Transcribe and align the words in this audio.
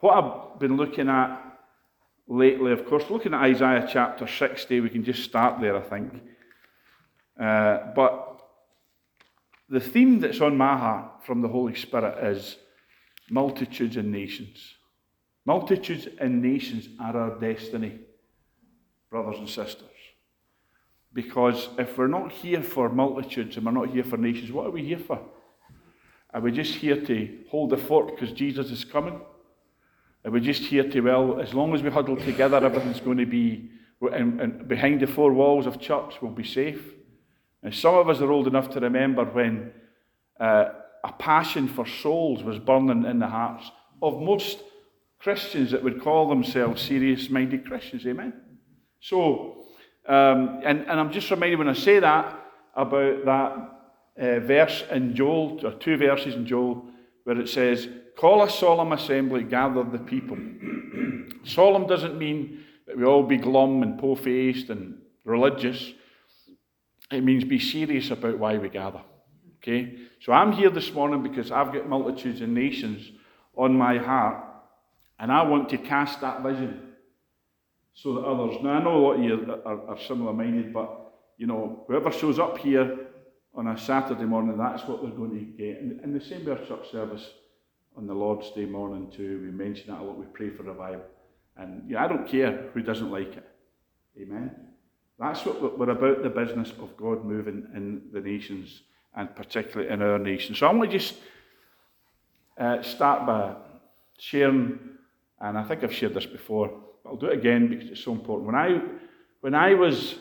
what 0.00 0.14
I've 0.14 0.60
been 0.60 0.76
looking 0.76 1.08
at 1.08 1.40
lately, 2.28 2.72
of 2.72 2.86
course, 2.86 3.04
looking 3.10 3.34
at 3.34 3.42
Isaiah 3.42 3.88
chapter 3.90 4.26
60, 4.26 4.80
we 4.80 4.90
can 4.90 5.04
just 5.04 5.24
start 5.24 5.60
there, 5.60 5.76
I 5.76 5.80
think. 5.80 6.22
Uh, 7.40 7.78
but 7.94 8.40
the 9.68 9.80
theme 9.80 10.20
that's 10.20 10.40
on 10.40 10.56
my 10.56 10.76
heart 10.76 11.24
from 11.24 11.42
the 11.42 11.48
Holy 11.48 11.74
Spirit 11.74 12.22
is 12.24 12.56
multitudes 13.30 13.96
and 13.96 14.10
nations. 14.10 14.74
Multitudes 15.44 16.08
and 16.18 16.42
nations 16.42 16.88
are 17.00 17.16
our 17.16 17.38
destiny, 17.38 17.98
brothers 19.10 19.38
and 19.38 19.48
sisters. 19.48 19.88
Because 21.12 21.68
if 21.78 21.96
we're 21.96 22.06
not 22.06 22.30
here 22.30 22.62
for 22.62 22.88
multitudes 22.88 23.56
and 23.56 23.64
we're 23.64 23.72
not 23.72 23.88
here 23.88 24.04
for 24.04 24.16
nations, 24.16 24.52
what 24.52 24.66
are 24.66 24.70
we 24.70 24.84
here 24.84 24.98
for? 24.98 25.20
Are 26.34 26.40
we 26.40 26.52
just 26.52 26.74
here 26.74 27.00
to 27.06 27.38
hold 27.50 27.70
the 27.70 27.78
fort 27.78 28.08
because 28.08 28.32
Jesus 28.32 28.70
is 28.70 28.84
coming? 28.84 29.20
Are 30.24 30.30
we 30.30 30.40
just 30.40 30.62
here 30.62 30.88
to, 30.88 31.00
well, 31.00 31.40
as 31.40 31.54
long 31.54 31.74
as 31.74 31.82
we 31.82 31.90
huddle 31.90 32.16
together, 32.16 32.56
everything's 32.56 33.00
going 33.00 33.18
to 33.18 33.26
be, 33.26 33.70
and, 34.12 34.40
and 34.40 34.68
behind 34.68 35.00
the 35.00 35.06
four 35.06 35.32
walls 35.32 35.66
of 35.66 35.80
church, 35.80 36.16
we'll 36.20 36.32
be 36.32 36.44
safe? 36.44 36.82
And 37.62 37.74
some 37.74 37.94
of 37.94 38.08
us 38.08 38.20
are 38.20 38.30
old 38.30 38.46
enough 38.46 38.70
to 38.70 38.80
remember 38.80 39.24
when 39.24 39.72
uh, 40.40 40.66
a 41.04 41.12
passion 41.12 41.68
for 41.68 41.86
souls 41.86 42.42
was 42.42 42.58
burning 42.58 43.04
in 43.04 43.18
the 43.18 43.26
hearts 43.26 43.70
of 44.02 44.20
most 44.20 44.58
Christians 45.18 45.70
that 45.72 45.82
would 45.82 46.02
call 46.02 46.28
themselves 46.28 46.82
serious 46.82 47.30
minded 47.30 47.64
Christians. 47.64 48.06
Amen? 48.06 48.32
So, 49.00 49.64
um, 50.06 50.60
and, 50.64 50.80
and 50.80 51.00
I'm 51.00 51.12
just 51.12 51.30
reminded 51.30 51.58
when 51.58 51.68
I 51.68 51.74
say 51.74 51.98
that 52.00 52.38
about 52.74 53.24
that 53.24 53.78
uh, 54.20 54.40
verse 54.40 54.84
in 54.90 55.14
Joel, 55.14 55.60
or 55.64 55.72
two 55.72 55.96
verses 55.96 56.34
in 56.34 56.46
Joel, 56.46 56.84
where 57.24 57.40
it 57.40 57.48
says, 57.48 57.88
Call 58.18 58.42
a 58.42 58.50
solemn 58.50 58.92
assembly, 58.92 59.44
gather 59.44 59.84
the 59.84 59.98
people. 59.98 60.36
solemn 61.44 61.86
doesn't 61.86 62.18
mean 62.18 62.64
that 62.84 62.98
we 62.98 63.04
all 63.04 63.22
be 63.22 63.36
glum 63.36 63.84
and 63.84 63.96
po 63.96 64.16
faced 64.16 64.70
and 64.70 64.98
religious. 65.24 65.92
It 67.12 67.22
means 67.22 67.44
be 67.44 67.60
serious 67.60 68.10
about 68.10 68.40
why 68.40 68.58
we 68.58 68.70
gather. 68.70 69.02
Okay? 69.58 69.98
So 70.20 70.32
I'm 70.32 70.50
here 70.50 70.68
this 70.68 70.92
morning 70.92 71.22
because 71.22 71.52
I've 71.52 71.72
got 71.72 71.88
multitudes 71.88 72.40
of 72.40 72.48
nations 72.48 73.08
on 73.56 73.78
my 73.78 73.98
heart, 73.98 74.44
and 75.20 75.30
I 75.30 75.42
want 75.44 75.68
to 75.68 75.78
cast 75.78 76.20
that 76.20 76.42
vision 76.42 76.94
so 77.94 78.14
that 78.14 78.22
others. 78.22 78.56
Now, 78.64 78.70
I 78.70 78.82
know 78.82 78.96
a 78.96 78.98
lot 78.98 79.12
of 79.18 79.22
you 79.22 79.60
are, 79.64 79.90
are 79.90 80.00
similar 80.00 80.32
minded, 80.32 80.72
but 80.72 81.12
you 81.36 81.46
know, 81.46 81.84
whoever 81.86 82.10
shows 82.10 82.40
up 82.40 82.58
here 82.58 82.98
on 83.54 83.68
a 83.68 83.78
Saturday 83.78 84.24
morning, 84.24 84.58
that's 84.58 84.82
what 84.88 85.02
they're 85.02 85.12
going 85.12 85.38
to 85.38 85.62
get. 85.62 85.80
And, 85.80 86.00
and 86.00 86.20
the 86.20 86.24
same 86.24 86.44
with 86.44 86.58
our 86.58 86.66
church 86.66 86.90
service 86.90 87.24
on 87.98 88.06
the 88.06 88.14
Lord's 88.14 88.50
Day 88.52 88.64
morning, 88.64 89.10
too. 89.10 89.40
We 89.42 89.50
mention 89.50 89.88
that 89.88 90.00
a 90.00 90.04
lot. 90.04 90.16
We 90.16 90.26
pray 90.26 90.50
for 90.50 90.62
revival. 90.62 91.02
And 91.56 91.90
yeah, 91.90 92.04
I 92.04 92.06
don't 92.06 92.28
care 92.28 92.68
who 92.72 92.80
doesn't 92.80 93.10
like 93.10 93.36
it. 93.36 93.44
Amen. 94.20 94.52
That's 95.18 95.44
what 95.44 95.76
we're 95.76 95.90
about 95.90 96.22
the 96.22 96.30
business 96.30 96.70
of 96.80 96.96
God 96.96 97.24
moving 97.24 97.66
in 97.74 98.02
the 98.12 98.20
nations 98.20 98.82
and 99.16 99.34
particularly 99.34 99.92
in 99.92 100.00
our 100.00 100.16
nation. 100.16 100.54
So 100.54 100.68
I 100.68 100.72
want 100.72 100.92
to 100.92 100.96
just 100.96 101.16
uh, 102.56 102.82
start 102.82 103.26
by 103.26 103.56
sharing, 104.16 104.78
and 105.40 105.58
I 105.58 105.64
think 105.64 105.82
I've 105.82 105.92
shared 105.92 106.14
this 106.14 106.26
before, 106.26 106.70
but 107.02 107.10
I'll 107.10 107.16
do 107.16 107.26
it 107.26 107.38
again 107.38 107.68
because 107.68 107.90
it's 107.90 108.04
so 108.04 108.12
important. 108.12 108.46
When 108.46 108.54
I, 108.54 108.80
when 109.40 109.56
I 109.56 109.74
was 109.74 110.14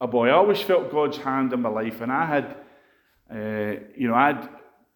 a 0.00 0.08
boy, 0.08 0.30
I 0.30 0.32
always 0.32 0.60
felt 0.60 0.90
God's 0.90 1.18
hand 1.18 1.52
in 1.52 1.62
my 1.62 1.68
life, 1.68 2.00
and 2.00 2.10
I 2.10 2.26
had, 2.26 2.56
uh, 3.32 3.80
you 3.96 4.08
know, 4.08 4.14
I 4.14 4.32
had 4.32 4.48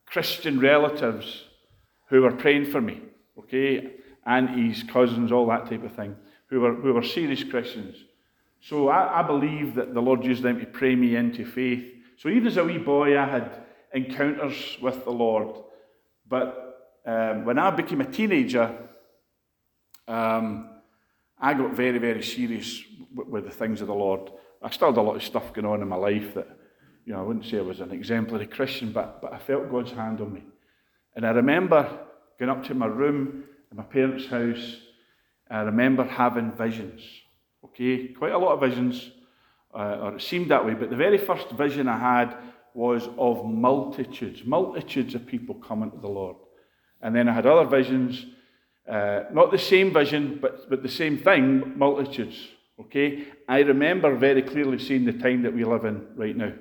Christian 0.07 0.59
relatives 0.59 1.45
who 2.07 2.23
were 2.23 2.33
praying 2.33 2.67
for 2.67 2.81
me, 2.81 3.01
okay, 3.39 3.93
aunties, 4.27 4.83
cousins, 4.85 5.33
all 5.33 5.47
that 5.47 5.69
type 5.69 5.85
of 5.85 5.93
thing, 5.93 6.17
who 6.47 6.61
were, 6.61 6.75
who 6.75 6.93
were 6.93 7.03
serious 7.03 7.45
Christians. 7.45 7.97
So 8.61 8.89
I, 8.89 9.21
I 9.21 9.23
believe 9.23 9.75
that 9.75 9.93
the 9.93 10.01
Lord 10.01 10.25
used 10.25 10.43
them 10.43 10.59
to 10.61 10.67
pray 10.67 10.95
me 10.95 11.17
into 11.17 11.45
faith. 11.45 11.85
So 12.17 12.29
even 12.29 12.47
as 12.47 12.57
a 12.57 12.65
wee 12.65 12.79
boy, 12.79 13.19
I 13.19 13.27
had 13.27 13.63
encounters 13.93 14.79
with 14.81 15.05
the 15.05 15.11
Lord. 15.11 15.57
But 16.29 17.01
um, 17.05 17.45
when 17.45 17.59
I 17.59 17.71
became 17.71 18.01
a 18.01 18.11
teenager, 18.11 18.75
um, 20.09 20.71
I 21.39 21.55
got 21.55 21.75
very, 21.75 21.99
very 21.99 22.23
serious 22.23 22.83
with, 23.15 23.29
with 23.29 23.45
the 23.45 23.51
things 23.51 23.81
of 23.81 23.89
the 23.89 23.95
Lord. 23.95 24.31
I 24.63 24.71
still 24.71 24.89
had 24.89 24.99
a 24.99 25.03
lot 25.03 25.17
of 25.17 25.23
stuff 25.23 25.53
going 25.53 25.67
on 25.67 25.83
in 25.83 25.89
my 25.89 25.97
life 25.97 26.35
that, 26.35 26.49
you 27.05 27.13
know, 27.13 27.21
I 27.21 27.23
wouldn't 27.23 27.45
say 27.45 27.59
I 27.59 27.63
was 27.63 27.81
an 27.81 27.91
exemplary 27.91 28.47
Christian, 28.47 28.93
but, 28.93 29.21
but 29.21 29.33
I 29.35 29.39
felt 29.39 29.71
God's 29.71 29.93
hand 29.93 30.23
on 30.23 30.33
me. 30.33 30.43
And 31.17 31.27
I 31.27 31.31
remember 31.31 31.99
going 32.39 32.51
up 32.51 32.65
to 32.65 32.75
my 32.75 32.87
room 32.87 33.45
in 33.71 33.77
my 33.77 33.85
parents' 33.85 34.27
house. 34.27 34.77
I 35.51 35.61
remember 35.61 36.05
having 36.05 36.53
visions. 36.53 37.03
Okay, 37.65 38.09
quite 38.09 38.33
a 38.33 38.39
lot 38.39 38.53
of 38.53 38.61
visions, 38.61 39.11
uh, 39.75 39.99
or 40.03 40.17
it 40.17 40.23
seemed 40.23 40.51
that 40.51 40.65
way. 40.65 40.75
But 40.75 40.91
the 40.91 40.97
very 40.97 41.19
first 41.19 41.51
vision 41.51 41.89
I 41.89 41.99
had 41.99 42.37
was 42.75 43.09
of 43.19 43.45
multitudes, 43.47 44.45
multitudes 44.45 45.15
of 45.15 45.27
people 45.27 45.55
coming 45.57 45.91
to 45.91 45.99
the 45.99 46.09
Lord. 46.09 46.37
And 47.01 47.15
then 47.15 47.29
I 47.29 47.33
had 47.33 47.47
other 47.47 47.69
visions, 47.69 48.27
uh, 48.89 49.25
not 49.33 49.51
the 49.51 49.59
same 49.59 49.93
vision, 49.93 50.39
but, 50.43 50.69
but 50.69 50.83
the 50.83 50.89
same 50.89 51.19
thing, 51.19 51.79
multitudes. 51.79 52.49
Okay, 52.81 53.27
I 53.49 53.61
remember 53.61 54.17
very 54.17 54.43
clearly 54.43 54.79
seeing 54.79 55.05
the 55.05 55.13
time 55.13 55.43
that 55.43 55.55
we 55.55 55.65
live 55.65 55.85
in 55.85 56.07
right 56.17 56.37
now. 56.37 56.53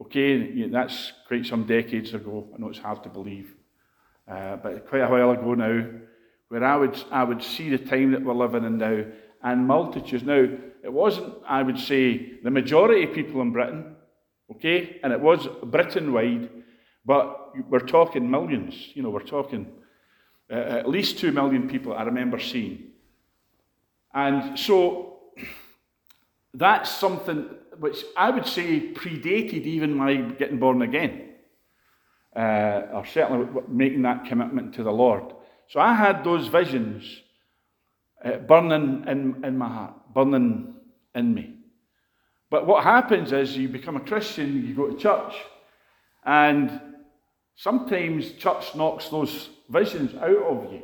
Okay, 0.00 0.68
that's 0.68 1.12
quite 1.26 1.46
some 1.46 1.64
decades 1.64 2.12
ago. 2.12 2.48
I 2.54 2.58
know 2.58 2.68
it's 2.68 2.78
hard 2.78 3.02
to 3.04 3.08
believe, 3.08 3.54
uh, 4.30 4.56
but 4.56 4.88
quite 4.88 5.00
a 5.00 5.08
while 5.08 5.30
ago 5.30 5.54
now, 5.54 5.86
where 6.48 6.64
I 6.64 6.76
would, 6.76 7.02
I 7.10 7.24
would 7.24 7.42
see 7.42 7.70
the 7.70 7.78
time 7.78 8.12
that 8.12 8.22
we're 8.22 8.34
living 8.34 8.64
in 8.64 8.78
now 8.78 9.04
and 9.42 9.66
multitudes. 9.66 10.22
Now, 10.22 10.46
it 10.82 10.92
wasn't, 10.92 11.34
I 11.48 11.62
would 11.62 11.78
say, 11.78 12.38
the 12.42 12.50
majority 12.50 13.04
of 13.04 13.14
people 13.14 13.40
in 13.40 13.52
Britain, 13.52 13.96
okay, 14.52 15.00
and 15.02 15.12
it 15.12 15.20
was 15.20 15.48
Britain 15.64 16.12
wide, 16.12 16.50
but 17.04 17.52
we're 17.68 17.80
talking 17.80 18.30
millions. 18.30 18.90
You 18.94 19.02
know, 19.02 19.10
we're 19.10 19.20
talking 19.20 19.66
uh, 20.50 20.54
at 20.54 20.88
least 20.88 21.18
two 21.18 21.32
million 21.32 21.68
people 21.68 21.94
I 21.94 22.02
remember 22.02 22.38
seeing. 22.38 22.90
And 24.12 24.58
so 24.58 25.20
that's 26.54 26.90
something 26.90 27.48
which 27.78 28.04
I 28.16 28.30
would 28.30 28.46
say 28.46 28.92
predated 28.92 29.64
even 29.64 29.94
my 29.94 30.16
getting 30.16 30.58
born 30.58 30.82
again, 30.82 31.30
uh, 32.34 32.82
or 32.94 33.06
certainly 33.06 33.62
making 33.68 34.02
that 34.02 34.26
commitment 34.26 34.74
to 34.74 34.82
the 34.82 34.92
Lord. 34.92 35.34
So 35.68 35.80
I 35.80 35.94
had 35.94 36.24
those 36.24 36.48
visions 36.48 37.22
uh, 38.24 38.38
burning 38.38 39.04
in, 39.06 39.44
in 39.44 39.58
my 39.58 39.68
heart, 39.68 39.94
burning 40.14 40.74
in 41.14 41.34
me. 41.34 41.54
But 42.50 42.66
what 42.66 42.84
happens 42.84 43.32
is 43.32 43.56
you 43.56 43.68
become 43.68 43.96
a 43.96 44.00
Christian, 44.00 44.66
you 44.66 44.74
go 44.74 44.90
to 44.90 44.96
church, 44.96 45.34
and 46.24 46.80
sometimes 47.56 48.32
church 48.32 48.74
knocks 48.74 49.08
those 49.08 49.48
visions 49.68 50.14
out 50.14 50.42
of 50.42 50.72
you 50.72 50.82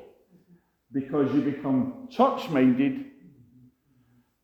because 0.92 1.32
you 1.34 1.40
become 1.40 2.08
church 2.10 2.48
minded, 2.50 3.06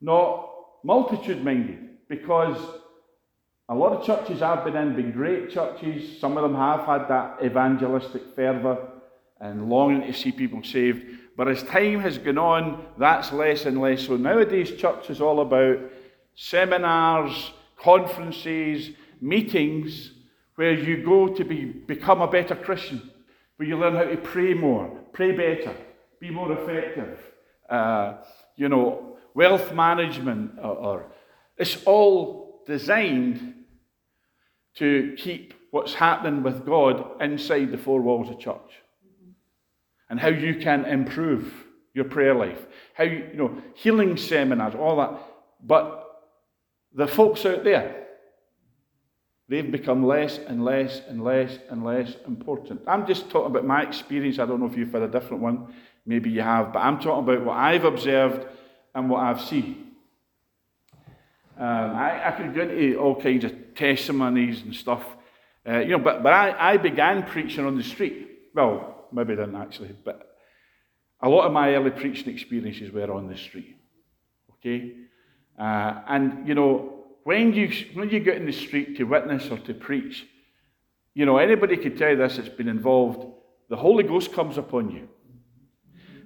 not 0.01 0.49
multitude 0.85 1.45
minded 1.45 1.88
because 2.09 2.57
a 3.69 3.75
lot 3.75 3.93
of 3.93 4.05
churches 4.05 4.41
I've 4.41 4.65
been 4.65 4.77
in 4.77 4.97
been 4.97 5.13
great 5.13 5.51
churches. 5.51 6.19
Some 6.21 6.37
of 6.37 6.43
them 6.43 6.55
have 6.55 6.87
had 6.87 7.09
that 7.09 7.39
evangelistic 7.45 8.35
fervour 8.35 8.79
and 9.41 9.69
longing 9.69 10.01
to 10.03 10.13
see 10.13 10.33
people 10.33 10.63
saved. 10.63 11.05
But 11.37 11.49
as 11.49 11.63
time 11.63 12.01
has 12.01 12.19
gone 12.19 12.39
on, 12.39 12.87
that's 12.99 13.33
less 13.33 13.67
and 13.67 13.81
less. 13.81 14.07
So 14.07 14.17
nowadays, 14.17 14.73
church 14.73 15.11
is 15.11 15.21
all 15.21 15.41
about 15.41 15.79
seminars, 16.35 17.53
conferences, 17.77 18.91
meetings 19.21 20.13
where 20.57 20.73
you 20.73 21.05
go 21.05 21.29
to 21.29 21.45
be, 21.45 21.67
become 21.67 22.21
a 22.21 22.27
better 22.27 22.57
Christian, 22.57 23.11
where 23.57 23.69
you 23.69 23.77
learn 23.77 23.95
how 23.95 24.05
to 24.05 24.17
pray 24.17 24.55
more, 24.55 24.89
pray 25.13 25.31
better, 25.33 25.75
be 26.19 26.31
more 26.31 26.51
effective. 26.53 27.21
Uh, 27.69 28.15
you 28.57 28.69
know, 28.69 29.19
wealth 29.35 29.73
management 29.73 30.53
or, 30.59 30.77
or 30.77 31.07
it's 31.59 31.83
all 31.85 32.63
designed 32.67 33.55
to 34.77 35.15
keep 35.19 35.55
what's 35.71 35.95
happening 35.95 36.43
with 36.43 36.65
God 36.65 37.21
inside 37.21 37.73
the 37.73 37.79
four 37.79 38.01
walls 38.01 38.31
of 38.31 38.39
church. 38.39 38.71
Mm-hmm. 39.05 39.31
And 40.11 40.21
how 40.21 40.29
you 40.29 40.57
can 40.57 40.85
improve 40.85 41.53
your 41.95 42.05
prayer 42.05 42.35
life. 42.35 42.65
How 42.95 43.05
you, 43.05 43.29
you 43.33 43.37
know, 43.37 43.63
healing 43.75 44.17
seminars, 44.17 44.75
all 44.75 44.97
that. 44.97 45.21
But 45.63 46.05
the 46.95 47.07
folks 47.07 47.45
out 47.45 47.65
there, 47.65 48.07
they've 49.49 49.71
become 49.71 50.07
less 50.07 50.39
and 50.39 50.65
less 50.65 51.03
and 51.09 51.25
less 51.25 51.59
and 51.69 51.85
less 51.85 52.15
important. 52.27 52.83
I'm 52.87 53.07
just 53.07 53.29
talking 53.31 53.51
about 53.51 53.67
my 53.67 53.83
experience. 53.83 54.39
I 54.39 54.47
don't 54.47 54.61
know 54.61 54.67
if 54.67 54.77
you've 54.77 54.93
had 54.93 55.03
a 55.03 55.09
different 55.09 55.43
one. 55.43 55.75
Maybe 56.07 56.31
you 56.31 56.41
have. 56.41 56.73
But 56.73 56.81
I'm 56.81 56.99
talking 56.99 57.25
about 57.25 57.45
what 57.45 57.57
I've 57.57 57.85
observed 57.85 58.47
and 58.95 59.11
what 59.11 59.23
I've 59.23 59.41
seen. 59.41 59.88
Um, 61.59 61.97
I, 61.97 62.29
I, 62.29 62.31
could 62.33 62.55
go 62.55 62.63
into 62.63 62.97
all 63.01 63.21
kinds 63.21 63.43
of 63.43 63.75
testimonies 63.75 64.63
and 64.63 64.73
stuff, 64.73 65.03
uh, 65.69 65.81
you 65.81 65.89
know, 65.89 65.99
but, 65.99 66.23
but 66.23 66.33
I, 66.33 66.75
I 66.75 66.77
began 66.77 67.25
preaching 67.25 67.65
on 67.65 67.77
the 67.77 67.83
street. 67.83 68.29
Well, 68.55 69.09
maybe 69.13 69.33
I 69.33 69.37
didn't 69.37 69.57
actually, 69.57 69.97
but 70.05 70.37
a 71.21 71.29
lot 71.29 71.47
of 71.47 71.53
my 71.53 71.75
early 71.75 71.91
preaching 71.91 72.33
experiences 72.33 72.93
were 72.93 73.13
on 73.13 73.27
the 73.27 73.37
street. 73.37 73.77
Okay? 74.55 74.93
Uh, 75.59 76.01
and, 76.07 76.47
you 76.47 76.55
know, 76.55 77.07
when 77.25 77.53
you, 77.53 77.73
when 77.95 78.09
you 78.11 78.21
get 78.21 78.37
in 78.37 78.47
the 78.47 78.53
street 78.53 78.97
to 78.99 79.05
witness 79.05 79.51
or 79.51 79.59
to 79.59 79.75
preach, 79.75 80.27
you 81.15 81.27
know, 81.27 81.39
anybody 81.39 81.77
could 81.77 81.99
tell 81.99 82.11
you 82.11 82.17
this 82.17 82.37
that's 82.37 82.49
been 82.49 82.69
involved, 82.69 83.27
the 83.69 83.77
Holy 83.77 84.05
Ghost 84.05 84.33
comes 84.33 84.59
upon 84.59 84.93
you. 84.93 85.09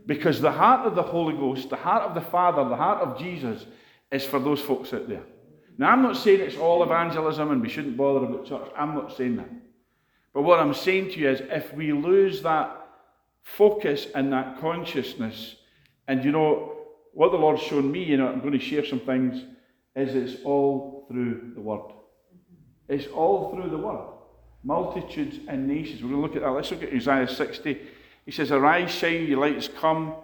Because 0.05 0.43
the 0.43 0.52
heart 0.52 0.87
of 0.87 0.94
the 0.94 1.02
Holy 1.02 1.32
Ghost, 1.32 1.70
the 1.70 1.76
heart 1.76 2.02
of 2.02 2.14
the 2.14 2.20
Father, 2.20 2.69
the 2.69 2.76
heart 2.76 3.00
of 3.00 3.19
Jesus 3.19 3.64
is 4.12 4.25
for 4.25 4.38
those 4.38 4.61
folks 4.61 4.93
out 4.93 5.09
there. 5.09 5.23
Now, 5.79 5.91
I'm 5.91 6.03
not 6.03 6.17
saying 6.17 6.41
it's 6.41 6.56
all 6.56 6.82
evangelism 6.82 7.50
and 7.50 7.62
we 7.62 7.69
shouldn't 7.69 7.97
bother 7.97 8.26
about 8.26 8.47
church. 8.47 8.70
I'm 8.76 8.94
not 8.94 9.17
saying 9.17 9.37
that. 9.37 9.49
But 10.35 10.43
what 10.43 10.61
I'm 10.61 10.75
saying 10.75 11.11
to 11.12 11.19
you 11.19 11.31
is 11.31 11.41
if 11.41 11.75
we 11.75 11.93
lose 11.93 12.43
that 12.43 12.79
focus 13.43 14.06
and 14.14 14.32
that 14.32 14.61
consciousness, 14.61 15.56
and 16.06 16.25
you 16.25 16.31
know, 16.31 16.73
what 17.14 17.32
the 17.32 17.38
Lord's 17.38 17.62
shown 17.62 17.91
me, 17.91 18.05
you 18.05 18.17
know, 18.17 18.29
I'm 18.29 18.41
going 18.41 18.53
to 18.53 18.59
share 18.59 18.85
some 18.85 19.00
things, 19.00 19.44
is 19.97 20.14
it's 20.14 20.43
all 20.44 21.06
through 21.11 21.53
the 21.55 21.61
Word. 21.61 21.93
It's 22.88 23.06
all 23.09 23.55
through 23.55 23.70
the 23.70 23.79
Word. 23.79 24.09
Multitudes 24.64 25.38
and 25.49 25.67
nations. 25.67 26.03
We're 26.03 26.11
going 26.11 26.23
to 26.23 26.26
look 26.26 26.37
at 26.37 26.43
that. 26.43 26.50
Let's 26.50 26.70
look 26.70 26.82
at 26.82 26.93
Isaiah 26.93 27.29
60. 27.29 27.81
He 28.25 28.31
says, 28.31 28.53
Arise, 28.53 28.91
shine, 28.91 29.26
your 29.26 29.41
light 29.41 29.56
has 29.56 29.69
come. 29.69 30.14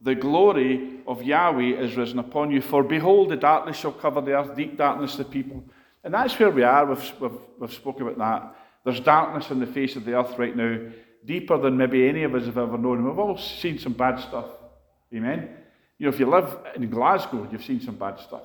The 0.00 0.14
glory 0.14 1.00
of 1.06 1.22
Yahweh 1.22 1.80
is 1.80 1.96
risen 1.96 2.18
upon 2.18 2.50
you. 2.50 2.60
For 2.60 2.82
behold, 2.82 3.30
the 3.30 3.36
darkness 3.36 3.78
shall 3.78 3.92
cover 3.92 4.20
the 4.20 4.32
earth, 4.32 4.54
deep 4.56 4.76
darkness 4.76 5.16
the 5.16 5.24
people. 5.24 5.64
And 6.04 6.14
that's 6.14 6.38
where 6.38 6.50
we 6.50 6.62
are. 6.62 6.86
We've, 6.86 7.12
we've, 7.20 7.38
we've 7.58 7.72
spoken 7.72 8.06
about 8.06 8.18
that. 8.18 8.56
There's 8.84 9.00
darkness 9.00 9.50
on 9.50 9.58
the 9.58 9.66
face 9.66 9.96
of 9.96 10.04
the 10.04 10.14
earth 10.14 10.38
right 10.38 10.54
now, 10.54 10.78
deeper 11.24 11.58
than 11.58 11.76
maybe 11.76 12.08
any 12.08 12.22
of 12.22 12.34
us 12.34 12.44
have 12.44 12.58
ever 12.58 12.78
known. 12.78 13.04
We've 13.04 13.18
all 13.18 13.36
seen 13.36 13.78
some 13.78 13.94
bad 13.94 14.20
stuff. 14.20 14.46
Amen. 15.12 15.48
You 15.98 16.06
know, 16.06 16.12
if 16.12 16.20
you 16.20 16.26
live 16.26 16.56
in 16.74 16.88
Glasgow, 16.90 17.48
you've 17.50 17.64
seen 17.64 17.80
some 17.80 17.96
bad 17.96 18.20
stuff. 18.20 18.44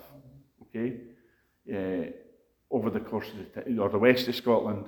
Okay, 0.64 0.96
uh, 1.72 2.12
over 2.72 2.90
the 2.90 3.02
course 3.02 3.28
of 3.28 3.66
the 3.66 3.82
or 3.82 3.90
the 3.90 4.00
west 4.00 4.28
of 4.30 4.36
Scotland. 4.36 4.86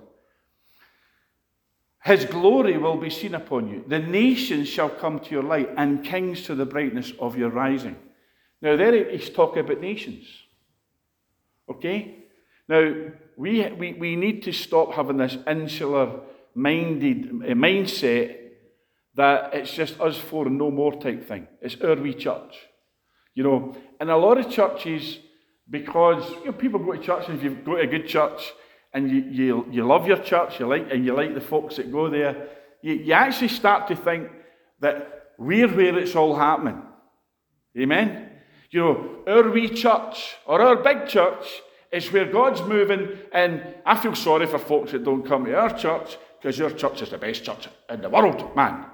His 2.03 2.25
glory 2.25 2.77
will 2.77 2.97
be 2.97 3.09
seen 3.09 3.33
upon 3.33 3.69
you. 3.69 3.85
The 3.87 3.99
nations 3.99 4.67
shall 4.67 4.89
come 4.89 5.19
to 5.19 5.31
your 5.31 5.43
light, 5.43 5.69
and 5.77 6.03
kings 6.03 6.43
to 6.43 6.55
the 6.55 6.65
brightness 6.65 7.13
of 7.19 7.37
your 7.37 7.49
rising. 7.49 7.95
Now, 8.61 8.75
there 8.75 9.09
he's 9.09 9.29
talking 9.29 9.59
about 9.59 9.79
nations. 9.79 10.25
Okay? 11.69 12.25
Now, 12.67 12.93
we, 13.37 13.69
we, 13.71 13.93
we 13.93 14.15
need 14.15 14.43
to 14.43 14.51
stop 14.51 14.93
having 14.93 15.17
this 15.17 15.37
insular 15.47 16.19
minded 16.53 17.29
uh, 17.29 17.53
mindset 17.53 18.37
that 19.15 19.53
it's 19.53 19.73
just 19.73 19.99
us 19.99 20.17
four 20.17 20.47
and 20.47 20.57
no 20.57 20.71
more 20.71 20.99
type 20.99 21.27
thing. 21.27 21.47
It's 21.61 21.79
our 21.81 21.95
wee 21.95 22.13
church. 22.13 22.55
You 23.33 23.43
know, 23.43 23.77
and 23.99 24.09
a 24.09 24.17
lot 24.17 24.37
of 24.37 24.49
churches, 24.49 25.19
because 25.69 26.29
you 26.39 26.45
know, 26.45 26.51
people 26.51 26.79
go 26.79 26.93
to 26.93 26.99
church, 27.01 27.29
and 27.29 27.37
if 27.37 27.43
you 27.43 27.55
go 27.63 27.75
to 27.75 27.81
a 27.81 27.87
good 27.87 28.07
church, 28.07 28.53
and 28.93 29.09
you, 29.09 29.21
you, 29.21 29.67
you 29.71 29.85
love 29.85 30.07
your 30.07 30.17
church, 30.17 30.59
you 30.59 30.67
like, 30.67 30.91
and 30.91 31.05
you 31.05 31.13
like 31.13 31.33
the 31.33 31.41
folks 31.41 31.77
that 31.77 31.91
go 31.91 32.09
there, 32.09 32.49
you, 32.81 32.93
you 32.93 33.13
actually 33.13 33.47
start 33.47 33.87
to 33.87 33.95
think 33.95 34.29
that 34.79 35.31
we're 35.37 35.67
where 35.67 35.97
it's 35.97 36.15
all 36.15 36.35
happening. 36.35 36.81
Amen? 37.77 38.29
You 38.69 38.79
know, 38.79 39.19
our 39.27 39.49
wee 39.49 39.69
church 39.69 40.35
or 40.45 40.61
our 40.61 40.75
big 40.75 41.07
church 41.07 41.45
is 41.91 42.11
where 42.11 42.25
God's 42.31 42.61
moving, 42.61 43.07
and 43.31 43.63
I 43.85 43.97
feel 43.97 44.15
sorry 44.15 44.47
for 44.47 44.59
folks 44.59 44.91
that 44.91 45.03
don't 45.03 45.25
come 45.25 45.45
to 45.45 45.55
our 45.55 45.77
church 45.77 46.17
because 46.41 46.57
your 46.57 46.71
church 46.71 47.01
is 47.01 47.09
the 47.09 47.17
best 47.17 47.43
church 47.43 47.67
in 47.89 48.01
the 48.01 48.09
world, 48.09 48.55
man. 48.55 48.85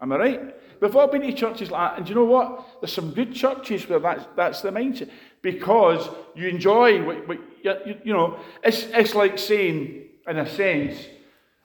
Am 0.00 0.12
I 0.12 0.16
right? 0.16 0.54
We've 0.80 0.96
all 0.96 1.08
been 1.08 1.22
to 1.22 1.32
churches 1.32 1.70
like 1.70 1.92
that, 1.92 1.98
and 1.98 2.08
you 2.08 2.14
know 2.14 2.24
what? 2.24 2.80
There's 2.80 2.92
some 2.92 3.12
good 3.12 3.34
churches 3.34 3.86
where 3.88 3.98
that's, 3.98 4.24
that's 4.34 4.62
the 4.62 4.70
mindset 4.70 5.10
because 5.42 6.08
you 6.34 6.48
enjoy 6.48 7.04
what, 7.04 7.28
what 7.28 7.38
you, 7.62 7.96
you, 8.04 8.12
know. 8.12 8.38
It's, 8.62 8.84
it's 8.84 9.14
like 9.14 9.38
saying, 9.38 10.04
in 10.26 10.38
a 10.38 10.48
sense, 10.48 11.06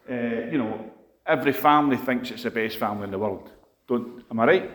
uh, 0.09 0.13
you 0.51 0.57
know, 0.57 0.91
every 1.25 1.53
family 1.53 1.97
thinks 1.97 2.29
it's 2.31 2.43
the 2.43 2.51
best 2.51 2.77
family 2.77 3.05
in 3.05 3.11
the 3.11 3.19
world. 3.19 3.49
Don't, 3.87 4.23
am 4.29 4.39
I 4.41 4.45
right? 4.45 4.71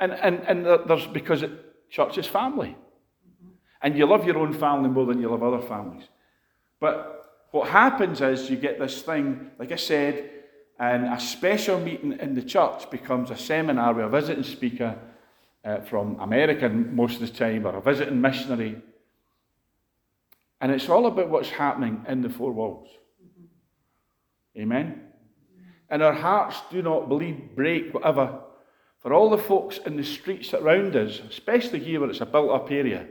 And, 0.00 0.12
and, 0.12 0.40
and 0.46 0.66
there's 0.88 1.06
because 1.06 1.42
it, 1.42 1.50
church 1.90 2.16
is 2.18 2.26
family. 2.26 2.76
And 3.82 3.96
you 3.98 4.06
love 4.06 4.24
your 4.24 4.38
own 4.38 4.54
family 4.54 4.88
more 4.88 5.04
than 5.04 5.20
you 5.20 5.28
love 5.28 5.42
other 5.42 5.60
families. 5.60 6.04
But 6.80 7.46
what 7.50 7.68
happens 7.68 8.20
is 8.20 8.48
you 8.48 8.56
get 8.56 8.78
this 8.78 9.02
thing, 9.02 9.50
like 9.58 9.70
I 9.70 9.76
said, 9.76 10.30
and 10.78 11.06
a 11.06 11.20
special 11.20 11.78
meeting 11.78 12.18
in 12.18 12.34
the 12.34 12.42
church 12.42 12.90
becomes 12.90 13.30
a 13.30 13.36
seminar 13.36 13.94
with 13.94 14.06
a 14.06 14.08
visiting 14.08 14.42
speaker 14.42 14.98
uh, 15.64 15.80
from 15.80 16.18
America 16.20 16.68
most 16.68 17.20
of 17.20 17.20
the 17.20 17.28
time, 17.28 17.66
or 17.66 17.76
a 17.76 17.80
visiting 17.80 18.20
missionary. 18.20 18.82
And 20.60 20.72
it's 20.72 20.88
all 20.88 21.06
about 21.06 21.30
what's 21.30 21.50
happening 21.50 22.04
in 22.08 22.22
the 22.22 22.28
four 22.28 22.52
walls. 22.52 22.88
Mm-hmm. 23.22 24.62
Amen? 24.62 25.00
And 25.90 26.02
our 26.02 26.12
hearts 26.12 26.60
do 26.70 26.82
not 26.82 27.08
bleed, 27.08 27.54
break, 27.54 27.94
whatever. 27.94 28.40
For 28.98 29.12
all 29.12 29.30
the 29.30 29.38
folks 29.38 29.78
in 29.78 29.96
the 29.96 30.04
streets 30.04 30.54
around 30.54 30.96
us, 30.96 31.20
especially 31.28 31.78
here 31.78 32.00
where 32.00 32.10
it's 32.10 32.20
a 32.20 32.26
built 32.26 32.50
up 32.50 32.70
area, 32.70 33.06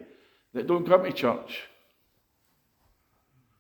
that 0.54 0.68
don't 0.68 0.88
come 0.88 1.04
to 1.04 1.12
church. 1.12 1.62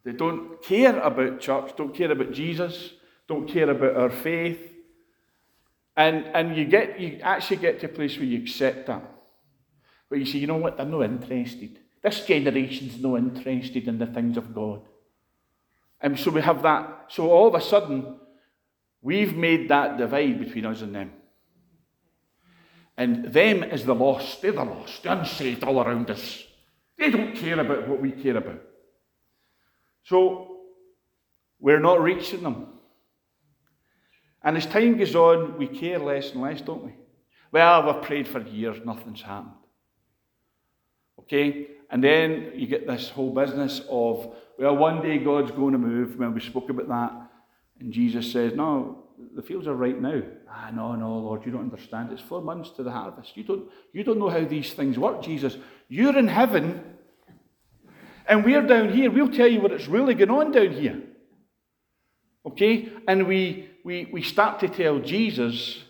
They 0.03 0.11
don't 0.11 0.61
care 0.61 0.99
about 0.99 1.39
church, 1.39 1.73
don't 1.77 1.95
care 1.95 2.11
about 2.11 2.31
Jesus, 2.31 2.93
don't 3.27 3.47
care 3.47 3.69
about 3.69 3.95
our 3.95 4.09
faith. 4.09 4.59
And, 5.95 6.25
and 6.33 6.57
you, 6.57 6.65
get, 6.65 6.99
you 6.99 7.19
actually 7.21 7.57
get 7.57 7.79
to 7.81 7.85
a 7.85 7.89
place 7.89 8.17
where 8.17 8.25
you 8.25 8.41
accept 8.41 8.87
that. 8.87 9.03
Where 10.07 10.19
you 10.19 10.25
say, 10.25 10.39
you 10.39 10.47
know 10.47 10.57
what, 10.57 10.77
they're 10.77 10.85
not 10.85 11.03
interested. 11.03 11.79
This 12.01 12.25
generation's 12.25 13.01
not 13.01 13.15
interested 13.15 13.87
in 13.87 13.97
the 13.97 14.07
things 14.07 14.37
of 14.37 14.53
God. 14.53 14.81
And 16.01 16.19
so 16.19 16.31
we 16.31 16.41
have 16.41 16.61
that. 16.63 17.05
So 17.09 17.29
all 17.31 17.47
of 17.47 17.55
a 17.55 17.61
sudden, 17.61 18.17
we've 19.01 19.35
made 19.35 19.69
that 19.69 19.97
divide 19.97 20.39
between 20.39 20.65
us 20.65 20.81
and 20.81 20.93
them. 20.93 21.13
And 22.97 23.31
them 23.31 23.63
is 23.63 23.85
the 23.85 23.95
lost. 23.95 24.41
They're 24.41 24.51
the 24.51 24.63
lost, 24.63 25.03
They're 25.03 25.17
unsaved 25.17 25.63
all 25.63 25.81
around 25.81 26.11
us. 26.11 26.43
They 26.97 27.09
don't 27.09 27.35
care 27.35 27.59
about 27.59 27.87
what 27.87 28.01
we 28.01 28.11
care 28.11 28.37
about. 28.37 28.61
So 30.03 30.57
we're 31.59 31.79
not 31.79 32.01
reaching 32.01 32.43
them. 32.43 32.72
And 34.43 34.57
as 34.57 34.65
time 34.65 34.97
goes 34.97 35.15
on, 35.15 35.57
we 35.57 35.67
care 35.67 35.99
less 35.99 36.31
and 36.31 36.41
less, 36.41 36.61
don't 36.61 36.83
we? 36.83 36.93
Well, 37.51 37.85
we've 37.85 38.03
prayed 38.03 38.27
for 38.27 38.41
years, 38.41 38.77
nothing's 38.85 39.21
happened. 39.21 39.53
Okay? 41.19 41.67
And 41.89 42.03
then 42.03 42.51
you 42.55 42.67
get 42.67 42.87
this 42.87 43.09
whole 43.09 43.33
business 43.33 43.81
of, 43.89 44.35
well, 44.57 44.75
one 44.75 45.01
day 45.01 45.19
God's 45.19 45.51
going 45.51 45.73
to 45.73 45.77
move. 45.77 46.17
When 46.17 46.33
we 46.33 46.41
spoke 46.41 46.69
about 46.69 46.87
that, 46.89 47.29
and 47.79 47.93
Jesus 47.93 48.31
says, 48.31 48.53
no, 48.53 49.05
the 49.35 49.41
fields 49.41 49.67
are 49.67 49.75
right 49.75 49.99
now. 49.99 50.21
Ah, 50.49 50.71
no, 50.73 50.95
no, 50.95 51.17
Lord, 51.19 51.45
you 51.45 51.51
don't 51.51 51.71
understand. 51.71 52.11
It's 52.11 52.21
four 52.21 52.41
months 52.41 52.71
to 52.71 52.83
the 52.83 52.91
harvest. 52.91 53.37
You 53.37 53.43
don't, 53.43 53.69
you 53.93 54.03
don't 54.03 54.19
know 54.19 54.29
how 54.29 54.43
these 54.43 54.73
things 54.73 54.97
work, 54.97 55.21
Jesus. 55.21 55.57
You're 55.87 56.17
in 56.17 56.27
heaven, 56.27 56.83
and 58.27 58.43
we're 58.43 58.65
down 58.65 58.89
here. 58.89 59.11
We'll 59.11 59.31
tell 59.31 59.47
you 59.47 59.61
what 59.61 59.71
it's 59.71 59.87
really 59.87 60.15
going 60.15 60.31
on 60.31 60.51
down 60.51 60.71
here. 60.71 61.01
Okay? 62.45 62.89
And 63.07 63.27
we, 63.27 63.69
we, 63.83 64.09
we 64.11 64.21
start 64.21 64.59
to 64.61 64.69
tell 64.69 64.99
Jesus 64.99 65.83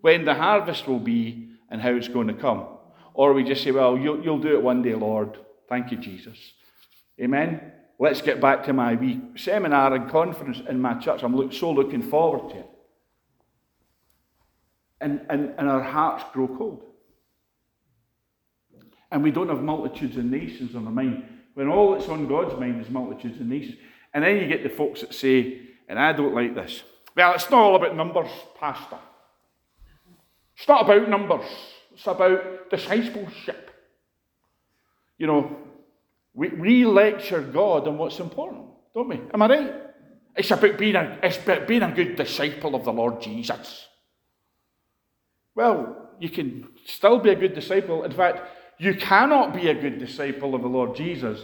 when 0.00 0.24
the 0.24 0.34
harvest 0.34 0.86
will 0.86 1.00
be 1.00 1.48
and 1.70 1.80
how 1.80 1.90
it's 1.90 2.08
going 2.08 2.28
to 2.28 2.34
come. 2.34 2.66
Or 3.14 3.32
we 3.32 3.42
just 3.44 3.64
say, 3.64 3.72
well, 3.72 3.98
you'll, 3.98 4.22
you'll 4.22 4.38
do 4.38 4.56
it 4.56 4.62
one 4.62 4.82
day, 4.82 4.94
Lord. 4.94 5.38
Thank 5.68 5.90
you, 5.90 5.98
Jesus. 5.98 6.38
Amen? 7.20 7.72
Let's 7.98 8.20
get 8.20 8.40
back 8.40 8.64
to 8.66 8.72
my 8.72 8.94
wee 8.94 9.20
seminar 9.36 9.94
and 9.94 10.08
conference 10.10 10.60
in 10.68 10.80
my 10.80 10.94
church. 10.94 11.22
I'm 11.22 11.34
look, 11.34 11.52
so 11.52 11.72
looking 11.72 12.02
forward 12.02 12.50
to 12.52 12.60
it. 12.60 12.70
And, 15.00 15.26
and, 15.28 15.54
and 15.58 15.68
our 15.68 15.82
hearts 15.82 16.24
grow 16.32 16.46
cold. 16.46 16.84
And 19.10 19.22
we 19.22 19.30
don't 19.30 19.48
have 19.48 19.62
multitudes 19.62 20.16
of 20.16 20.24
nations 20.24 20.74
on 20.74 20.86
our 20.86 20.92
mind. 20.92 21.24
When 21.54 21.68
all 21.68 21.92
that's 21.92 22.08
on 22.08 22.28
God's 22.28 22.58
mind 22.60 22.80
is 22.80 22.90
multitudes 22.90 23.40
of 23.40 23.46
nations. 23.46 23.78
And 24.12 24.22
then 24.22 24.36
you 24.36 24.46
get 24.46 24.62
the 24.62 24.68
folks 24.68 25.00
that 25.00 25.14
say, 25.14 25.62
and 25.88 25.98
I 25.98 26.12
don't 26.12 26.34
like 26.34 26.54
this. 26.54 26.82
Well, 27.16 27.32
it's 27.32 27.50
not 27.50 27.60
all 27.60 27.76
about 27.76 27.96
numbers, 27.96 28.30
Pastor. 28.60 28.98
It's 30.56 30.68
not 30.68 30.84
about 30.84 31.08
numbers, 31.08 31.46
it's 31.92 32.06
about 32.06 32.70
discipleship. 32.70 33.70
You 35.18 35.26
know, 35.26 35.56
we, 36.34 36.48
we 36.48 36.84
lecture 36.84 37.40
God 37.40 37.88
on 37.88 37.96
what's 37.96 38.20
important, 38.20 38.66
don't 38.94 39.08
we? 39.08 39.20
Am 39.32 39.42
I 39.42 39.46
right? 39.48 39.74
It's 40.36 40.50
about 40.50 40.76
being 40.76 40.94
a, 40.94 41.18
it's 41.22 41.38
about 41.38 41.66
being 41.66 41.82
a 41.82 41.92
good 41.92 42.16
disciple 42.16 42.74
of 42.74 42.84
the 42.84 42.92
Lord 42.92 43.22
Jesus. 43.22 43.86
Well, 45.54 46.10
you 46.20 46.28
can 46.28 46.68
still 46.84 47.18
be 47.18 47.30
a 47.30 47.34
good 47.34 47.54
disciple. 47.54 48.04
In 48.04 48.12
fact, 48.12 48.40
you 48.78 48.94
cannot 48.94 49.54
be 49.54 49.68
a 49.68 49.74
good 49.74 49.98
disciple 49.98 50.54
of 50.54 50.60
the 50.60 50.68
Lord 50.68 50.94
Jesus 50.94 51.40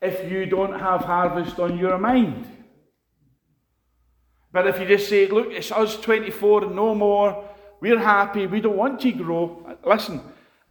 if 0.00 0.30
you 0.30 0.46
don't 0.46 0.78
have 0.78 1.02
harvest 1.02 1.60
on 1.60 1.78
your 1.78 1.96
mind. 1.98 2.51
But 4.52 4.66
if 4.66 4.78
you 4.78 4.86
just 4.86 5.08
say, 5.08 5.26
look, 5.28 5.48
it's 5.50 5.72
us 5.72 5.96
24 6.00 6.64
and 6.64 6.76
no 6.76 6.94
more, 6.94 7.48
We're 7.82 7.98
happy. 7.98 8.46
We 8.46 8.60
don't 8.60 8.76
want 8.76 9.00
to 9.00 9.10
grow. 9.10 9.76
Listen, 9.84 10.20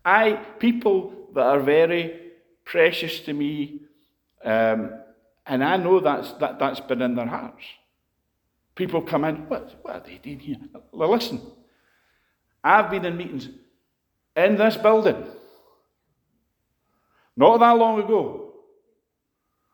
I 0.06 0.34
people 0.60 1.14
that 1.36 1.44
are 1.44 1.60
very 1.60 2.32
precious 2.64 3.20
to 3.22 3.34
me, 3.34 3.82
um, 4.46 4.94
and 5.46 5.62
I 5.62 5.76
know 5.76 6.00
that's 6.00 6.32
that, 6.40 6.58
that's 6.58 6.80
been 6.80 7.02
in 7.02 7.16
their 7.16 7.28
hearts. 7.28 7.66
People 8.76 9.02
come 9.02 9.26
in. 9.26 9.36
What 9.50 9.76
what 9.82 9.96
are 9.96 10.04
they 10.08 10.20
doing 10.20 10.40
here? 10.40 10.56
Well, 10.94 11.12
listen. 11.12 11.42
I've 12.64 12.90
been 12.90 13.04
in 13.04 13.18
meetings 13.18 13.50
in 14.38 14.56
this 14.56 14.78
building 14.78 15.26
not 17.36 17.60
that 17.60 17.72
long 17.72 18.02
ago 18.02 18.54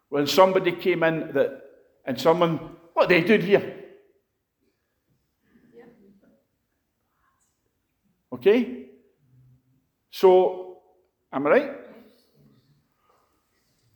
when 0.09 0.25
somebody 0.25 0.71
came 0.71 1.03
in 1.03 1.33
that 1.33 1.61
and 2.05 2.19
someone, 2.19 2.57
what 2.93 3.05
are 3.05 3.09
they 3.09 3.21
doing 3.21 3.41
here? 3.41 3.75
Okay? 8.37 8.85
So, 10.09 10.77
am 11.31 11.47
I 11.47 11.49
right? 11.49 11.71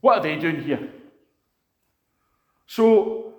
What 0.02 0.18
are 0.18 0.24
they 0.24 0.36
doing 0.36 0.64
here? 0.64 0.90
So, 2.66 3.34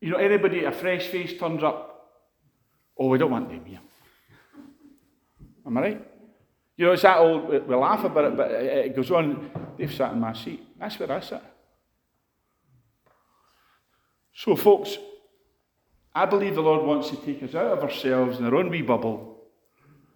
you 0.00 0.10
know, 0.10 0.18
anybody, 0.18 0.64
a 0.64 0.72
fresh 0.72 1.06
face 1.08 1.38
turns 1.38 1.62
up, 1.62 2.10
oh, 2.96 3.08
we 3.08 3.18
don't 3.18 3.30
want 3.30 3.48
them 3.48 3.64
here. 3.64 3.80
Am 5.66 5.76
I 5.76 5.80
right? 5.80 6.10
You 6.76 6.86
know, 6.86 6.92
it's 6.92 7.02
that 7.02 7.18
old, 7.18 7.48
we 7.48 7.74
laugh 7.74 8.04
about 8.04 8.24
it, 8.26 8.36
but 8.36 8.50
it 8.52 8.94
goes 8.94 9.10
on, 9.10 9.50
they've 9.76 9.92
sat 9.92 10.12
in 10.12 10.20
my 10.20 10.32
seat. 10.32 10.64
That's 10.78 10.98
where 10.98 11.10
I 11.10 11.20
sit. 11.20 11.42
So, 14.32 14.54
folks, 14.54 14.96
I 16.14 16.24
believe 16.26 16.54
the 16.54 16.60
Lord 16.60 16.86
wants 16.86 17.10
to 17.10 17.16
take 17.16 17.42
us 17.42 17.56
out 17.56 17.78
of 17.78 17.82
ourselves 17.82 18.38
in 18.38 18.44
our 18.44 18.54
own 18.54 18.70
wee 18.70 18.82
bubble 18.82 19.27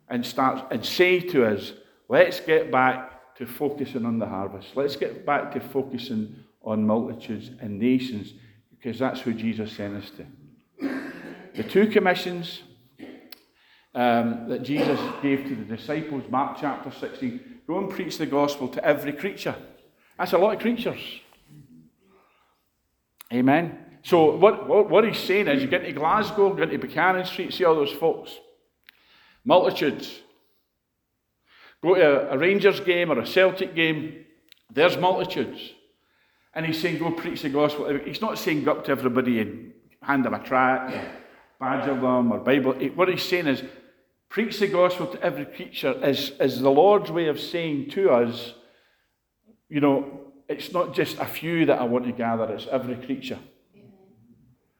and 0.08 0.24
start 0.24 0.70
and 0.70 0.84
say 0.84 1.20
to 1.20 1.46
us, 1.46 1.72
let's 2.08 2.40
get 2.40 2.70
back 2.70 3.34
to 3.36 3.46
focusing 3.46 4.04
on 4.04 4.18
the 4.18 4.26
harvest. 4.26 4.68
Let's 4.74 4.96
get 4.96 5.24
back 5.24 5.52
to 5.52 5.60
focusing 5.60 6.36
on 6.62 6.86
multitudes 6.86 7.50
and 7.60 7.78
nations 7.78 8.34
because 8.70 8.98
that's 8.98 9.20
who 9.20 9.32
Jesus 9.32 9.72
sent 9.72 9.96
us 9.96 10.10
to. 10.10 10.26
The 11.54 11.62
two 11.62 11.86
commissions 11.86 12.62
um, 13.94 14.48
that 14.48 14.62
Jesus 14.62 14.98
gave 15.22 15.44
to 15.44 15.54
the 15.54 15.76
disciples, 15.76 16.24
Mark 16.30 16.58
chapter 16.60 16.90
16, 16.90 17.60
go 17.66 17.78
and 17.78 17.90
preach 17.90 18.18
the 18.18 18.26
gospel 18.26 18.68
to 18.68 18.84
every 18.84 19.12
creature. 19.12 19.54
That's 20.18 20.32
a 20.32 20.38
lot 20.38 20.54
of 20.54 20.60
creatures. 20.60 21.00
Amen. 23.32 23.78
So, 24.02 24.36
what, 24.36 24.68
what, 24.68 24.90
what 24.90 25.04
he's 25.04 25.18
saying 25.18 25.48
is 25.48 25.62
you 25.62 25.68
get 25.68 25.84
to 25.84 25.92
Glasgow, 25.92 26.54
get 26.54 26.70
to 26.70 26.78
Buchanan 26.78 27.24
Street, 27.24 27.52
see 27.52 27.64
all 27.64 27.74
those 27.74 27.92
folks. 27.92 28.32
Multitudes. 29.44 30.20
Go 31.82 31.94
to 31.94 32.32
a, 32.32 32.38
Rangers 32.38 32.80
game 32.80 33.10
or 33.10 33.18
a 33.18 33.26
Celtic 33.26 33.74
game, 33.74 34.24
there's 34.72 34.96
multitudes. 34.96 35.72
And 36.54 36.64
he's 36.64 36.80
saying, 36.80 36.98
go 36.98 37.10
preach 37.10 37.42
the 37.42 37.48
gospel. 37.48 37.88
He's 38.04 38.20
not 38.20 38.38
saying 38.38 38.64
go 38.64 38.72
up 38.72 38.84
to 38.84 38.92
everybody 38.92 39.40
and 39.40 39.72
hand 40.00 40.24
them 40.24 40.34
a 40.34 40.38
tract, 40.38 40.92
or 40.92 41.04
badger 41.58 41.94
them, 41.94 42.32
or 42.32 42.38
Bible. 42.38 42.72
What 42.94 43.08
he's 43.08 43.22
saying 43.22 43.46
is, 43.46 43.62
preach 44.28 44.58
the 44.58 44.68
gospel 44.68 45.06
to 45.08 45.22
every 45.22 45.44
creature 45.44 45.92
is, 46.04 46.32
is 46.40 46.60
the 46.60 46.70
Lord's 46.70 47.10
way 47.10 47.28
of 47.28 47.40
saying 47.40 47.90
to 47.90 48.10
us, 48.10 48.54
you 49.68 49.80
know, 49.80 50.20
it's 50.48 50.72
not 50.72 50.94
just 50.94 51.18
a 51.18 51.26
few 51.26 51.66
that 51.66 51.80
I 51.80 51.84
want 51.84 52.04
to 52.04 52.12
gather, 52.12 52.52
it's 52.52 52.66
every 52.70 52.96
creature. 52.96 53.38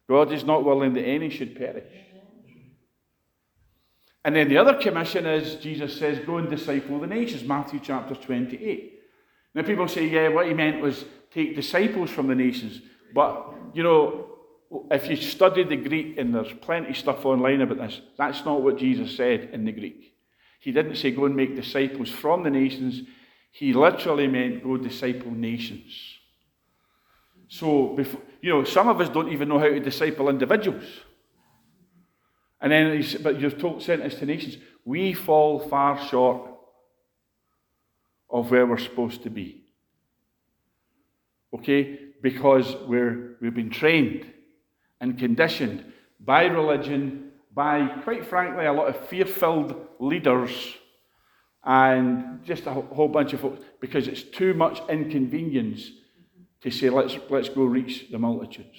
God 0.09 0.33
is 0.33 0.45
not 0.45 0.65
willing 0.65 0.93
that 0.95 1.05
any 1.05 1.31
should 1.31 1.57
perish. 1.57 1.85
And 4.25 4.37
then 4.37 4.49
the 4.49 4.57
other 4.57 4.75
commission 4.75 5.27
is 5.27 5.57
Jesus 5.57 5.99
says, 5.99 6.21
Go 6.25 6.39
and 6.39 6.49
disciple 6.49 7.01
the 7.01 7.07
nations, 7.07 7.43
Matthew 7.43 7.81
chapter 7.83 8.15
28. 8.15 9.01
Now 9.55 9.63
people 9.63 9.89
say, 9.89 10.07
Yeah, 10.07 10.29
what 10.29 10.47
he 10.47 10.55
meant 10.55 10.81
was 10.81 11.05
take 11.33 11.57
disciples 11.57 12.11
from 12.11 12.29
the 12.29 12.35
nations. 12.35 12.81
But, 13.15 13.53
you 13.75 13.83
know, 13.83 14.27
if 14.91 15.09
you 15.09 15.17
study 15.17 15.65
the 15.65 15.77
Greek, 15.77 16.17
and 16.19 16.35
there's 16.35 16.53
plenty 16.61 16.91
of 16.91 16.97
stuff 16.97 17.25
online 17.27 17.61
about 17.61 17.79
this, 17.79 18.01
that's 18.17 18.45
not 18.45 18.63
what 18.63 18.79
Jesus 18.79 19.17
said 19.17 19.51
in 19.53 19.65
the 19.65 19.73
Greek. 19.73 20.15
He 20.61 20.71
didn't 20.71 20.97
say 20.97 21.11
go 21.11 21.25
and 21.25 21.37
make 21.37 21.57
disciples 21.57 22.09
from 22.09 22.45
the 22.45 22.51
nations. 22.51 23.03
He 23.51 23.73
literally 23.73 24.29
meant 24.29 24.63
go 24.63 24.77
disciple 24.77 25.33
nations. 25.33 25.93
So, 27.49 27.99
you 28.41 28.51
know, 28.51 28.65
some 28.65 28.89
of 28.89 29.01
us 29.01 29.11
don't 29.11 29.31
even 29.31 29.49
know 29.49 29.59
how 29.59 29.69
to 29.69 29.81
disciple 29.81 30.31
individuals. 30.31 30.85
And 32.63 32.71
then, 32.71 32.97
he's, 32.97 33.17
but 33.17 33.41
you've 33.41 33.59
told, 33.59 33.83
sent 33.83 34.03
us 34.03 34.15
to 34.15 34.27
nations. 34.27 34.57
We 34.85 35.13
fall 35.13 35.59
far 35.59 36.01
short 36.07 36.49
of 38.31 38.51
where 38.51 38.65
we're 38.65 38.79
supposed 38.79 39.25
to 39.25 39.31
be. 39.31 39.65
Okay? 41.53 41.99
Because 42.23 42.75
we're, 42.87 43.37
we've 43.41 43.55
been 43.55 43.71
trained 43.71 44.27
and 45.01 45.19
conditioned 45.19 45.93
by 46.21 46.45
religion, 46.45 47.33
by, 47.53 47.89
quite 48.05 48.25
frankly, 48.27 48.65
a 48.65 48.73
lot 48.73 48.89
of 48.89 49.09
fear 49.09 49.27
filled 49.27 49.75
leaders 49.99 50.53
and 51.65 52.45
just 52.45 52.67
a 52.67 52.73
whole 52.73 53.09
bunch 53.09 53.33
of 53.33 53.41
folks, 53.41 53.65
because 53.81 54.07
it's 54.07 54.23
too 54.23 54.55
much 54.55 54.81
inconvenience 54.89 55.91
to 56.61 56.71
say, 56.71 56.91
let's, 56.91 57.19
let's 57.29 57.49
go 57.49 57.65
reach 57.65 58.11
the 58.11 58.19
multitudes. 58.19 58.79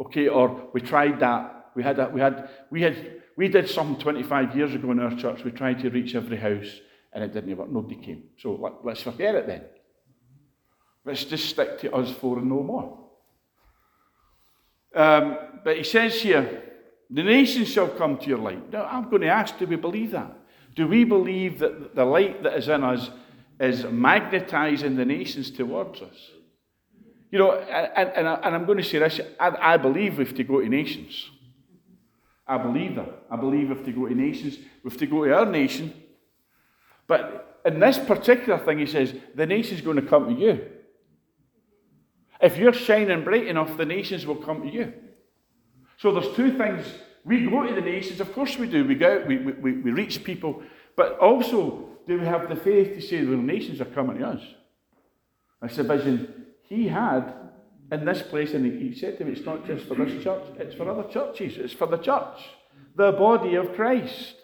Okay, 0.00 0.28
or 0.28 0.68
we 0.72 0.80
tried 0.80 1.18
that 1.20 1.63
we 1.74 1.82
had, 1.82 1.98
a, 1.98 2.08
we 2.08 2.20
had, 2.20 2.48
we 2.70 2.82
had, 2.82 3.22
we 3.36 3.48
did 3.48 3.68
something 3.68 4.00
25 4.00 4.56
years 4.56 4.74
ago 4.74 4.90
in 4.92 5.00
our 5.00 5.14
church. 5.16 5.44
We 5.44 5.50
tried 5.50 5.80
to 5.80 5.90
reach 5.90 6.14
every 6.14 6.36
house, 6.36 6.80
and 7.12 7.24
it 7.24 7.32
didn't 7.32 7.56
work. 7.56 7.70
Nobody 7.70 7.96
came. 7.96 8.24
So 8.38 8.54
let, 8.54 8.84
let's 8.84 9.02
forget 9.02 9.34
it 9.34 9.46
then. 9.46 9.62
Let's 11.04 11.24
just 11.24 11.48
stick 11.48 11.80
to 11.80 11.92
us 11.94 12.10
four 12.12 12.38
and 12.38 12.48
no 12.48 12.62
more. 12.62 12.98
Um, 14.94 15.38
but 15.64 15.76
he 15.76 15.82
says 15.82 16.20
here, 16.20 16.62
the 17.10 17.22
nations 17.22 17.68
shall 17.68 17.88
come 17.88 18.16
to 18.18 18.26
your 18.26 18.38
light. 18.38 18.72
Now, 18.72 18.86
I'm 18.86 19.10
going 19.10 19.22
to 19.22 19.28
ask, 19.28 19.58
do 19.58 19.66
we 19.66 19.76
believe 19.76 20.12
that? 20.12 20.32
Do 20.74 20.88
we 20.88 21.04
believe 21.04 21.58
that 21.58 21.94
the 21.94 22.04
light 22.04 22.42
that 22.42 22.54
is 22.54 22.68
in 22.68 22.82
us 22.82 23.10
is 23.60 23.84
magnetizing 23.84 24.96
the 24.96 25.04
nations 25.04 25.50
towards 25.50 26.00
us? 26.00 26.30
You 27.30 27.38
know, 27.38 27.52
and, 27.52 28.10
and, 28.10 28.26
and 28.26 28.54
I'm 28.54 28.64
going 28.64 28.78
to 28.78 28.84
say 28.84 28.98
this 29.00 29.20
I, 29.38 29.74
I 29.74 29.76
believe 29.76 30.18
we 30.18 30.24
have 30.24 30.34
to 30.36 30.44
go 30.44 30.60
to 30.60 30.68
nations. 30.68 31.30
I 32.46 32.58
believe 32.58 32.96
that. 32.96 33.08
I 33.30 33.36
believe 33.36 33.68
we 33.68 33.74
have 33.74 33.84
to 33.84 33.92
go 33.92 34.06
to 34.06 34.14
nations, 34.14 34.58
we 34.82 34.90
have 34.90 34.98
to 34.98 35.06
go 35.06 35.24
to 35.24 35.34
our 35.34 35.46
nation. 35.46 35.94
But 37.06 37.60
in 37.64 37.80
this 37.80 37.98
particular 37.98 38.58
thing, 38.58 38.78
he 38.78 38.86
says, 38.86 39.14
the 39.34 39.46
nation's 39.46 39.80
going 39.80 39.96
to 39.96 40.02
come 40.02 40.34
to 40.34 40.40
you. 40.40 40.66
If 42.40 42.58
you're 42.58 42.72
shining 42.72 43.24
bright 43.24 43.46
enough, 43.46 43.76
the 43.76 43.86
nations 43.86 44.26
will 44.26 44.36
come 44.36 44.62
to 44.62 44.68
you. 44.68 44.92
So 45.98 46.12
there's 46.12 46.34
two 46.36 46.58
things. 46.58 46.84
We 47.24 47.46
go 47.46 47.66
to 47.66 47.74
the 47.74 47.80
nations, 47.80 48.20
of 48.20 48.32
course 48.34 48.58
we 48.58 48.66
do. 48.66 48.84
We 48.84 48.94
go 48.96 49.20
out, 49.20 49.26
we, 49.26 49.38
we, 49.38 49.72
we 49.72 49.90
reach 49.92 50.22
people, 50.24 50.62
but 50.96 51.18
also 51.18 51.88
do 52.06 52.18
we 52.18 52.26
have 52.26 52.48
the 52.48 52.56
faith 52.56 52.94
to 52.94 53.00
say 53.00 53.24
the 53.24 53.36
nations 53.36 53.80
are 53.80 53.86
coming 53.86 54.18
to 54.18 54.26
us? 54.26 54.42
That's 55.62 55.76
the 55.76 55.84
vision 55.84 56.44
he 56.68 56.88
had 56.88 57.43
in 57.92 58.04
this 58.04 58.22
place, 58.22 58.54
and 58.54 58.64
he 58.80 58.94
said 58.94 59.18
to 59.18 59.24
him, 59.24 59.32
it's 59.32 59.44
not 59.44 59.66
just 59.66 59.86
for 59.86 59.94
this 59.94 60.22
church, 60.22 60.42
it's 60.58 60.74
for 60.74 60.88
other 60.88 61.08
churches, 61.08 61.56
it's 61.58 61.72
for 61.72 61.86
the 61.86 61.98
church, 61.98 62.40
the 62.96 63.12
body 63.12 63.54
of 63.54 63.74
Christ. 63.74 64.36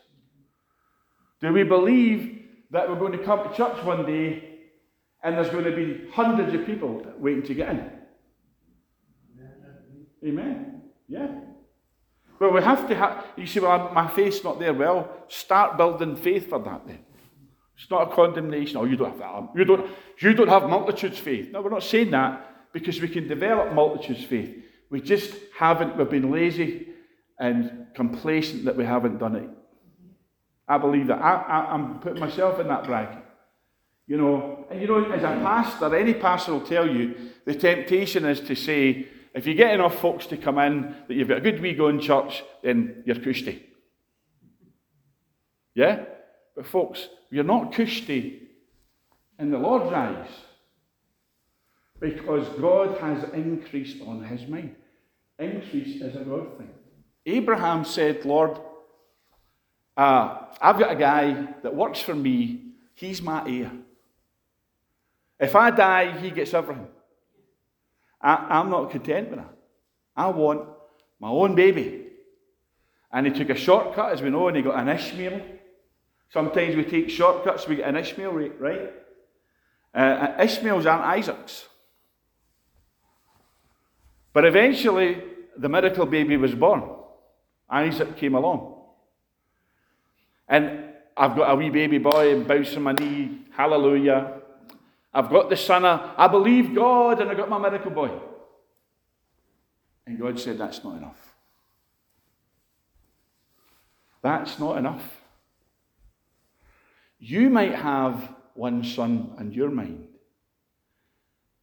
Do 1.41 1.53
we 1.53 1.63
believe 1.63 2.43
that 2.71 2.89
we're 2.89 2.99
going 2.99 3.13
to 3.13 3.25
come 3.25 3.49
to 3.49 3.57
church 3.57 3.83
one 3.85 4.05
day 4.05 4.45
and 5.23 5.37
there's 5.37 5.51
going 5.51 5.65
to 5.65 5.75
be 5.75 6.09
hundreds 6.13 6.55
of 6.55 6.67
people 6.67 7.03
waiting 7.19 7.43
to 7.45 7.55
get 7.55 7.71
in? 7.71 7.91
Amen. 10.23 10.83
Yeah. 11.09 11.29
Well, 12.39 12.53
we 12.53 12.63
have 12.63 12.87
to 12.89 12.95
have, 12.95 13.25
you 13.37 13.47
see, 13.47 13.61
well, 13.61 13.91
my 13.95 14.07
faith's 14.09 14.45
not 14.45 14.59
there. 14.59 14.75
Well, 14.75 15.11
start 15.29 15.79
building 15.79 16.15
faith 16.17 16.49
for 16.49 16.59
that 16.59 16.87
then. 16.87 17.01
It's 17.77 17.91
not 17.91 18.13
a 18.13 18.15
condemnation. 18.15 18.77
Oh, 18.77 18.85
you 18.85 18.97
don't 18.97 19.11
have 19.11 19.19
that. 19.19 19.49
You 19.57 19.65
don't, 19.65 19.91
you 20.19 20.35
don't 20.35 20.49
have 20.49 20.69
multitudes 20.69 21.19
faith. 21.19 21.51
No, 21.51 21.63
we're 21.63 21.71
not 21.71 21.83
saying 21.83 22.11
that 22.11 22.50
because 22.73 23.01
we 23.01 23.09
can 23.09 23.27
develop 23.29 23.73
multitudes 23.73 24.25
faith. 24.25 24.57
We 24.91 25.01
just 25.01 25.35
haven't, 25.57 25.97
we've 25.97 26.11
been 26.11 26.31
lazy 26.31 26.89
and 27.39 27.87
complacent 27.95 28.65
that 28.65 28.77
we 28.77 28.85
haven't 28.85 29.19
done 29.19 29.37
it. 29.37 29.49
I 30.69 30.79
believe 30.79 31.09
that. 31.09 31.21
I, 31.21 31.75
am 31.75 31.99
putting 32.01 32.21
myself 32.21 32.61
in 32.61 32.69
that 32.69 32.85
bracket. 32.85 33.25
You 34.07 34.19
know, 34.19 34.67
and 34.71 34.81
you 34.81 34.87
know, 34.87 35.05
as 35.11 35.23
a 35.23 35.27
pastor, 35.27 35.95
any 35.95 36.15
pastor 36.15 36.53
will 36.53 36.67
tell 36.67 36.89
you 36.89 37.15
the 37.45 37.55
temptation 37.55 38.25
is 38.25 38.41
to 38.41 38.55
say, 38.55 39.09
if 39.35 39.47
you 39.47 39.55
get 39.55 39.73
enough 39.73 40.01
folks 40.01 40.27
to 40.27 40.37
come 40.37 40.59
in 40.59 40.95
that 41.07 41.15
you've 41.15 41.29
got 41.29 41.39
a 41.39 41.41
good 41.41 41.61
wee 41.61 41.75
going 41.75 42.01
church, 42.01 42.43
then 42.63 43.03
you're 43.07 43.17
cushy. 43.17 43.65
Yeah? 45.75 46.05
But 46.57 46.67
folks, 46.67 47.09
you're 47.31 47.45
not 47.45 47.73
cushy 47.73 48.49
in 49.39 49.51
the 49.51 49.59
Lord's 49.59 49.93
eyes 49.93 50.29
because 52.01 52.49
God 52.59 52.99
has 52.99 53.23
increased 53.35 54.03
on 54.03 54.25
his 54.25 54.49
mind. 54.49 54.75
Increase 55.39 56.01
is 56.01 56.17
a 56.17 56.21
God 56.21 56.57
thing. 56.59 56.71
Abraham 57.27 57.85
said, 57.85 58.25
Lord, 58.25 58.59
uh, 59.97 60.47
I've 60.61 60.79
got 60.79 60.93
a 60.93 60.97
guy 60.97 61.55
that 61.63 61.75
works 61.75 62.01
for 62.01 62.15
me, 62.15 62.63
he's 62.95 63.21
my 63.21 63.47
heir. 63.47 63.71
If 65.39 65.55
I 65.55 65.71
die, 65.71 66.19
he 66.19 66.31
gets 66.31 66.53
everything. 66.55 66.89
I, 68.21 68.61
am 68.61 68.71
not 68.71 68.91
content 68.91 69.31
with 69.31 69.39
that. 69.39 69.55
I 70.15 70.29
want 70.29 70.69
my 71.19 71.29
own 71.29 71.55
baby. 71.55 72.07
And 73.13 73.27
he 73.27 73.33
took 73.33 73.51
a 73.51 73.55
shortcut, 73.55 74.13
as 74.13 74.23
we 74.23 74.31
know, 74.31 74.49
and 74.49 74.57
he 74.57 74.63
got 74.63 74.79
an 74.79 74.89
Ishmael. 74.89 75.41
Sometimes 76.31 76.77
we 76.77 76.85
take 76.85 77.11
shortcuts, 77.11 77.67
we 77.67 77.77
get 77.77 77.89
an 77.89 77.97
Ishmael, 77.97 78.33
right? 78.59 78.93
Uh, 79.93 80.35
Ishmaels 80.39 80.87
aren't 80.87 81.05
Isaacs. 81.05 81.67
But 84.33 84.45
eventually, 84.45 85.23
the 85.57 85.69
miracle 85.69 86.07
baby 86.07 86.37
was 86.37 86.55
born. 86.55 86.83
Isaac 87.69 88.17
came 88.17 88.35
along. 88.35 88.77
And 90.49 90.85
I've 91.17 91.37
got 91.37 91.51
a 91.51 91.55
wee 91.55 91.71
baby 91.71 91.99
boy 91.99 92.35
and 92.35 92.47
bouncing 92.47 92.83
my 92.83 92.93
knee, 92.93 93.43
hallelujah. 93.53 94.41
I've 95.13 95.31
got 95.31 95.51
the 95.51 95.57
son 95.57 95.85
of, 95.85 96.11
I 96.17 96.29
believe 96.29 96.75
God, 96.75 97.21
and 97.21 97.31
I 97.31 97.35
got 97.35 97.49
my 97.49 97.59
miracle 97.59 97.91
boy. 97.91 98.11
And 100.07 100.19
God 100.19 100.39
said, 100.39 100.59
That's 100.59 100.83
not 100.83 100.97
enough. 100.97 101.35
That's 104.23 104.59
not 104.59 104.79
enough. 104.79 105.23
You 107.19 107.51
might 107.51 107.75
have 107.75 108.35
one 108.55 108.83
son 108.83 109.35
in 109.39 109.53
your 109.53 109.71
mind. 109.71 110.09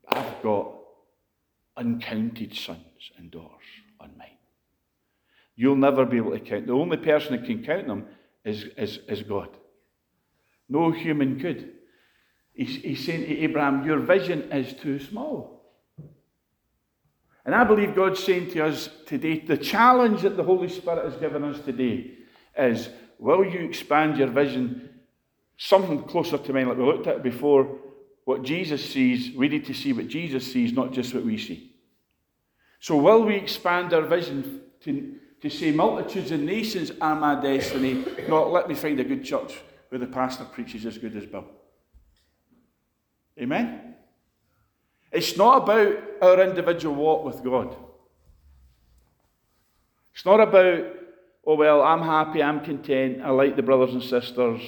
I've 0.07 0.41
got 0.41 0.76
uncounted 1.77 2.55
sons 2.55 3.11
and 3.17 3.31
daughters 3.31 3.65
on 3.99 4.11
mine. 4.17 4.27
You'll 5.55 5.75
never 5.75 6.05
be 6.05 6.17
able 6.17 6.31
to 6.31 6.39
count. 6.39 6.67
The 6.67 6.73
only 6.73 6.97
person 6.97 7.35
that 7.35 7.45
can 7.45 7.63
count 7.63 7.87
them 7.87 8.05
is, 8.43 8.65
is, 8.77 8.99
is 9.07 9.23
God. 9.23 9.49
No 10.69 10.91
human 10.91 11.39
could. 11.39 11.73
He's, 12.53 12.75
he's 12.77 13.05
saying 13.05 13.21
to 13.21 13.37
Abraham, 13.39 13.85
Your 13.85 13.99
vision 13.99 14.51
is 14.51 14.73
too 14.73 14.99
small. 14.99 15.57
And 17.45 17.55
I 17.55 17.63
believe 17.63 17.95
God's 17.95 18.21
saying 18.21 18.51
to 18.51 18.65
us 18.65 18.89
today, 19.05 19.39
the 19.39 19.57
challenge 19.57 20.23
that 20.23 20.35
the 20.35 20.43
Holy 20.43 20.67
Spirit 20.67 21.05
has 21.05 21.15
given 21.15 21.45
us 21.45 21.59
today 21.61 22.11
is 22.57 22.89
will 23.19 23.45
you 23.45 23.59
expand 23.59 24.17
your 24.17 24.27
vision 24.27 24.89
something 25.57 26.03
closer 26.03 26.37
to 26.37 26.53
mine, 26.53 26.67
like 26.67 26.77
we 26.77 26.83
looked 26.83 27.07
at 27.07 27.23
before? 27.23 27.79
What 28.27 28.43
Jesus 28.43 28.83
sees, 28.83 29.33
we 29.33 29.47
need 29.47 29.63
to 29.67 29.73
see 29.73 29.93
what 29.93 30.09
Jesus 30.09 30.51
sees, 30.51 30.73
not 30.73 30.91
just 30.91 31.13
what 31.13 31.23
we 31.23 31.37
see. 31.37 31.71
So, 32.81 32.97
will 32.97 33.23
we 33.23 33.35
expand 33.35 33.93
our 33.93 34.01
vision 34.01 34.63
to, 34.81 35.15
to 35.41 35.49
say 35.49 35.71
multitudes 35.71 36.31
and 36.31 36.45
nations 36.45 36.91
are 36.99 37.15
my 37.15 37.39
destiny, 37.39 38.03
not 38.27 38.51
let 38.51 38.67
me 38.67 38.75
find 38.75 38.99
a 38.99 39.05
good 39.05 39.23
church 39.23 39.57
where 39.87 39.99
the 39.99 40.07
pastor 40.07 40.43
preaches 40.43 40.85
as 40.85 40.97
good 40.97 41.15
as 41.15 41.25
Bill? 41.25 41.45
Amen? 43.39 43.95
It's 45.09 45.37
not 45.37 45.63
about 45.63 45.97
our 46.21 46.41
individual 46.41 46.95
walk 46.95 47.23
with 47.23 47.41
God. 47.45 47.77
It's 50.13 50.25
not 50.25 50.41
about, 50.41 50.85
oh, 51.45 51.55
well, 51.55 51.81
I'm 51.81 52.01
happy, 52.01 52.43
I'm 52.43 52.59
content, 52.59 53.21
I 53.23 53.29
like 53.29 53.55
the 53.55 53.63
brothers 53.63 53.93
and 53.93 54.03
sisters, 54.03 54.59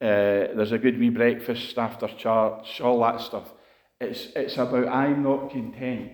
uh, 0.00 0.54
there's 0.54 0.72
a 0.72 0.78
good 0.78 0.98
wee 0.98 1.10
breakfast 1.10 1.76
after 1.78 2.08
church, 2.08 2.80
all 2.80 3.00
that 3.00 3.20
stuff. 3.20 3.52
It's, 4.00 4.28
it's 4.36 4.56
about 4.56 4.88
I'm 4.88 5.22
not 5.22 5.50
content 5.50 6.12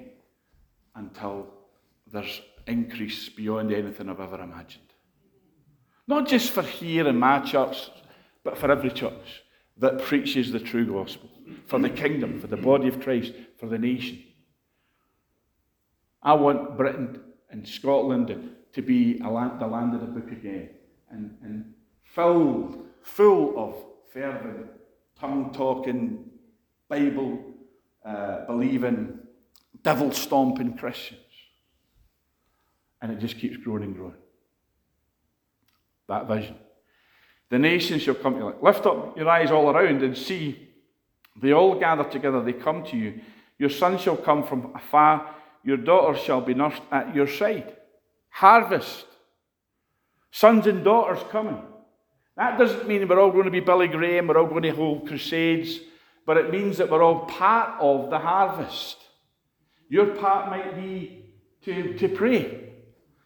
until 0.95 1.49
there's 2.11 2.41
increase 2.67 3.29
beyond 3.29 3.73
anything 3.73 4.09
I've 4.09 4.21
ever 4.21 4.41
imagined. 4.41 4.85
Not 6.07 6.29
just 6.29 6.51
for 6.51 6.63
here 6.63 7.07
in 7.09 7.19
my 7.19 7.41
church, 7.41 7.91
but 8.43 8.59
for 8.59 8.71
every 8.71 8.91
church 8.91 9.43
that 9.79 10.03
preaches 10.03 10.53
the 10.53 10.61
true 10.61 10.87
gospel, 10.87 11.29
for 11.67 11.79
the 11.79 11.91
kingdom, 11.91 12.41
for 12.41 12.47
the 12.47 12.57
body 12.57 12.89
of 12.89 13.01
Christ, 13.01 13.33
for 13.59 13.67
the 13.67 13.79
nation. 13.79 14.23
I 16.23 16.35
want 16.35 16.77
Britain 16.77 17.21
and 17.51 17.67
Scotland 17.67 18.51
to 18.73 18.83
be 18.83 19.19
land, 19.19 19.61
the 19.61 19.67
land 19.67 19.95
of 19.95 20.01
the 20.01 20.07
book 20.07 20.31
again 20.31 20.71
and, 21.11 21.37
and 21.43 21.75
filled, 22.05 22.84
full 23.05 23.57
of 23.57 23.77
fervent, 24.13 24.67
tongue 25.21 25.53
talking, 25.53 26.25
Bible 26.89 27.39
uh, 28.05 28.47
believing, 28.47 29.19
devil 29.83 30.11
stomping 30.11 30.77
Christians. 30.77 31.21
And 33.01 33.13
it 33.13 33.19
just 33.21 33.39
keeps 33.39 33.57
growing 33.59 33.85
and 33.85 33.95
growing. 33.95 34.15
That 36.09 36.27
vision. 36.27 36.57
The 37.51 37.59
nations 37.59 38.03
shall 38.03 38.15
come 38.15 38.35
to 38.35 38.41
you. 38.41 38.55
Lift 38.63 38.87
up 38.87 39.17
your 39.17 39.29
eyes 39.29 39.51
all 39.51 39.71
around 39.71 40.03
and 40.03 40.17
see. 40.17 40.71
They 41.41 41.53
all 41.53 41.79
gather 41.79 42.05
together, 42.05 42.43
they 42.43 42.55
come 42.55 42.85
to 42.85 42.97
you. 42.97 43.21
Your 43.59 43.71
son 43.71 43.99
shall 43.99 44.17
come 44.17 44.43
from 44.43 44.73
afar, 44.75 45.35
your 45.63 45.77
daughters 45.77 46.21
shall 46.23 46.41
be 46.41 46.55
nursed 46.55 46.83
at 46.91 47.15
your 47.15 47.27
side. 47.27 47.77
Harvest. 48.31 49.07
Sons 50.31 50.67
and 50.67 50.83
daughters 50.83 51.23
coming. 51.31 51.63
That 52.37 52.59
doesn't 52.59 52.89
mean 52.89 53.07
we're 53.07 53.21
all 53.21 53.31
going 53.31 53.45
to 53.45 53.51
be 53.51 53.61
Billy 53.61 53.89
Graham, 53.89 54.27
we're 54.27 54.39
all 54.39 54.47
going 54.47 54.63
to 54.63 54.71
hold 54.71 55.07
crusades, 55.07 55.81
but 56.27 56.37
it 56.37 56.51
means 56.51 56.79
that 56.79 56.91
we're 56.91 57.03
all 57.03 57.27
part 57.27 57.81
of 57.81 58.11
the 58.11 58.19
harvest. 58.19 58.97
Your 59.89 60.07
part 60.07 60.51
might 60.51 60.75
be 60.75 61.25
to, 61.65 61.97
to 61.99 62.09
pray. 62.09 62.73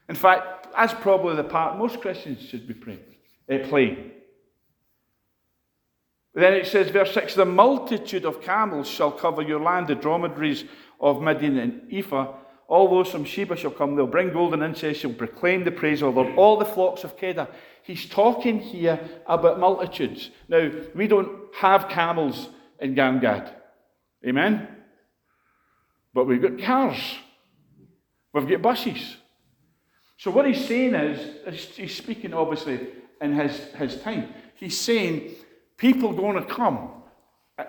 In 0.08 0.14
fact, 0.14 0.68
that's 0.76 0.94
probably 0.94 1.36
the 1.36 1.44
part 1.44 1.78
most 1.78 2.00
Christians 2.00 2.42
should 2.42 2.66
be 2.68 2.74
praying, 2.74 3.04
uh, 3.50 3.58
playing. 3.68 4.12
Then 6.34 6.52
it 6.52 6.66
says, 6.66 6.90
verse 6.90 7.12
6 7.14 7.34
The 7.34 7.44
multitude 7.44 8.24
of 8.24 8.42
camels 8.42 8.88
shall 8.88 9.10
cover 9.10 9.42
your 9.42 9.60
land, 9.60 9.88
the 9.88 9.94
dromedaries 9.94 10.64
of 11.00 11.22
Midian 11.22 11.58
and 11.58 11.92
Ephah. 11.92 12.34
All 12.68 12.88
those 12.90 13.10
from 13.10 13.24
Sheba 13.24 13.56
shall 13.56 13.70
come. 13.70 13.96
They'll 13.96 14.06
bring 14.06 14.32
gold 14.32 14.52
and 14.52 14.62
incense, 14.62 14.98
shall 14.98 15.12
proclaim 15.14 15.64
the 15.64 15.70
praise 15.70 16.02
of 16.02 16.14
the 16.14 16.20
Lord. 16.20 16.36
All 16.36 16.58
the 16.58 16.66
flocks 16.66 17.02
of 17.02 17.16
Kedar. 17.16 17.48
He's 17.88 18.08
talking 18.08 18.60
here 18.60 19.00
about 19.26 19.58
multitudes. 19.58 20.30
Now, 20.48 20.70
we 20.94 21.08
don't 21.08 21.52
have 21.56 21.88
camels 21.88 22.48
in 22.78 22.94
Gangad. 22.94 23.52
Amen? 24.24 24.68
But 26.14 26.26
we've 26.26 26.40
got 26.40 26.60
cars. 26.60 27.00
We've 28.32 28.48
got 28.48 28.62
buses. 28.62 29.16
So 30.18 30.30
what 30.30 30.46
he's 30.46 30.64
saying 30.64 30.94
is, 30.94 31.74
he's 31.76 31.96
speaking 31.96 32.32
obviously 32.32 32.88
in 33.20 33.32
his, 33.32 33.56
his 33.74 34.00
time. 34.00 34.28
He's 34.54 34.78
saying 34.78 35.34
People 35.78 36.12
going 36.12 36.34
to 36.34 36.44
come, 36.44 36.90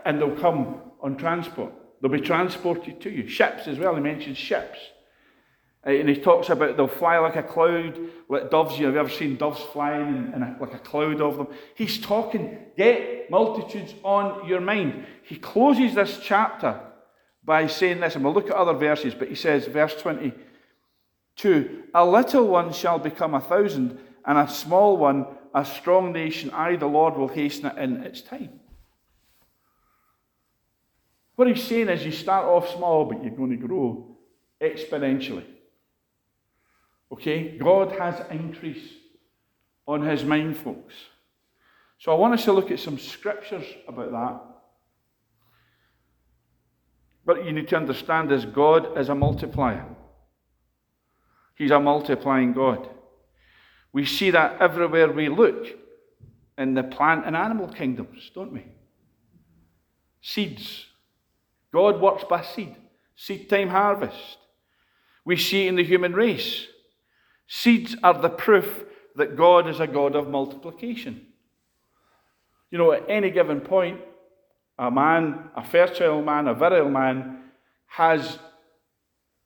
and 0.04 0.20
they'll 0.20 0.36
come 0.36 0.82
on 1.02 1.16
transport. 1.16 1.72
They'll 2.02 2.12
be 2.12 2.20
transported 2.20 3.00
to 3.02 3.10
you. 3.12 3.28
Ships 3.28 3.68
as 3.68 3.78
well. 3.78 3.96
He 3.96 4.02
mentions 4.02 4.38
ships. 4.38 4.80
Uh, 5.86 5.92
and 5.92 6.10
he 6.10 6.16
talks 6.16 6.50
about 6.50 6.76
they'll 6.76 6.88
fly 6.88 7.18
like 7.20 7.36
a 7.36 7.44
cloud, 7.44 7.98
like 8.28 8.52
doves. 8.52 8.78
You 8.78 8.82
know, 8.82 8.88
have 8.88 8.96
you 8.96 9.00
ever 9.00 9.10
seen 9.10 9.38
doves 9.38 9.62
flying 9.62 10.08
in, 10.08 10.34
in 10.34 10.44
a, 10.44 10.58
like 10.60 10.74
a 10.74 10.80
cloud 10.80 11.22
of 11.22 11.38
them? 11.38 11.48
He's 11.76 12.00
talking, 12.00 12.58
get 12.76 13.32
multitudes 13.32 13.94
on 14.04 14.48
your 14.48 14.62
mind. 14.62 15.06
He 15.24 15.38
closes 15.38 15.96
this 15.96 16.20
chapter 16.22 16.82
by 17.44 17.68
saying 17.68 18.02
this, 18.02 18.16
and 18.16 18.24
we'll 18.24 18.34
look 18.34 18.50
at 18.50 18.56
other 18.56 18.74
verses, 18.74 19.16
but 19.16 19.30
he 19.30 19.36
says, 19.36 19.66
verse 19.68 19.96
22 20.02 21.84
A 21.94 22.06
little 22.06 22.48
one 22.48 22.74
shall 22.74 23.00
become 23.00 23.34
a 23.34 23.42
thousand, 23.42 23.98
and 24.26 24.38
a 24.38 24.48
small 24.50 24.98
one 24.98 25.26
a 25.54 25.66
strong 25.66 26.14
nation, 26.14 26.52
I, 26.52 26.76
the 26.76 26.86
Lord, 26.86 27.18
will 27.18 27.28
hasten 27.28 27.68
it 27.68 27.78
in 27.78 28.04
its 28.04 28.22
time. 28.22 28.60
What 31.36 31.48
he's 31.48 31.64
saying 31.64 31.90
is 31.90 32.06
you 32.06 32.12
start 32.12 32.46
off 32.46 32.70
small, 32.76 33.06
but 33.06 33.24
you're 33.24 33.36
going 33.36 33.52
to 33.52 33.68
grow 33.68 34.18
exponentially. 34.62 35.46
Okay? 37.12 37.58
God 37.58 37.92
has 37.94 38.22
increase 38.32 38.94
on 39.88 40.02
his 40.02 40.24
mind, 40.24 40.58
folks. 40.58 40.94
So 41.98 42.12
I 42.12 42.16
want 42.16 42.34
us 42.34 42.46
to 42.46 42.54
look 42.54 42.72
at 42.72 42.80
some 42.80 42.98
scriptures 42.98 43.66
about 43.88 44.12
that. 44.12 44.42
But 47.26 47.46
you 47.46 47.52
need 47.52 47.68
to 47.70 47.76
understand 47.76 48.32
is 48.32 48.46
God 48.46 48.98
is 48.98 49.10
a 49.10 49.16
multiplier. 49.16 49.86
He's 51.56 51.72
a 51.72 51.80
multiplying 51.80 52.54
God. 52.54 52.88
We 53.92 54.06
see 54.06 54.32
that 54.32 54.62
everywhere 54.62 55.12
we 55.12 55.28
look 55.30 55.68
in 56.58 56.74
the 56.74 56.84
plant 56.84 57.26
and 57.26 57.36
animal 57.36 57.68
kingdoms, 57.68 58.32
don't 58.34 58.54
we? 58.54 58.66
Seeds. 60.22 60.86
God 61.74 62.00
works 62.02 62.24
by 62.24 62.42
seed, 62.42 62.76
seed 63.16 63.50
time 63.50 63.70
harvest. 63.70 64.38
We 65.26 65.38
see 65.38 65.66
it 65.66 65.70
in 65.70 65.76
the 65.76 65.84
human 65.84 66.14
race. 66.14 66.66
Seeds 67.52 67.96
are 68.04 68.14
the 68.14 68.30
proof 68.30 68.86
that 69.16 69.36
God 69.36 69.68
is 69.68 69.80
a 69.80 69.88
God 69.88 70.16
of 70.16 70.30
multiplication. 70.30 71.26
You 72.70 72.78
know, 72.78 72.92
at 72.92 73.10
any 73.10 73.32
given 73.32 73.60
point, 73.60 74.00
a 74.78 74.92
man, 74.92 75.50
a 75.56 75.66
fertile 75.66 76.22
man, 76.22 76.48
a 76.48 76.54
virile 76.54 76.92
man, 76.92 77.40
has 77.88 78.38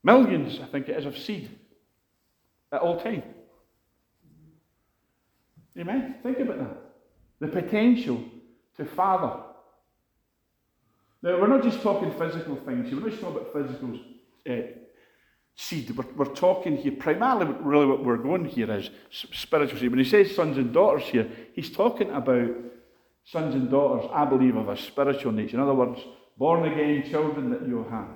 millions, 0.04 0.60
I 0.62 0.66
think 0.66 0.90
it 0.90 0.98
is, 0.98 1.06
of 1.06 1.18
seed 1.18 1.50
at 2.74 2.82
all 2.82 3.00
time. 3.00 3.24
Amen? 5.80 6.16
Think 6.22 6.40
about 6.40 6.60
that. 6.60 6.78
The 7.40 7.48
potential 7.48 8.22
to 8.76 8.84
father. 8.84 9.44
Now, 11.22 11.40
we're 11.40 11.48
not 11.48 11.64
just 11.64 11.82
talking 11.82 12.12
physical 12.12 12.58
things 12.58 12.94
we're 12.94 13.00
not 13.00 13.12
just 13.12 13.22
talking 13.22 13.38
about 13.38 13.54
physical 13.54 13.98
uh, 14.50 14.83
seed. 15.56 15.96
We're, 15.96 16.06
we're 16.16 16.34
talking 16.34 16.78
here, 16.78 16.94
primarily, 16.94 17.54
really 17.62 17.86
what 17.86 18.04
we're 18.04 18.18
going 18.18 18.46
here 18.46 18.72
is 18.72 18.90
spiritual 19.10 19.80
seed. 19.80 19.90
When 19.90 20.00
he 20.00 20.06
says 20.06 20.36
sons 20.36 20.58
and 20.58 20.74
daughters 20.74 21.04
here, 21.04 21.30
he's 21.54 21.72
talking 21.72 22.10
about 22.12 22.50
sons 23.26 23.56
and 23.56 23.70
daughters, 23.70 24.10
I 24.14 24.26
believe, 24.26 24.56
of 24.56 24.70
a 24.70 24.78
spiritual 24.78 25.32
nature. 25.32 25.58
In 25.58 25.64
other 25.64 25.74
words, 25.74 26.00
born 26.38 26.72
again 26.72 27.10
children 27.10 27.50
that 27.52 27.68
you 27.68 27.86
have. 27.90 28.08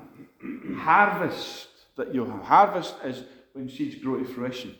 Harvest 0.79 1.67
that 1.95 2.13
you 2.13 2.25
have. 2.25 2.43
Harvest 2.43 2.95
is 3.03 3.23
when 3.53 3.69
seeds 3.69 3.95
grow 3.95 4.19
to 4.19 4.25
fruition. 4.25 4.75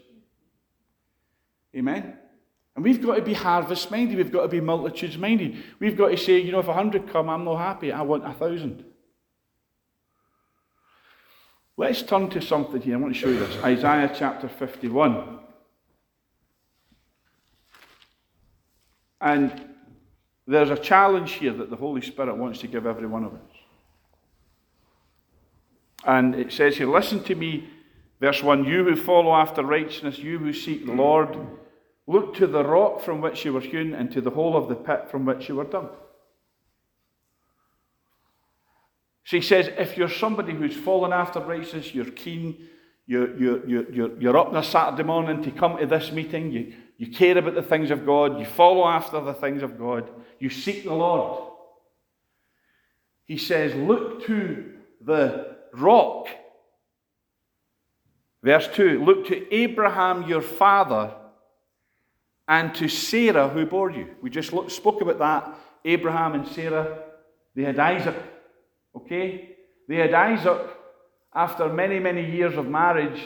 Amen? 1.76 2.18
And 2.76 2.84
we've 2.84 3.02
got 3.02 3.16
to 3.16 3.22
be 3.24 3.34
harvest 3.34 3.90
minded. 3.90 4.18
We've 4.18 4.32
got 4.32 4.44
to 4.44 4.48
be 4.48 4.62
multitudes 4.62 5.18
minded. 5.18 5.64
We've 5.80 5.98
got 5.98 6.10
to 6.10 6.18
say, 6.18 6.40
you 6.40 6.52
know, 6.52 6.60
if 6.60 6.68
a 6.68 6.74
hundred 6.74 7.12
come, 7.12 7.30
I'm 7.30 7.44
not 7.44 7.58
happy. 7.58 7.92
I 7.92 8.02
want 8.04 8.26
a 8.26 8.34
thousand. 8.34 8.86
Let's 11.80 12.02
turn 12.02 12.30
to 12.32 12.42
something 12.42 12.82
here. 12.82 12.96
I 12.96 13.00
want 13.00 13.14
to 13.14 13.20
show 13.20 13.30
you 13.30 13.38
this. 13.38 13.64
Isaiah 13.64 14.12
chapter 14.14 14.50
51. 14.50 15.38
And 19.22 19.76
there's 20.48 20.72
a 20.72 20.78
challenge 20.78 21.34
here 21.34 21.54
that 21.54 21.70
the 21.70 21.76
Holy 21.76 22.02
Spirit 22.02 22.36
wants 22.36 22.60
to 22.62 22.68
give 22.68 22.88
every 22.88 23.06
one 23.06 23.24
of 23.24 23.34
us. 23.34 23.42
And 26.04 26.34
it 26.34 26.52
says 26.52 26.78
here, 26.78 26.90
Listen 26.90 27.24
to 27.26 27.36
me, 27.36 27.70
verse 28.20 28.42
1 28.42 28.66
You 28.66 28.84
who 28.84 28.96
follow 28.96 29.36
after 29.36 29.64
righteousness, 29.64 30.18
you 30.18 30.40
who 30.40 30.54
seek 30.54 30.88
the 30.88 30.94
Lord, 30.94 31.38
look 32.08 32.34
to 32.38 32.48
the 32.48 32.64
rock 32.64 33.02
from 33.02 33.22
which 33.22 33.46
you 33.46 33.54
were 33.54 33.62
hewn 33.62 33.94
and 33.94 34.12
to 34.14 34.22
the 34.22 34.32
hole 34.32 34.58
of 34.58 34.68
the 34.68 34.76
pit 34.76 35.10
from 35.12 35.26
which 35.26 35.48
you 35.48 35.58
were 35.58 35.66
dug. 35.66 35.92
So 39.28 39.36
he 39.36 39.42
says, 39.42 39.70
if 39.78 39.98
you're 39.98 40.08
somebody 40.08 40.54
who's 40.54 40.74
fallen 40.74 41.12
after 41.12 41.42
righteousness, 41.42 41.94
you're 41.94 42.06
keen, 42.06 42.66
you're, 43.06 43.38
you're, 43.38 43.92
you're, 43.92 44.22
you're 44.22 44.38
up 44.38 44.48
on 44.48 44.56
a 44.56 44.64
Saturday 44.64 45.04
morning 45.04 45.44
to 45.44 45.52
come 45.52 45.78
to 45.78 45.86
this 45.86 46.14
meeting, 46.14 46.50
you, 46.54 46.74
you 46.98 47.12
care 47.12 47.38
about 47.38 47.54
the 47.54 47.62
things 47.62 47.92
of 47.92 48.06
God, 48.06 48.40
you 48.40 48.46
follow 48.46 48.88
after 48.88 49.20
the 49.20 49.34
things 49.34 49.64
of 49.64 49.78
God, 49.78 50.10
you 50.40 50.50
seek 50.50 50.86
the 50.86 50.94
Lord. 50.94 51.52
He 53.26 53.38
says, 53.38 53.76
look 53.76 54.26
to 54.28 54.76
the 55.02 55.58
rock. 55.74 56.30
Verse 58.42 58.70
2 58.76 59.04
Look 59.04 59.28
to 59.28 59.54
Abraham 59.54 60.24
your 60.24 60.42
father 60.42 61.14
and 62.48 62.74
to 62.76 62.88
Sarah 62.88 63.50
who 63.50 63.66
bore 63.66 63.92
you. 63.92 64.08
We 64.22 64.30
just 64.30 64.54
spoke 64.70 65.02
about 65.02 65.20
that. 65.20 65.60
Abraham 65.84 66.34
and 66.36 66.48
Sarah, 66.48 67.00
they 67.56 67.64
had 67.64 67.78
Isaac. 67.78 68.16
Okay? 68.98 69.56
They 69.88 69.96
had 69.96 70.14
Isaac 70.14 70.62
after 71.34 71.70
many, 71.70 72.00
many 72.00 72.30
years 72.30 72.58
of 72.58 72.68
marriage, 72.68 73.22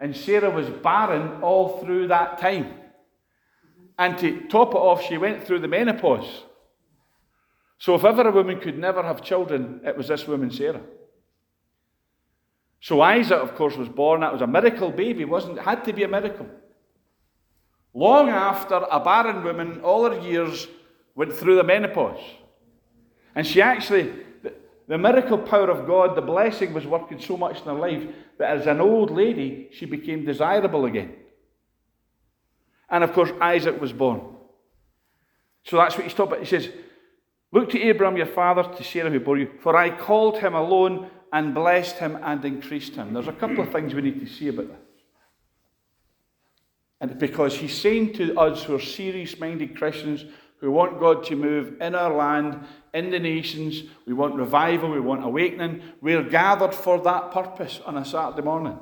and 0.00 0.16
Sarah 0.16 0.50
was 0.50 0.68
barren 0.68 1.42
all 1.42 1.80
through 1.80 2.08
that 2.08 2.38
time. 2.38 2.74
And 3.98 4.18
to 4.18 4.46
top 4.48 4.70
it 4.70 4.78
off, 4.78 5.02
she 5.02 5.16
went 5.18 5.44
through 5.44 5.60
the 5.60 5.68
menopause. 5.68 6.44
So 7.78 7.94
if 7.94 8.04
ever 8.04 8.28
a 8.28 8.32
woman 8.32 8.60
could 8.60 8.78
never 8.78 9.02
have 9.02 9.22
children, 9.22 9.80
it 9.84 9.96
was 9.96 10.08
this 10.08 10.26
woman, 10.26 10.50
Sarah. 10.50 10.82
So 12.80 13.00
Isaac, 13.00 13.38
of 13.38 13.54
course, 13.54 13.76
was 13.76 13.88
born. 13.88 14.20
That 14.20 14.32
was 14.32 14.42
a 14.42 14.46
miracle 14.46 14.90
baby, 14.90 15.24
wasn't 15.24 15.58
it? 15.58 15.64
Had 15.64 15.84
to 15.86 15.92
be 15.92 16.04
a 16.04 16.08
miracle. 16.08 16.46
Long 17.94 18.28
after 18.28 18.74
a 18.90 19.00
barren 19.00 19.42
woman, 19.42 19.80
all 19.80 20.08
her 20.08 20.20
years, 20.20 20.68
went 21.14 21.32
through 21.32 21.56
the 21.56 21.64
menopause. 21.64 22.20
And 23.34 23.46
she 23.46 23.62
actually, 23.62 24.12
the, 24.88 24.98
miracle 24.98 25.38
power 25.38 25.70
of 25.70 25.86
God, 25.86 26.16
the 26.16 26.22
blessing 26.22 26.72
was 26.72 26.86
working 26.86 27.20
so 27.20 27.36
much 27.36 27.58
in 27.58 27.64
her 27.64 27.72
life 27.72 28.02
that 28.38 28.56
as 28.56 28.66
an 28.66 28.80
old 28.80 29.10
lady, 29.10 29.68
she 29.72 29.86
became 29.86 30.24
desirable 30.24 30.84
again. 30.84 31.14
And 32.88 33.02
of 33.02 33.12
course, 33.12 33.30
Isaac 33.40 33.80
was 33.80 33.92
born. 33.92 34.20
So 35.64 35.76
that's 35.76 35.96
what 35.96 36.04
he's 36.04 36.14
talking 36.14 36.34
about. 36.34 36.46
He 36.46 36.50
says, 36.50 36.70
Look 37.52 37.70
to 37.70 37.80
Abraham 37.80 38.16
your 38.16 38.26
father, 38.26 38.62
to 38.64 38.84
Sarah 38.84 39.10
who 39.10 39.20
bore 39.20 39.38
you, 39.38 39.50
for 39.60 39.76
I 39.76 39.90
called 39.90 40.38
him 40.38 40.54
alone 40.54 41.10
and 41.32 41.54
blessed 41.54 41.96
him 41.96 42.18
and 42.22 42.44
increased 42.44 42.94
him. 42.94 43.12
There's 43.12 43.28
a 43.28 43.32
couple 43.32 43.60
of 43.60 43.72
things 43.72 43.94
we 43.94 44.02
need 44.02 44.20
to 44.20 44.32
see 44.32 44.48
about 44.48 44.68
this. 44.68 44.76
And 47.00 47.18
because 47.18 47.56
he's 47.56 47.76
saying 47.76 48.14
to 48.14 48.38
us 48.38 48.62
who 48.62 48.74
are 48.74 48.80
serious 48.80 49.38
minded 49.38 49.76
Christians 49.76 50.24
who 50.66 50.72
want 50.72 50.98
God 50.98 51.22
to 51.26 51.36
move 51.36 51.80
in 51.80 51.94
our 51.94 52.12
land, 52.12 52.66
in 52.92 53.10
the 53.10 53.20
nations, 53.20 53.84
we 54.04 54.12
want 54.12 54.34
revival, 54.34 54.90
we 54.90 54.98
want 54.98 55.24
awakening, 55.24 55.80
we're 56.00 56.24
gathered 56.24 56.74
for 56.74 57.00
that 57.02 57.30
purpose 57.30 57.80
on 57.86 57.96
a 57.96 58.04
Saturday 58.04 58.42
morning. 58.42 58.76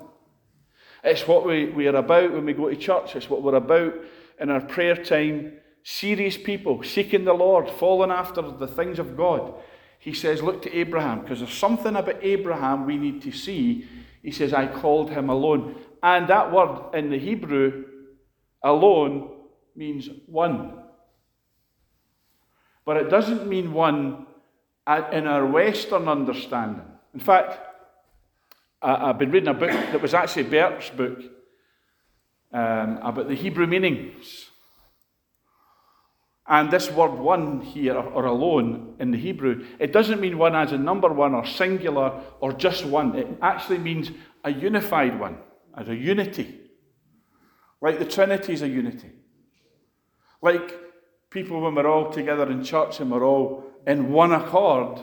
It's 1.03 1.29
what 1.29 1.45
we, 1.45 1.67
we 1.67 1.87
are 1.87 1.97
about 1.97 2.33
when 2.33 2.47
we 2.47 2.55
go 2.55 2.71
to 2.71 2.77
church, 2.77 3.15
it's 3.17 3.29
what 3.29 3.43
we're 3.43 3.57
about 3.57 3.93
in 4.41 4.49
our 4.49 4.63
prayer 4.63 4.97
time. 4.97 5.59
Serious 5.83 6.39
people 6.39 6.83
seeking 6.83 7.27
the 7.27 7.35
Lord, 7.35 7.69
following 7.69 8.11
after 8.11 8.41
the 8.41 8.67
things 8.67 8.99
of 8.99 9.15
God. 9.15 9.53
He 9.99 10.15
says, 10.15 10.43
Look 10.43 10.63
to 10.63 10.75
Abraham, 10.75 11.21
because 11.21 11.41
there's 11.41 11.53
something 11.53 11.97
about 11.97 12.25
Abraham 12.25 12.87
we 12.87 12.97
need 12.97 13.21
to 13.21 13.31
see. 13.31 13.87
He 14.23 14.31
says, 14.31 14.55
I 14.55 14.69
called 14.69 15.11
him 15.11 15.29
alone. 15.29 15.75
And 16.03 16.29
that 16.29 16.51
word 16.51 16.95
in 16.95 17.11
the 17.11 17.19
Hebrew, 17.19 17.85
alone, 18.63 19.33
means 19.77 20.09
one. 20.25 20.84
But 22.85 22.99
it 22.99 23.09
doesn't 23.09 23.47
mean 23.47 23.73
one 23.73 24.27
in 25.13 25.27
our 25.27 25.47
Western 25.47 26.09
understanding. 26.09 26.85
In 27.15 27.21
fact, 27.21 27.59
I've 28.83 29.19
been 29.19 29.31
reading 29.31 29.49
a 29.49 29.55
book 29.55 29.71
that 29.71 30.03
was 30.03 30.13
actually 30.13 30.43
Bert's 30.45 30.91
book 30.91 31.19
um, 32.53 32.99
about 32.99 33.29
the 33.29 33.35
Hebrew 33.35 33.67
meanings. 33.67 34.51
And 36.47 36.71
this 36.71 36.91
word 36.91 37.13
one 37.13 37.63
here, 37.63 37.97
or 37.97 38.27
alone 38.27 38.97
in 38.99 39.11
the 39.11 39.17
Hebrew, 39.17 39.65
it 39.79 39.93
doesn't 39.93 40.21
mean 40.21 40.37
one 40.37 40.55
as 40.55 40.73
a 40.73 40.79
number 40.79 41.09
one 41.09 41.35
or 41.35 41.47
singular 41.47 42.21
or 42.41 42.53
just 42.53 42.85
one. 42.85 43.17
It 43.17 43.27
actually 43.41 43.79
means 43.79 44.11
a 44.45 44.53
unified 44.53 45.19
one, 45.19 45.39
as 45.75 45.89
a 45.89 45.97
unity. 45.97 46.61
Like 47.81 47.99
the 47.99 48.05
Trinity 48.05 48.53
is 48.53 48.61
a 48.61 48.69
unity. 48.69 49.11
Like 50.43 50.79
people 51.35 51.61
when 51.61 51.75
we're 51.75 51.87
all 51.87 52.11
together 52.11 52.51
in 52.51 52.65
church 52.65 53.01
and 53.01 53.11
we're 53.11 53.25
all 53.25 53.65
in 53.87 54.11
one 54.11 54.33
accord, 54.33 55.01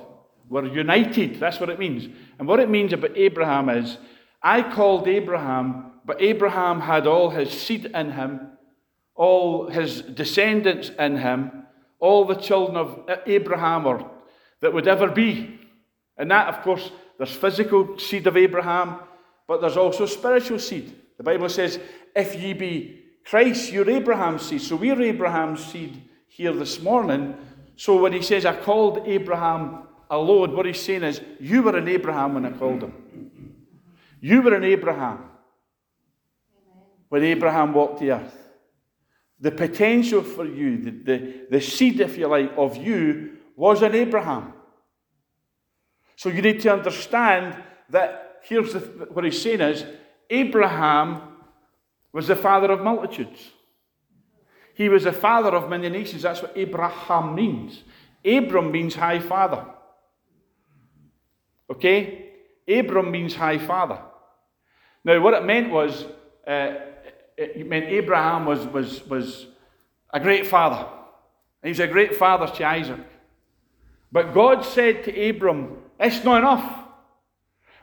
we're 0.49 0.65
united. 0.65 1.39
That's 1.39 1.59
what 1.59 1.69
it 1.69 1.77
means. 1.77 2.07
And 2.39 2.47
what 2.47 2.59
it 2.59 2.69
means 2.69 2.93
about 2.93 3.15
Abraham 3.15 3.69
is 3.69 3.99
I 4.41 4.63
called 4.63 5.07
Abraham, 5.07 5.91
but 6.03 6.19
Abraham 6.19 6.79
had 6.79 7.05
all 7.05 7.29
his 7.29 7.51
seed 7.51 7.85
in 7.85 8.11
him 8.11 8.51
all 9.21 9.69
his 9.69 10.01
descendants 10.01 10.89
in 10.97 11.17
him, 11.17 11.67
all 11.99 12.25
the 12.25 12.33
children 12.33 12.75
of 12.75 13.07
Abraham 13.27 13.85
or 13.85 14.09
that 14.61 14.73
would 14.73 14.87
ever 14.87 15.07
be. 15.07 15.59
And 16.17 16.31
that, 16.31 16.47
of 16.47 16.63
course, 16.63 16.89
there's 17.17 17.31
physical 17.31 17.99
seed 17.99 18.25
of 18.25 18.35
Abraham, 18.35 18.99
but 19.47 19.61
there's 19.61 19.77
also 19.77 20.07
spiritual 20.07 20.57
seed. 20.57 20.95
The 21.17 21.23
Bible 21.23 21.49
says, 21.49 21.79
if 22.15 22.33
ye 22.35 22.53
be 22.53 23.03
Christ, 23.25 23.71
you're 23.71 23.89
Abraham's 23.89 24.41
seed. 24.41 24.61
So 24.61 24.75
we're 24.75 24.99
Abraham's 24.99 25.63
seed 25.63 26.01
here 26.31 26.53
this 26.53 26.81
morning. 26.81 27.35
So 27.75 28.01
when 28.01 28.13
he 28.13 28.21
says, 28.21 28.45
I 28.45 28.55
called 28.55 29.07
Abraham 29.07 29.87
alone, 30.09 30.55
what 30.55 30.65
he's 30.65 30.81
saying 30.81 31.03
is, 31.03 31.21
you 31.39 31.61
were 31.61 31.77
in 31.77 31.87
Abraham 31.87 32.33
when 32.35 32.45
I 32.45 32.51
called 32.51 32.83
him. 32.83 33.55
You 34.19 34.41
were 34.41 34.55
in 34.55 34.63
Abraham 34.63 35.25
when 37.09 37.23
Abraham 37.23 37.73
walked 37.73 37.99
the 37.99 38.11
earth 38.11 38.41
the 39.41 39.51
potential 39.51 40.21
for 40.21 40.45
you, 40.45 40.77
the, 40.77 40.91
the, 40.91 41.45
the 41.49 41.61
seed, 41.61 41.99
if 41.99 42.15
you 42.15 42.27
like, 42.27 42.51
of 42.55 42.77
you 42.77 43.37
was 43.55 43.81
in 43.81 43.95
Abraham. 43.95 44.53
So 46.15 46.29
you 46.29 46.43
need 46.43 46.61
to 46.61 46.71
understand 46.71 47.57
that 47.89 48.37
here's 48.43 48.73
the, 48.73 48.79
what 49.11 49.25
he's 49.25 49.41
saying 49.41 49.61
is 49.61 49.83
Abraham 50.29 51.21
was 52.13 52.27
the 52.27 52.35
father 52.35 52.71
of 52.71 52.81
multitudes. 52.81 53.49
He 54.81 54.89
was 54.89 55.03
the 55.03 55.13
father 55.13 55.49
of 55.49 55.69
many 55.69 55.89
nations. 55.89 56.23
That's 56.23 56.41
what 56.41 56.53
Abraham 56.55 57.35
means. 57.35 57.83
Abram 58.25 58.71
means 58.71 58.95
high 58.95 59.19
father. 59.19 59.63
Okay? 61.69 62.31
Abram 62.67 63.11
means 63.11 63.35
high 63.35 63.59
father. 63.59 63.99
Now, 65.03 65.21
what 65.21 65.35
it 65.35 65.45
meant 65.45 65.69
was 65.69 66.05
uh, 66.47 66.73
it 67.37 67.67
meant 67.67 67.85
Abraham 67.89 68.47
was, 68.47 68.65
was, 68.65 69.05
was 69.05 69.45
a 70.11 70.19
great 70.19 70.47
father. 70.47 70.87
He 71.61 71.69
was 71.69 71.79
a 71.79 71.85
great 71.85 72.15
father 72.15 72.47
to 72.47 72.65
Isaac. 72.65 73.05
But 74.11 74.33
God 74.33 74.65
said 74.65 75.03
to 75.03 75.29
Abram, 75.29 75.77
It's 75.99 76.23
not 76.23 76.39
enough. 76.39 76.87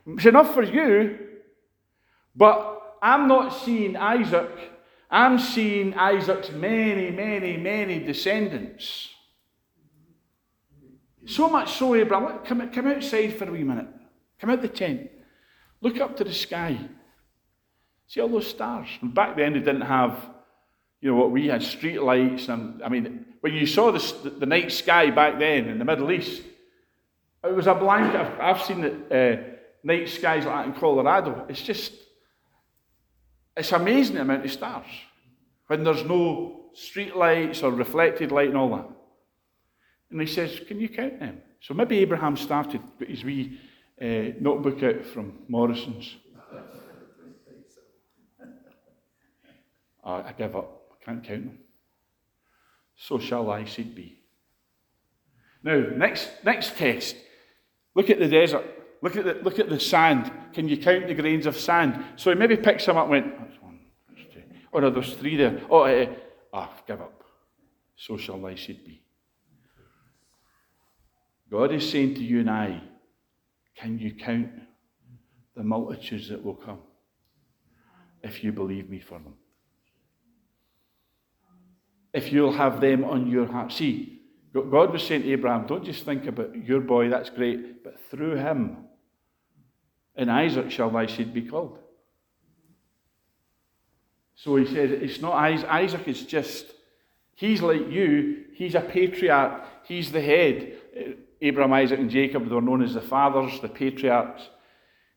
It's 0.05 0.27
enough 0.27 0.53
for 0.53 0.65
you, 0.65 1.17
but 2.35 2.97
I'm 3.01 3.29
not 3.29 3.51
seeing 3.51 3.97
Isaac, 3.97 4.51
I'm 5.11 5.39
seeing 5.39 5.95
Isaac's 5.95 6.51
many, 6.51 7.11
many, 7.11 7.57
many 7.57 8.01
descendants. 8.01 9.11
So 11.25 11.49
much 11.49 11.73
so, 11.73 11.95
Abraham, 11.95 12.41
come, 12.45 12.71
come 12.71 12.87
outside 12.87 13.37
for 13.37 13.49
a 13.49 13.53
wee 13.53 13.65
minute. 13.65 13.89
Come 14.39 14.51
out 14.51 14.63
the 14.63 14.69
tent. 14.69 15.11
Look 15.81 16.01
up 16.01 16.17
to 16.17 16.25
the 16.25 16.33
sky. 16.33 16.79
See 18.07 18.21
all 18.21 18.29
those 18.29 18.47
stars. 18.47 18.89
And 19.01 19.15
back 19.15 19.37
then, 19.37 19.53
they 19.53 19.59
didn't 19.61 19.83
have, 19.83 20.19
you 21.01 21.11
know, 21.11 21.17
what 21.17 21.31
we 21.31 21.49
had 21.49 21.63
street 21.63 22.03
lights. 22.03 22.49
And 22.49 22.83
I 22.83 22.89
mean, 22.89 23.27
when 23.41 23.55
you 23.55 23.67
saw 23.67 23.91
the, 23.91 24.31
the 24.39 24.47
night 24.47 24.73
sky 24.73 25.11
back 25.11 25.39
then 25.39 25.69
in 25.69 25.79
the 25.79 25.85
Middle 25.85 26.11
East, 26.11 26.43
it 27.45 27.55
was 27.55 27.67
a 27.67 27.75
blanket. 27.75 28.21
I've, 28.21 28.41
I've 28.41 28.63
seen 28.63 28.81
the 28.81 28.93
uh, 29.15 29.55
night 29.85 30.09
skies 30.09 30.45
like 30.45 30.67
that 30.67 30.67
in 30.67 30.81
Colorado. 30.81 31.47
It's 31.49 31.63
just, 31.63 31.93
it's 33.59 33.73
amazing 33.73 34.15
the 34.15 34.23
amount 34.23 34.45
of 34.45 34.53
stars 34.53 34.87
when 35.67 35.85
there's 35.85 36.05
no 36.05 36.71
street 36.75 37.17
lights 37.17 37.63
or 37.63 37.73
reflected 37.73 38.33
light 38.33 38.49
and 38.49 38.57
all 38.57 38.71
that. 38.71 38.89
And 40.11 40.21
he 40.21 40.27
says, 40.27 40.61
Can 40.67 40.81
you 40.81 40.89
count 40.89 41.21
them? 41.21 41.43
So 41.61 41.75
maybe 41.75 41.99
Abraham 41.99 42.37
started 42.37 42.81
with 42.99 43.09
his 43.09 43.25
wee 43.25 43.59
uh, 44.01 44.33
notebook 44.41 44.83
out 44.83 45.05
from 45.05 45.41
Morrison's. 45.49 46.17
I 50.05 50.33
give 50.33 50.57
up. 50.57 50.81
I 50.93 51.05
can't 51.05 51.23
count 51.23 51.45
them. 51.45 51.59
So 52.97 53.19
shall 53.19 53.51
I 53.51 53.65
seed 53.67 53.95
be. 53.95 54.19
Now, 55.63 55.85
next, 55.95 56.31
next 56.45 56.77
test. 56.79 57.17
Look 57.95 58.09
at 58.09 58.19
the 58.19 58.29
desert. 58.29 58.65
Look 59.01 59.17
at 59.17 59.25
the, 59.25 59.35
look 59.43 59.59
at 59.59 59.69
the 59.69 59.79
sand. 59.79 60.31
Can 60.53 60.69
you 60.69 60.77
count 60.77 61.07
the 61.07 61.15
grains 61.15 61.47
of 61.47 61.57
sand? 61.57 62.05
So 62.17 62.31
he 62.31 62.37
maybe 62.37 62.57
picks 62.57 62.85
some 62.85 62.97
up 62.97 63.05
and 63.05 63.11
went, 63.11 63.39
that's 63.39 63.63
one, 63.63 63.79
that's 64.09 64.35
two. 64.35 64.43
Oh 64.73 64.81
no, 64.81 64.91
there's 64.91 65.15
three 65.15 65.37
there. 65.37 65.61
Oh, 65.71 65.83
uh, 65.83 66.07
ah, 66.53 66.73
give 66.87 67.01
up. 67.01 67.23
So 67.97 68.17
shall 68.17 68.41
thy 68.41 68.55
seed 68.55 68.85
be. 68.85 69.03
God 71.51 71.73
is 71.73 71.89
saying 71.89 72.15
to 72.17 72.23
you 72.23 72.41
and 72.41 72.51
I, 72.51 72.83
can 73.77 73.99
you 73.99 74.15
count 74.15 74.51
the 75.57 75.63
multitudes 75.63 76.29
that 76.29 76.45
will 76.45 76.57
come 76.57 76.81
if 78.23 78.43
you 78.43 78.53
believe 78.53 78.91
me 78.91 79.01
for 79.01 79.19
them? 79.19 79.35
If 82.13 82.33
you'll 82.33 82.53
have 82.53 82.81
them 82.81 83.05
on 83.05 83.31
your 83.31 83.47
heart. 83.47 83.73
See, 83.73 84.23
God 84.53 84.93
was 84.93 85.07
saying 85.07 85.23
to 85.23 85.33
Abraham, 85.33 85.67
don't 85.67 85.85
just 85.85 86.05
think 86.05 86.27
about 86.27 86.57
your 86.67 86.81
boy, 86.81 87.09
that's 87.09 87.31
great, 87.31 87.85
but 87.85 88.01
through 88.11 88.37
him, 88.37 88.88
in 90.19 90.29
Isaac 90.29 90.71
shall 90.71 90.91
thy 90.91 91.07
seed 91.07 91.33
be 91.33 91.43
called. 91.43 91.79
So 94.35 94.57
he 94.57 94.67
says, 94.67 94.91
it's 94.91 95.21
not 95.21 95.35
Isaac, 95.35 95.69
Isaac 95.71 96.09
is 96.09 96.23
just, 96.27 96.67
he's 97.35 97.63
like 97.63 97.89
you, 97.89 98.45
he's 98.53 98.75
a 98.75 98.81
patriarch, 98.81 99.65
he's 99.85 100.13
the 100.13 100.21
head. 100.21 100.75
Abraham, 101.41 101.73
Isaac, 101.73 102.01
and 102.01 102.11
Jacob, 102.11 102.49
they 102.49 102.55
were 102.55 102.61
known 102.61 102.83
as 102.83 102.95
the 102.95 103.01
fathers, 103.01 103.61
the 103.61 103.69
patriarchs. 103.69 104.43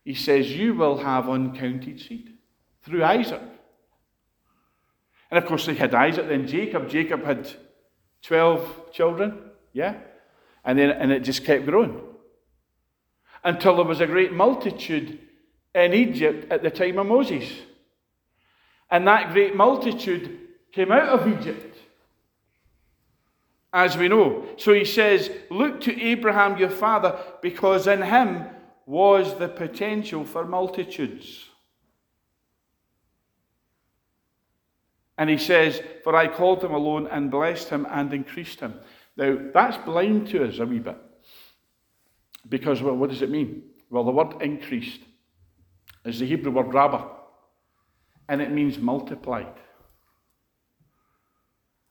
He 0.06 0.14
says, 0.14 0.52
You 0.52 0.76
will 0.76 0.98
have 0.98 1.28
uncounted 1.28 2.00
seed 2.00 2.34
through 2.84 3.04
Isaac. 3.04 3.42
And 5.32 5.38
of 5.38 5.46
course, 5.46 5.66
they 5.66 5.74
had 5.74 5.96
Isaac, 5.96 6.28
then 6.28 6.46
Jacob. 6.46 6.90
Jacob 6.90 7.24
had 7.24 7.50
12 8.22 8.92
children, 8.92 9.52
yeah? 9.74 9.96
And 10.64 10.78
then 10.78 10.92
and 10.92 11.12
it 11.12 11.22
just 11.22 11.44
kept 11.44 11.66
growing. 11.66 12.02
Until 13.44 13.78
there 13.78 13.86
was 13.86 14.02
a 14.02 14.08
great 14.08 14.34
multitude 14.34 15.20
in 15.74 15.94
Egypt 15.94 16.52
at 16.52 16.62
the 16.62 16.70
time 16.70 17.00
of 17.00 17.08
Moses. 17.08 17.50
And 18.90 19.08
that 19.08 19.32
great 19.34 19.56
multitude 19.56 20.38
came 20.72 20.92
out 20.92 21.10
of 21.10 21.28
Egypt 21.28 21.72
as 23.74 23.98
we 23.98 24.08
know. 24.08 24.46
So 24.58 24.74
he 24.74 24.86
says, 24.86 25.32
Look 25.50 25.82
to 25.82 26.02
Abraham 26.02 26.58
your 26.58 26.70
father, 26.70 27.18
because 27.42 27.88
in 27.88 28.02
him 28.02 28.46
was 28.86 29.38
the 29.38 29.48
potential 29.48 30.26
for 30.26 30.46
multitudes. 30.46 31.46
And 35.18 35.30
he 35.30 35.38
says, 35.38 35.82
For 36.04 36.16
I 36.16 36.28
called 36.28 36.64
him 36.64 36.74
alone 36.74 37.08
and 37.08 37.32
blessed 37.32 37.70
him 37.70 37.88
and 37.90 38.14
increased 38.14 38.60
him. 38.60 38.76
Now, 39.16 39.38
that's 39.54 39.78
blind 39.78 40.30
to 40.30 40.48
us 40.48 40.60
a 40.60 40.66
wee 40.66 40.80
bit. 40.80 40.98
Because, 42.48 42.82
well, 42.82 42.96
what 42.96 43.10
does 43.10 43.22
it 43.22 43.30
mean? 43.30 43.64
Well, 43.90 44.04
the 44.04 44.12
word 44.12 44.42
increased 44.42 45.02
is 46.06 46.20
the 46.20 46.26
Hebrew 46.26 46.52
word 46.52 46.74
rabbah, 46.74 47.08
and 48.28 48.42
it 48.42 48.52
means 48.52 48.78
multiplied. 48.78 49.54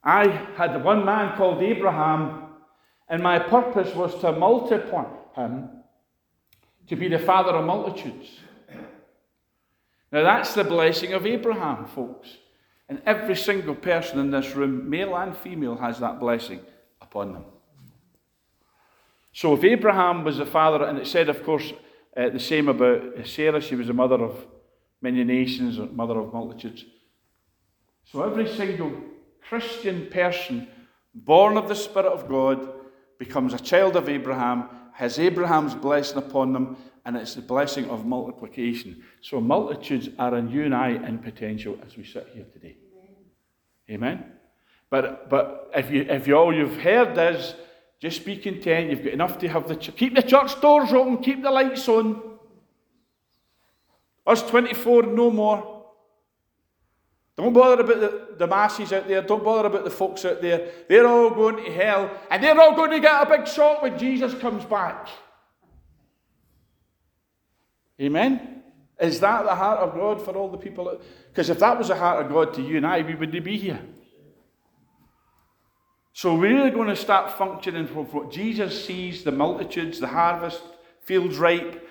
I 0.03 0.29
had 0.57 0.83
one 0.83 1.05
man 1.05 1.37
called 1.37 1.63
Abraham, 1.63 2.49
and 3.09 3.23
my 3.23 3.39
purpose 3.39 3.95
was 3.95 4.19
to 4.21 4.33
multiply 4.33 5.07
him 5.37 5.69
to 6.89 6.97
be 6.97 7.09
the 7.09 7.19
father 7.19 7.53
of 7.53 7.65
multitudes. 7.65 8.41
Now, 10.11 10.23
that's 10.25 10.55
the 10.55 10.65
blessing 10.65 11.13
of 11.13 11.25
Abraham, 11.27 11.87
folks. 11.87 12.37
And 12.89 13.01
every 13.07 13.37
single 13.37 13.77
person 13.77 14.19
in 14.19 14.33
this 14.33 14.57
room, 14.57 14.91
male 14.91 15.17
and 15.17 15.37
female, 15.37 15.77
has 15.77 16.01
that 16.01 16.19
blessing 16.19 16.61
upon 17.01 17.33
them. 17.33 17.45
So, 19.41 19.55
if 19.55 19.65
Abraham 19.65 20.23
was 20.23 20.37
the 20.37 20.45
father, 20.45 20.85
and 20.85 20.99
it 20.99 21.07
said, 21.07 21.31
of 21.31 21.43
course, 21.43 21.73
uh, 22.15 22.29
the 22.29 22.39
same 22.39 22.69
about 22.69 23.27
Sarah, 23.27 23.63
she 23.63 23.75
was 23.75 23.87
the 23.87 23.95
mother 23.95 24.23
of 24.23 24.47
many 25.01 25.25
nations, 25.25 25.79
or 25.79 25.87
mother 25.87 26.19
of 26.19 26.31
multitudes. 26.31 26.85
So, 28.05 28.23
every 28.23 28.47
single 28.47 28.93
Christian 29.41 30.09
person 30.11 30.69
born 31.15 31.57
of 31.57 31.69
the 31.69 31.75
Spirit 31.75 32.13
of 32.13 32.29
God 32.29 32.69
becomes 33.19 33.55
a 33.55 33.59
child 33.59 33.97
of 33.97 34.11
Abraham, 34.11 34.69
has 34.93 35.19
Abraham's 35.19 35.75
blessing 35.75 36.19
upon 36.19 36.53
them, 36.53 36.77
and 37.07 37.17
it's 37.17 37.35
the 37.35 37.41
blessing 37.41 37.89
of 37.89 38.05
multiplication. 38.05 39.03
So 39.23 39.41
multitudes 39.41 40.11
are 40.19 40.37
in 40.37 40.51
you 40.51 40.67
and 40.67 40.75
I 40.75 40.91
in 40.91 41.17
potential 41.17 41.79
as 41.87 41.97
we 41.97 42.05
sit 42.05 42.29
here 42.35 42.45
today. 42.53 42.77
Amen. 43.89 44.19
Amen? 44.19 44.33
But 44.91 45.31
but 45.31 45.71
if 45.75 45.91
you 45.91 46.03
if 46.03 46.27
you 46.27 46.37
all 46.37 46.55
you've 46.55 46.77
heard 46.77 47.17
is 47.17 47.55
just 48.01 48.25
be 48.25 48.37
content. 48.37 48.91
You've 48.91 49.05
got 49.05 49.13
enough 49.13 49.39
to 49.39 49.49
have 49.49 49.69
the 49.69 49.77
ch- 49.77 49.95
keep 49.95 50.15
the 50.15 50.23
church 50.23 50.59
doors 50.61 50.93
open, 50.93 51.19
keep 51.19 51.43
the 51.43 51.51
lights 51.51 51.87
on. 51.89 52.21
Us 54.27 54.43
24, 54.43 55.03
no 55.03 55.31
more. 55.31 55.85
Don't 57.37 57.53
bother 57.53 57.83
about 57.83 58.01
the, 58.01 58.37
the 58.39 58.47
masses 58.47 58.93
out 58.93 59.07
there. 59.07 59.23
Don't 59.23 59.45
bother 59.45 59.69
about 59.69 59.85
the 59.85 59.91
folks 59.91 60.25
out 60.25 60.43
there. 60.43 60.71
They're 60.89 61.07
all 61.07 61.31
going 61.31 61.65
to 61.65 61.73
hell, 61.73 62.11
and 62.31 62.43
they're 62.43 62.59
all 62.59 62.75
going 62.75 62.91
to 62.91 63.01
get 63.01 63.23
a 63.23 63.27
big 63.27 63.47
shock 63.47 63.83
when 63.83 63.99
Jesus 63.99 64.35
comes 64.35 64.65
back. 64.65 65.09
Amen? 68.01 68.63
Is 68.99 69.21
that 69.21 69.45
the 69.45 69.55
heart 69.55 69.81
of 69.81 69.95
God 69.95 70.23
for 70.23 70.37
all 70.37 70.51
the 70.51 70.59
people? 70.59 71.01
Because 71.29 71.51
if 71.51 71.59
that 71.59 71.79
was 71.79 71.89
the 71.89 71.97
heart 71.97 72.25
of 72.25 72.33
God 72.33 72.55
to 72.55 72.63
you 72.63 72.79
and 72.79 72.87
I, 72.87 73.03
we 73.03 73.15
wouldn't 73.15 73.45
be 73.45 73.59
here. 73.59 73.81
So 76.21 76.35
we're 76.35 76.55
really 76.55 76.71
going 76.71 76.89
to 76.89 76.97
start 76.97 77.39
functioning 77.39 77.87
from 77.87 78.05
what 78.13 78.31
Jesus 78.31 78.85
sees 78.85 79.25
the 79.25 79.33
multitudes, 79.33 80.01
the 80.01 80.07
harvest, 80.07 80.61
fields 81.01 81.39
ripe, 81.39 81.89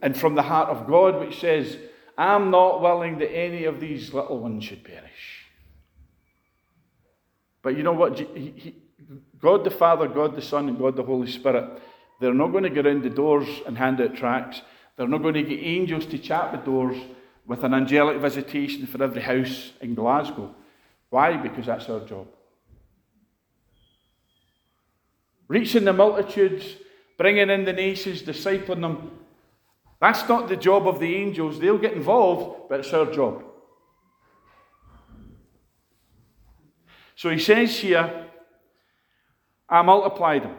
and 0.00 0.16
from 0.16 0.34
the 0.34 0.40
heart 0.40 0.70
of 0.70 0.86
God, 0.86 1.20
which 1.20 1.40
says, 1.40 1.76
I'm 2.16 2.50
not 2.50 2.80
willing 2.80 3.18
that 3.18 3.30
any 3.30 3.64
of 3.64 3.78
these 3.78 4.14
little 4.14 4.38
ones 4.38 4.64
should 4.64 4.82
perish. 4.82 5.44
But 7.60 7.76
you 7.76 7.82
know 7.82 7.92
what? 7.92 8.18
God 9.42 9.62
the 9.62 9.70
Father, 9.70 10.08
God 10.08 10.34
the 10.34 10.40
Son, 10.40 10.70
and 10.70 10.78
God 10.78 10.96
the 10.96 11.02
Holy 11.02 11.30
Spirit, 11.30 11.78
they're 12.18 12.32
not 12.32 12.52
going 12.52 12.64
to 12.64 12.70
get 12.70 12.86
around 12.86 13.02
the 13.02 13.10
doors 13.10 13.60
and 13.66 13.76
hand 13.76 14.00
out 14.00 14.16
tracts. 14.16 14.62
They're 14.96 15.06
not 15.06 15.20
going 15.20 15.34
to 15.34 15.42
get 15.42 15.60
angels 15.62 16.06
to 16.06 16.18
chat 16.18 16.50
the 16.50 16.56
doors 16.56 16.96
with 17.44 17.62
an 17.62 17.74
angelic 17.74 18.22
visitation 18.22 18.86
for 18.86 19.02
every 19.02 19.20
house 19.20 19.72
in 19.82 19.94
Glasgow. 19.94 20.54
Why? 21.10 21.36
Because 21.36 21.66
that's 21.66 21.90
our 21.90 22.00
job. 22.06 22.28
Reaching 25.48 25.84
the 25.84 25.92
multitudes, 25.92 26.64
bringing 27.18 27.50
in 27.50 27.64
the 27.64 27.72
nations, 27.72 28.22
discipling 28.22 28.80
them, 28.80 29.10
that's 30.00 30.28
not 30.28 30.48
the 30.48 30.56
job 30.56 30.86
of 30.86 31.00
the 31.00 31.16
angels. 31.16 31.58
They'll 31.58 31.78
get 31.78 31.94
involved, 31.94 32.68
but 32.68 32.80
it's 32.80 32.92
our 32.92 33.06
job. 33.06 33.42
So 37.14 37.30
he 37.30 37.38
says 37.38 37.78
here, 37.78 38.26
I 39.68 39.82
multiplied 39.82 40.42
him. 40.42 40.54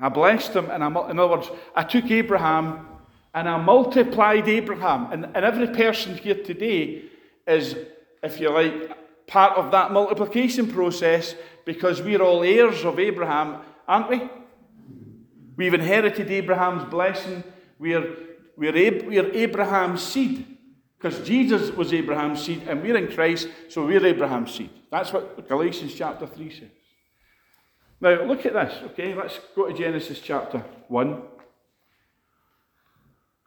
I 0.00 0.08
blessed 0.08 0.54
him, 0.54 0.70
and 0.70 0.82
I, 0.82 0.86
in 1.10 1.18
other 1.18 1.36
words, 1.36 1.50
I 1.74 1.82
took 1.82 2.10
Abraham 2.10 2.86
and 3.34 3.48
I 3.48 3.56
multiplied 3.56 4.48
Abraham. 4.48 5.12
And, 5.12 5.24
and 5.26 5.44
every 5.44 5.68
person 5.68 6.16
here 6.16 6.42
today 6.42 7.04
is, 7.46 7.76
if 8.22 8.40
you 8.40 8.50
like, 8.50 9.26
part 9.26 9.58
of 9.58 9.70
that 9.72 9.92
multiplication 9.92 10.66
process 10.66 11.34
because 11.64 12.00
we're 12.00 12.22
all 12.22 12.42
heirs 12.42 12.84
of 12.84 12.98
Abraham, 12.98 13.60
aren't 13.88 14.10
we? 14.10 14.30
We've 15.56 15.74
inherited 15.74 16.30
Abraham's 16.30 16.84
blessing. 16.84 17.42
We're 17.80 18.28
we're, 18.58 18.76
Ab- 18.76 19.06
we're 19.06 19.32
Abraham's 19.32 20.02
seed. 20.02 20.56
Because 20.98 21.20
Jesus 21.20 21.70
was 21.70 21.92
Abraham's 21.92 22.42
seed, 22.42 22.66
and 22.66 22.82
we're 22.82 22.96
in 22.96 23.14
Christ, 23.14 23.48
so 23.68 23.86
we're 23.86 24.04
Abraham's 24.04 24.52
seed. 24.52 24.70
That's 24.90 25.12
what 25.12 25.48
Galatians 25.48 25.94
chapter 25.94 26.26
3 26.26 26.50
says. 26.50 26.68
Now, 28.00 28.24
look 28.24 28.44
at 28.44 28.52
this, 28.52 28.74
okay? 28.86 29.14
Let's 29.14 29.38
go 29.54 29.68
to 29.68 29.78
Genesis 29.78 30.18
chapter 30.20 30.64
1. 30.88 31.22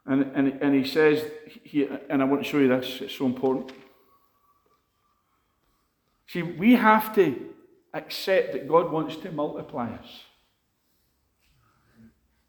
And, 0.06 0.22
and, 0.34 0.48
and 0.62 0.74
he 0.74 0.84
says, 0.84 1.30
he, 1.62 1.86
and 2.08 2.22
I 2.22 2.24
want 2.24 2.42
to 2.42 2.48
show 2.48 2.58
you 2.58 2.68
this, 2.68 3.02
it's 3.02 3.14
so 3.14 3.26
important. 3.26 3.72
See, 6.26 6.42
we 6.42 6.72
have 6.72 7.14
to 7.16 7.50
accept 7.92 8.54
that 8.54 8.66
God 8.66 8.90
wants 8.90 9.16
to 9.16 9.30
multiply 9.30 9.90
us. 9.90 10.08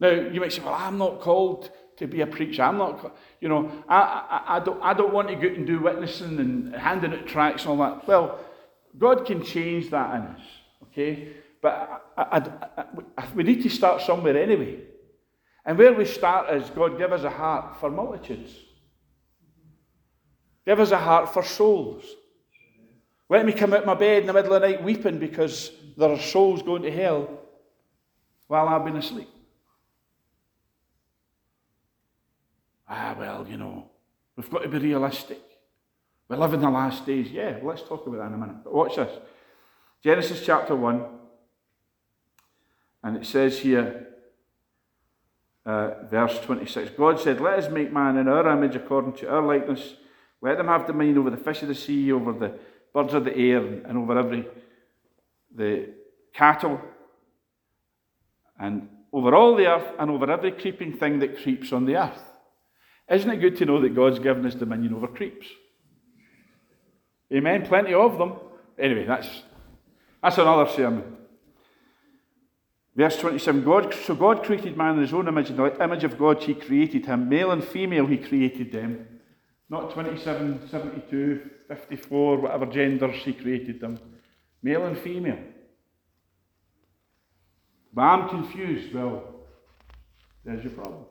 Now, 0.04 0.10
you 0.10 0.42
might 0.42 0.52
say, 0.52 0.62
well, 0.62 0.74
I'm 0.74 0.98
not 0.98 1.22
called 1.22 1.72
to 1.96 2.08
be 2.08 2.20
a 2.20 2.28
preacher. 2.28 2.62
I'm 2.62 2.78
not, 2.78 3.16
you 3.40 3.48
know, 3.48 3.72
I, 3.88 3.96
I, 3.98 4.58
I, 4.58 4.60
don't, 4.60 4.84
I 4.84 4.94
don't 4.94 5.14
want 5.14 5.30
to 5.30 5.36
go 5.36 5.48
and 5.48 5.66
do 5.66 5.80
witnessing 5.80 6.40
and 6.40 6.76
handing 6.76 7.14
out 7.14 7.26
tracts 7.26 7.64
and 7.64 7.72
all 7.72 7.78
that. 7.78 8.06
Well, 8.06 8.38
God 8.98 9.26
can 9.26 9.42
change 9.42 9.90
that 9.92 10.14
in 10.16 10.22
us, 10.24 10.42
okay? 10.84 11.30
But 11.62 12.06
I, 12.18 12.52
we 13.34 13.44
need 13.44 13.64
to 13.64 13.70
start 13.70 14.02
somewhere 14.02 14.36
anyway. 14.36 14.82
And 15.66 15.78
where 15.78 15.94
we 15.94 16.04
start 16.04 16.54
is 16.54 16.70
God 16.72 16.98
give 16.98 17.14
us 17.14 17.24
a 17.24 17.30
heart 17.30 17.80
for 17.80 17.90
multitudes. 17.90 18.52
Give 20.66 20.82
us 20.82 20.92
a 20.92 20.98
heart 20.98 21.34
for 21.34 21.44
souls. 21.44 22.04
Let 23.30 23.46
me 23.46 23.54
come 23.54 23.74
out 23.74 23.86
my 23.86 23.94
bed 23.94 24.24
in 24.24 24.28
the 24.28 24.34
middle 24.34 24.54
of 24.54 24.62
the 24.62 24.68
night 24.68 24.84
weeping 24.84 25.18
because 25.18 25.72
there 25.96 26.10
are 26.10 26.20
souls 26.20 26.62
going 26.62 26.82
to 26.82 26.92
hell 26.92 27.30
while 28.48 28.68
I've 28.68 28.84
been 28.84 28.98
asleep. 28.98 29.30
Ah, 32.96 33.16
well, 33.18 33.48
you 33.50 33.58
know, 33.58 33.90
we've 34.36 34.48
got 34.52 34.62
to 34.62 34.70
be 34.70 34.78
realistic. 34.78 35.42
We 36.30 36.38
live 36.38 36.54
in 36.54 36.62
the 36.62 36.70
last 36.70 37.08
days. 37.08 37.32
Yeah, 37.32 37.58
let's 37.64 37.82
talk 37.82 38.06
about 38.06 38.20
that 38.20 38.28
in 38.28 38.36
a 38.36 38.38
minute. 38.38 38.58
But 38.64 38.74
watch 38.74 38.98
this 38.98 39.10
Genesis 40.04 40.46
chapter 40.46 40.76
1, 40.76 41.04
and 43.04 43.18
it 43.18 43.26
says 43.26 43.58
here, 43.58 44.10
uh, 45.66 46.04
verse 46.04 46.40
26 46.42 46.92
God 46.92 47.20
said, 47.20 47.42
Let 47.42 47.58
us 47.58 47.72
make 47.72 47.92
man 47.92 48.18
in 48.18 48.28
our 48.28 48.48
image 48.48 48.76
according 48.76 49.14
to 49.14 49.30
our 49.30 49.42
likeness. 49.42 49.96
Let 50.40 50.58
them 50.58 50.68
have 50.68 50.86
dominion 50.86 51.18
over 51.18 51.32
the 51.32 51.38
fish 51.38 51.64
of 51.64 51.70
the 51.70 51.76
sea, 51.76 52.12
over 52.12 52.32
the 52.32 52.60
birds 52.94 53.16
of 53.16 53.26
the 53.26 53.36
air, 53.36 53.66
and 53.66 53.98
over 53.98 54.20
every 54.20 54.46
the 55.56 55.90
cattle, 56.32 56.80
and 58.60 58.88
over 59.12 59.34
all 59.34 59.56
the 59.56 59.66
earth, 59.66 59.96
and 59.98 60.12
over 60.12 60.30
every 60.30 60.52
creeping 60.52 60.96
thing 60.96 61.18
that 61.20 61.42
creeps 61.42 61.74
on 61.74 61.86
the 61.86 61.96
earth. 61.96 62.33
Isn't 63.10 63.30
it 63.30 63.38
good 63.38 63.58
to 63.58 63.66
know 63.66 63.82
that 63.82 63.96
God's 63.96 64.20
given 64.20 64.46
us 64.46 64.56
dominion 64.56 64.94
over 64.94 65.08
creeps? 65.08 65.48
Amen. 67.34 67.66
Plenty 67.66 67.94
of 67.94 68.18
them. 68.18 68.34
Anyway, 68.78 69.06
that's 69.06 69.28
that's 70.22 70.38
another 70.38 70.72
sermon. 70.72 71.18
Verse 72.96 73.18
27 73.18 73.64
God, 73.64 73.94
So 74.06 74.16
God 74.16 74.44
created 74.44 74.78
man 74.78 74.96
in 74.96 75.02
his 75.02 75.14
own 75.14 75.28
image, 75.28 75.50
in 75.50 75.58
the 75.58 75.84
image 75.84 76.04
of 76.04 76.18
God 76.18 76.42
he 76.42 76.54
created 76.54 77.06
him. 77.06 77.28
Male 77.28 77.52
and 77.52 77.64
female 77.64 78.06
he 78.06 78.18
created 78.18 78.72
them. 78.72 79.08
Not 79.70 79.92
27, 79.92 80.70
72, 80.70 81.50
54, 81.68 82.38
whatever 82.38 82.66
genders 82.68 83.16
he 83.24 83.34
created 83.34 83.80
them. 83.82 84.00
Male 84.62 84.86
and 84.86 84.98
female. 84.98 85.40
But 87.94 88.02
I'm 88.02 88.30
confused. 88.30 88.94
Well, 88.94 89.24
there's 90.46 90.64
your 90.64 90.74
problem. 90.74 91.06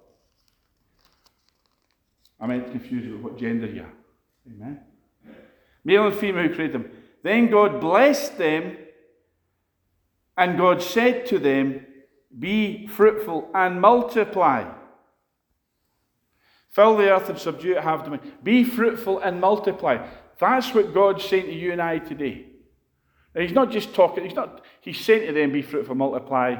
I 2.42 2.46
meant 2.48 2.72
confused 2.72 3.08
with 3.08 3.20
what 3.20 3.38
gender 3.38 3.68
you 3.68 3.82
are. 3.82 3.92
Amen. 4.48 4.80
Male 5.84 6.08
and 6.08 6.16
female 6.16 6.48
who 6.48 6.54
created 6.54 6.74
them. 6.74 6.90
Then 7.22 7.48
God 7.48 7.80
blessed 7.80 8.36
them 8.36 8.76
and 10.36 10.58
God 10.58 10.82
said 10.82 11.24
to 11.26 11.38
them, 11.38 11.86
Be 12.36 12.88
fruitful 12.88 13.48
and 13.54 13.80
multiply. 13.80 14.68
Fill 16.70 16.96
the 16.96 17.10
earth 17.12 17.28
and 17.28 17.38
subdue 17.38 17.76
it, 17.76 17.84
have 17.84 18.02
dominion. 18.02 18.32
Be 18.42 18.64
fruitful 18.64 19.20
and 19.20 19.40
multiply. 19.40 20.04
That's 20.40 20.74
what 20.74 20.92
God's 20.92 21.24
saying 21.24 21.46
to 21.46 21.54
you 21.54 21.70
and 21.70 21.80
I 21.80 21.98
today. 21.98 22.46
Now, 23.34 23.42
he's 23.42 23.52
not 23.52 23.70
just 23.70 23.94
talking, 23.94 24.24
he's 24.24 24.34
not, 24.34 24.64
he's 24.80 24.98
saying 24.98 25.28
to 25.28 25.32
them, 25.32 25.52
be 25.52 25.62
fruitful, 25.62 25.94
multiply, 25.94 26.56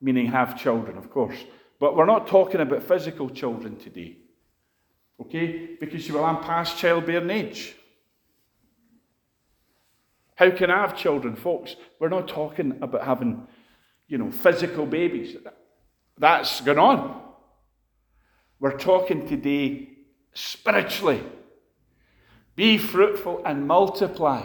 meaning 0.00 0.26
have 0.26 0.58
children, 0.58 0.96
of 0.96 1.10
course. 1.10 1.36
But 1.78 1.96
we're 1.96 2.06
not 2.06 2.28
talking 2.28 2.60
about 2.60 2.82
physical 2.82 3.28
children 3.28 3.76
today. 3.76 4.16
Okay? 5.20 5.76
Because 5.80 6.06
you 6.06 6.14
will, 6.14 6.24
I'm 6.24 6.42
past 6.42 6.78
childbearing 6.78 7.30
age. 7.30 7.74
How 10.36 10.50
can 10.50 10.70
I 10.70 10.80
have 10.82 10.96
children, 10.96 11.34
folks? 11.34 11.74
We're 11.98 12.08
not 12.08 12.28
talking 12.28 12.78
about 12.80 13.04
having, 13.04 13.46
you 14.06 14.18
know, 14.18 14.30
physical 14.30 14.86
babies. 14.86 15.36
That's 16.16 16.60
gone 16.60 16.78
on. 16.78 17.22
We're 18.60 18.78
talking 18.78 19.26
today 19.26 19.88
spiritually. 20.32 21.22
Be 22.54 22.78
fruitful 22.78 23.42
and 23.44 23.66
multiply. 23.66 24.42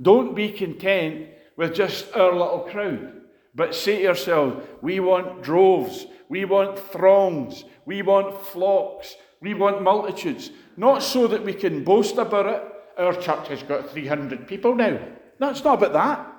Don't 0.00 0.34
be 0.34 0.50
content 0.50 1.28
with 1.56 1.74
just 1.74 2.12
our 2.14 2.32
little 2.32 2.66
crowd, 2.70 3.12
but 3.54 3.74
say 3.74 3.98
to 3.98 4.02
yourself, 4.02 4.62
we 4.82 4.98
want 4.98 5.42
droves, 5.42 6.06
we 6.28 6.44
want 6.44 6.78
throngs, 6.78 7.64
we 7.86 8.02
want 8.02 8.44
flocks, 8.46 9.14
we 9.44 9.52
want 9.52 9.82
multitudes. 9.82 10.50
Not 10.76 11.02
so 11.02 11.26
that 11.26 11.44
we 11.44 11.52
can 11.52 11.84
boast 11.84 12.16
about 12.16 12.46
it, 12.46 12.62
our 12.96 13.12
church 13.12 13.48
has 13.48 13.62
got 13.62 13.90
300 13.90 14.48
people 14.48 14.74
now. 14.74 14.98
No, 15.38 15.50
it's 15.50 15.62
not 15.62 15.82
about 15.82 15.92
that. 15.92 16.34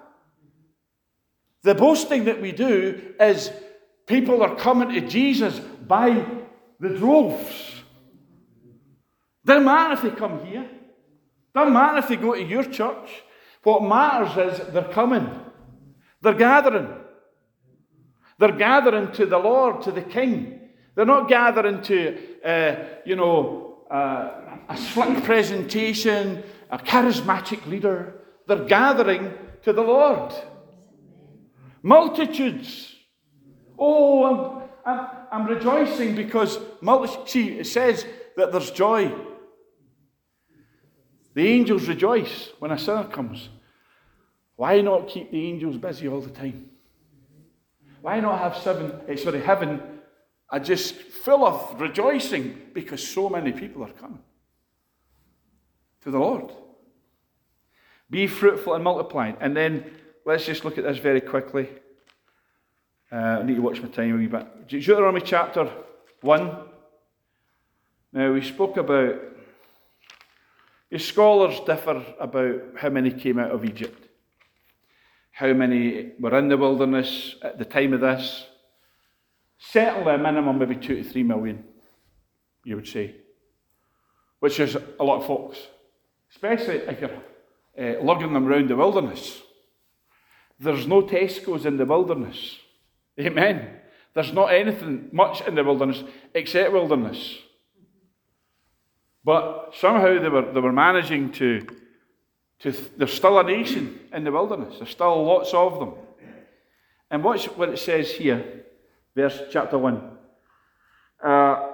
The 1.62 1.76
boasting 1.76 2.26
that 2.26 2.42
we 2.42 2.52
do 2.52 3.14
is 3.20 3.52
people 4.08 4.42
are 4.42 4.56
coming 4.56 4.90
to 4.90 5.02
Jesus 5.02 5.60
by 5.60 6.26
the 6.80 6.90
droves. 6.90 7.84
Doesn't 9.46 9.66
matter 9.66 9.94
if 9.94 10.02
they 10.02 10.18
come 10.18 10.44
here. 10.44 10.68
Doesn't 11.54 11.74
matter 11.74 12.00
if 12.00 12.08
they 12.08 12.16
go 12.16 12.34
to 12.34 12.44
your 12.44 12.64
church. 12.64 13.24
What 13.62 13.84
matters 13.84 14.60
is 14.60 14.74
they're 14.74 14.84
coming. 14.84 15.30
They're 16.22 16.34
gathering. 16.34 16.90
They're 18.40 18.52
gathering 18.52 19.12
to 19.14 19.28
the 19.28 19.38
Lord, 19.38 19.84
to 19.84 19.92
the 19.92 20.02
King. 20.02 20.65
They're 20.96 21.06
not 21.06 21.28
gathering 21.28 21.82
to, 21.84 22.18
uh, 22.44 22.76
you 23.06 23.16
know, 23.18 23.84
uh, 23.92 24.58
a 24.70 24.78
slick 24.78 25.24
presentation, 25.24 26.44
a 26.72 26.78
charismatic 26.78 27.66
leader. 27.68 28.16
They're 28.48 28.66
gathering 28.66 29.34
to 29.64 29.74
the 29.74 29.82
Lord. 29.82 30.34
Multitudes. 31.84 32.96
Oh, 33.78 34.24
I'm, 34.24 34.70
I'm, 34.86 35.08
I'm 35.32 35.46
rejoicing 35.48 36.16
because, 36.16 36.58
multi- 36.82 37.30
see, 37.30 37.60
it 37.60 37.68
says 37.68 38.06
that 38.38 38.52
there's 38.52 38.72
joy. 38.72 39.14
The 41.34 41.46
angels 41.46 41.88
rejoice 41.90 42.52
when 42.60 42.72
a 42.72 42.80
sinner 42.80 43.04
comes. 43.04 43.50
Why 44.56 44.80
not 44.80 45.10
keep 45.10 45.32
the 45.32 45.46
angels 45.46 45.78
busy 45.78 46.08
all 46.08 46.22
the 46.22 46.30
time? 46.30 46.70
Why 48.02 48.22
not 48.22 48.40
have 48.40 48.56
seven, 48.58 48.94
eh, 49.10 49.18
sorry, 49.18 49.42
heaven 49.42 49.82
are 50.50 50.60
just 50.60 50.96
full 50.96 51.46
of 51.46 51.80
rejoicing 51.82 52.70
because 52.74 53.06
so 53.06 53.30
many 53.30 53.52
people 53.52 53.84
are 53.84 53.92
coming 53.92 54.24
to 56.02 56.12
the 56.12 56.20
Lord. 56.20 56.52
Be 58.10 58.28
fruitful 58.28 58.76
and 58.76 58.84
multiply. 58.84 59.34
And 59.42 59.58
then 59.58 59.92
let's 60.26 60.46
just 60.46 60.64
look 60.64 60.78
at 60.78 60.84
this 60.84 61.00
very 61.00 61.22
quickly. 61.22 61.70
Uh, 63.12 63.16
I 63.16 63.44
need 63.44 63.56
to 63.56 63.62
watch 63.62 63.82
my 63.82 63.88
time 63.88 64.14
a 64.14 64.18
wee 64.18 64.28
bit. 64.28 64.68
Deuteronomy 64.68 65.22
chapter 65.22 65.72
1. 66.22 66.58
Now, 68.14 68.32
we 68.32 68.42
spoke 68.42 68.78
about, 68.78 69.16
the 70.90 71.00
scholars 71.00 71.60
differ 71.66 72.04
about 72.20 72.62
how 72.78 72.90
many 72.90 73.12
came 73.12 73.40
out 73.40 73.52
of 73.52 73.66
Egypt, 73.66 74.08
how 75.32 75.54
many 75.54 76.12
were 76.20 76.38
in 76.38 76.48
the 76.48 76.58
wilderness 76.58 77.36
at 77.42 77.58
the 77.58 77.66
time 77.66 77.94
of 77.94 78.02
this. 78.02 78.46
Certainly 79.58 80.14
a 80.14 80.18
minimum, 80.18 80.60
maybe 80.60 80.76
two 80.76 81.02
to 81.02 81.10
three 81.10 81.24
million, 81.24 81.64
you 82.64 82.76
would 82.76 82.88
say, 82.88 83.16
which 84.40 84.60
is 84.60 84.76
a 84.76 85.04
lot 85.04 85.22
of 85.22 85.28
folks 85.28 85.60
especially 86.36 86.76
if 86.76 87.02
you're 87.02 88.00
uh, 88.00 88.04
lugging 88.04 88.34
them 88.34 88.48
around 88.48 88.70
the 88.70 88.76
wilderness. 88.76 89.42
There's 90.60 90.88
no 90.88 91.02
Tesco's 91.02 91.66
in 91.66 91.78
the 91.78 91.86
wilderness. 91.86 92.58
Amen. 93.20 93.70
There's 94.14 94.34
not 94.34 94.54
anything 94.54 95.10
much 95.12 95.42
in 95.42 95.56
the 95.56 95.64
wilderness 95.64 96.04
except 96.34 96.72
wilderness. 96.72 97.38
But 99.24 99.74
somehow 99.78 100.20
they 100.22 100.30
were, 100.30 100.54
they 100.54 100.60
were 100.60 100.72
managing 100.72 101.32
to, 101.34 101.66
to, 102.60 102.72
there's 102.98 103.14
still 103.14 103.40
a 103.40 103.44
nation 103.44 104.00
in 104.14 104.24
the 104.24 104.32
wilderness. 104.32 104.76
There's 104.78 104.92
still 104.92 105.26
lots 105.26 105.54
of 105.54 105.80
them. 105.80 105.94
And 107.10 107.24
watch 107.24 107.46
what 107.46 107.70
it 107.70 107.80
says 107.80 108.12
here, 108.12 108.65
verse 109.16 109.42
chapter 109.50 109.78
1. 109.78 110.12
Uh, 111.24 111.72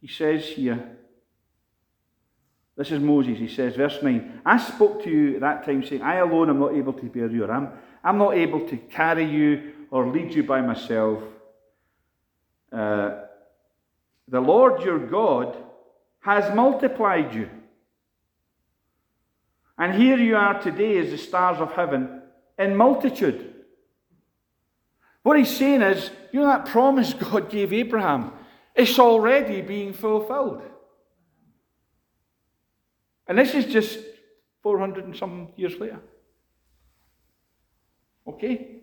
he 0.00 0.08
says 0.08 0.44
here, 0.46 0.96
this 2.76 2.90
is 2.90 3.00
Moses, 3.00 3.38
he 3.38 3.48
says, 3.48 3.74
verse 3.74 3.98
9, 4.02 4.42
I 4.44 4.58
spoke 4.58 5.02
to 5.04 5.10
you 5.10 5.34
at 5.36 5.40
that 5.40 5.64
time, 5.64 5.84
saying, 5.84 6.02
I 6.02 6.16
alone 6.16 6.50
am 6.50 6.60
not 6.60 6.74
able 6.74 6.92
to 6.92 7.06
bear 7.06 7.28
you, 7.28 7.44
or 7.44 7.50
I'm, 7.50 7.70
I'm 8.04 8.18
not 8.18 8.34
able 8.34 8.68
to 8.68 8.76
carry 8.76 9.24
you 9.24 9.72
or 9.90 10.08
lead 10.08 10.34
you 10.34 10.42
by 10.42 10.60
myself. 10.60 11.22
Uh, 12.70 13.22
the 14.28 14.40
Lord 14.40 14.82
your 14.82 14.98
God 14.98 15.56
has 16.20 16.54
multiplied 16.54 17.34
you. 17.34 17.48
And 19.78 19.94
here 19.94 20.18
you 20.18 20.36
are 20.36 20.60
today 20.60 20.98
as 20.98 21.10
the 21.10 21.18
stars 21.18 21.58
of 21.58 21.72
heaven 21.72 22.15
in 22.58 22.76
multitude. 22.76 23.54
What 25.22 25.38
he's 25.38 25.56
saying 25.56 25.82
is, 25.82 26.10
you 26.32 26.40
know, 26.40 26.46
that 26.46 26.66
promise 26.66 27.12
God 27.12 27.50
gave 27.50 27.72
Abraham, 27.72 28.32
it's 28.74 28.98
already 28.98 29.60
being 29.60 29.92
fulfilled. 29.92 30.62
And 33.26 33.38
this 33.38 33.54
is 33.54 33.66
just 33.66 33.98
400 34.62 35.04
and 35.04 35.16
some 35.16 35.48
years 35.56 35.78
later. 35.78 36.00
Okay? 38.26 38.76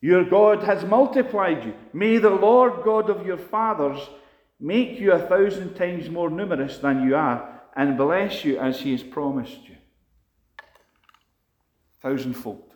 Your 0.00 0.24
God 0.24 0.62
has 0.62 0.84
multiplied 0.84 1.64
you. 1.64 1.74
May 1.92 2.18
the 2.18 2.30
Lord 2.30 2.84
God 2.84 3.10
of 3.10 3.26
your 3.26 3.38
fathers 3.38 3.98
make 4.60 4.98
you 5.00 5.12
a 5.12 5.26
thousand 5.26 5.74
times 5.74 6.08
more 6.08 6.30
numerous 6.30 6.78
than 6.78 7.06
you 7.06 7.16
are 7.16 7.62
and 7.76 7.96
bless 7.96 8.44
you 8.44 8.58
as 8.58 8.80
he 8.80 8.92
has 8.92 9.02
promised 9.02 9.68
you. 9.68 9.76
Thousandfold. 12.00 12.72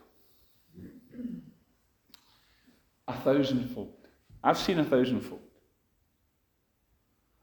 A 3.08 3.12
thousandfold. 3.14 3.94
I've 4.42 4.58
seen 4.58 4.78
a 4.78 4.84
thousandfold. 4.84 5.40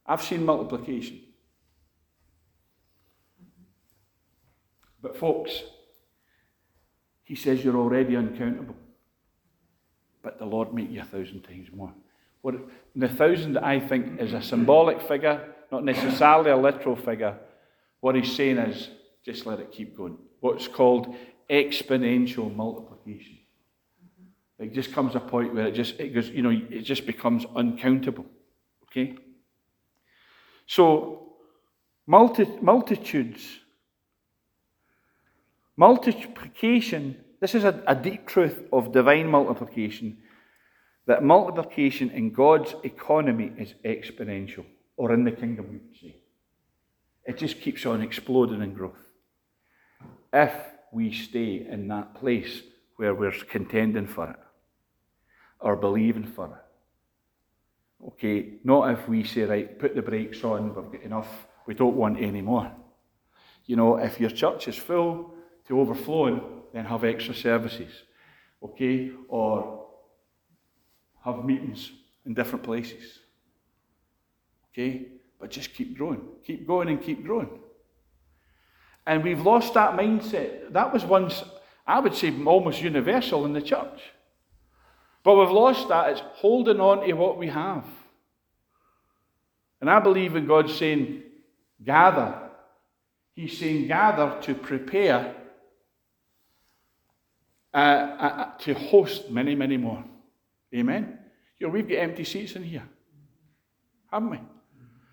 I've 0.05 0.21
seen 0.21 0.43
multiplication. 0.43 1.21
But, 5.01 5.15
folks, 5.15 5.61
he 7.23 7.35
says 7.35 7.63
you're 7.63 7.77
already 7.77 8.15
uncountable. 8.15 8.75
But 10.21 10.39
the 10.39 10.45
Lord 10.45 10.73
make 10.73 10.91
you 10.91 11.01
a 11.01 11.05
thousand 11.05 11.43
times 11.43 11.69
more. 11.73 11.93
What, 12.41 12.55
the 12.95 13.07
thousand, 13.07 13.57
I 13.57 13.79
think, 13.79 14.19
is 14.19 14.33
a 14.33 14.41
symbolic 14.41 15.01
figure, 15.01 15.53
not 15.71 15.85
necessarily 15.85 16.51
a 16.51 16.57
literal 16.57 16.95
figure. 16.95 17.37
What 17.99 18.15
he's 18.15 18.35
saying 18.35 18.57
is 18.57 18.89
just 19.23 19.45
let 19.45 19.59
it 19.59 19.71
keep 19.71 19.95
going. 19.95 20.17
What's 20.39 20.67
called 20.67 21.15
exponential 21.49 22.53
multiplication. 22.55 23.37
It 24.59 24.73
just 24.73 24.91
comes 24.91 25.15
a 25.15 25.19
point 25.19 25.53
where 25.53 25.67
it 25.67 25.73
just 25.73 25.99
it 25.99 26.13
goes, 26.13 26.29
you 26.29 26.41
know, 26.41 26.49
it 26.49 26.81
just 26.81 27.05
becomes 27.05 27.45
uncountable. 27.55 28.25
Okay? 28.83 29.15
So 30.67 31.33
multi, 32.05 32.45
multitudes 32.61 33.59
Multiplication, 35.79 37.15
this 37.39 37.55
is 37.55 37.63
a, 37.63 37.81
a 37.87 37.95
deep 37.95 38.27
truth 38.27 38.63
of 38.73 38.91
divine 38.91 39.27
multiplication, 39.27 40.17
that 41.07 41.23
multiplication 41.23 42.11
in 42.11 42.33
God's 42.33 42.75
economy 42.83 43.53
is 43.57 43.75
exponential, 43.85 44.65
or 44.97 45.13
in 45.13 45.23
the 45.23 45.31
kingdom, 45.31 45.67
we 45.69 45.77
would 45.77 45.95
say. 45.95 46.17
It 47.23 47.37
just 47.37 47.61
keeps 47.61 47.85
on 47.85 48.01
exploding 48.01 48.61
in 48.61 48.73
growth. 48.73 48.99
If 50.33 50.51
we 50.91 51.11
stay 51.11 51.67
in 51.69 51.87
that 51.89 52.15
place 52.15 52.61
where 52.95 53.13
we're 53.13 53.31
contending 53.31 54.07
for 54.07 54.29
it 54.29 54.39
or 55.59 55.75
believing 55.75 56.25
for 56.25 56.47
it. 56.47 58.05
Okay, 58.07 58.53
not 58.63 58.91
if 58.91 59.07
we 59.09 59.23
say, 59.23 59.41
right, 59.41 59.77
put 59.77 59.93
the 59.95 60.01
brakes 60.01 60.43
on, 60.43 60.73
we've 60.73 60.91
got 60.91 61.03
enough, 61.03 61.47
we 61.65 61.73
don't 61.73 61.95
want 61.95 62.21
any 62.21 62.41
more. 62.41 62.71
You 63.65 63.75
know, 63.75 63.97
if 63.97 64.19
your 64.19 64.29
church 64.29 64.67
is 64.67 64.77
full, 64.77 65.33
to 65.67 65.79
overflowing, 65.79 66.41
then 66.73 66.85
have 66.85 67.03
extra 67.03 67.33
services, 67.33 67.91
okay? 68.63 69.11
Or 69.27 69.85
have 71.23 71.45
meetings 71.45 71.91
in 72.25 72.33
different 72.33 72.63
places, 72.63 73.19
okay? 74.71 75.07
But 75.39 75.51
just 75.51 75.73
keep 75.73 75.97
growing, 75.97 76.21
keep 76.43 76.67
going 76.67 76.89
and 76.89 77.01
keep 77.01 77.23
growing. 77.23 77.49
And 79.05 79.23
we've 79.23 79.41
lost 79.41 79.73
that 79.73 79.97
mindset. 79.97 80.71
That 80.73 80.93
was 80.93 81.03
once, 81.03 81.43
I 81.87 81.99
would 81.99 82.15
say, 82.15 82.33
almost 82.45 82.81
universal 82.81 83.45
in 83.45 83.53
the 83.53 83.61
church. 83.61 84.01
But 85.23 85.35
we've 85.35 85.51
lost 85.51 85.89
that. 85.89 86.11
It's 86.11 86.21
holding 86.35 86.79
on 86.79 87.05
to 87.05 87.13
what 87.13 87.37
we 87.37 87.47
have. 87.47 87.85
And 89.81 89.89
I 89.89 89.99
believe 89.99 90.35
in 90.35 90.45
God 90.45 90.69
saying, 90.69 91.23
gather. 91.83 92.49
He's 93.33 93.57
saying, 93.57 93.87
gather 93.87 94.39
to 94.41 94.53
prepare 94.53 95.35
uh, 97.73 97.77
uh, 97.77 98.57
to 98.57 98.73
host 98.73 99.29
many, 99.29 99.55
many 99.55 99.77
more. 99.77 100.03
Amen? 100.73 101.19
You 101.59 101.67
know, 101.67 101.73
we've 101.73 101.87
got 101.87 101.97
empty 101.97 102.23
seats 102.23 102.55
in 102.55 102.63
here, 102.63 102.83
haven't 104.11 104.29
we? 104.29 104.39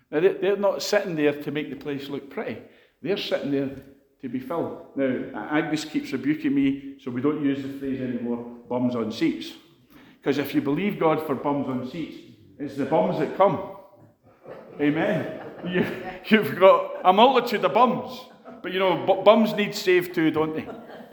Now, 0.09 0.19
they're 0.21 0.57
not 0.57 0.81
sitting 0.81 1.15
there 1.15 1.33
to 1.33 1.51
make 1.51 1.69
the 1.69 1.75
place 1.75 2.09
look 2.09 2.29
pretty. 2.29 2.61
They're 3.01 3.17
sitting 3.17 3.51
there 3.51 3.69
to 4.21 4.29
be 4.29 4.39
filled. 4.39 4.85
Now, 4.95 5.49
Agnes 5.51 5.85
keeps 5.85 6.11
rebuking 6.11 6.53
me, 6.53 6.95
so 7.03 7.11
we 7.11 7.21
don't 7.21 7.43
use 7.43 7.61
the 7.61 7.77
phrase 7.79 8.01
anymore, 8.01 8.37
bums 8.67 8.95
on 8.95 9.11
seats. 9.11 9.53
Because 10.19 10.39
if 10.39 10.53
you 10.55 10.61
believe 10.61 10.99
God 10.99 11.25
for 11.25 11.35
bums 11.35 11.67
on 11.67 11.89
seats, 11.89 12.17
it's 12.59 12.75
the 12.75 12.85
bums 12.85 13.19
that 13.19 13.37
come. 13.37 13.59
Amen. 14.79 15.41
You, 15.65 15.81
have 16.43 16.59
got 16.59 16.91
a 17.03 17.11
multitude 17.11 17.65
of 17.65 17.73
bums. 17.73 18.21
But 18.61 18.73
you 18.73 18.79
know, 18.79 19.21
bums 19.25 19.53
need 19.53 19.73
saved 19.73 20.13
too, 20.13 20.29
don't 20.29 20.55
they? 20.55 20.67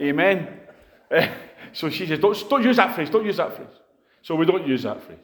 Amen. 0.05 0.59
Eh, 1.09 1.33
so 1.73 1.89
she 1.89 2.05
says, 2.05 2.19
don't, 2.19 2.49
don't 2.49 2.63
use 2.63 2.77
that 2.77 2.93
phrase, 2.93 3.09
don't 3.09 3.25
use 3.25 3.37
that 3.37 3.55
phrase. 3.55 3.75
So 4.21 4.35
we 4.35 4.45
don't 4.45 4.67
use 4.67 4.83
that 4.83 5.01
phrase. 5.01 5.17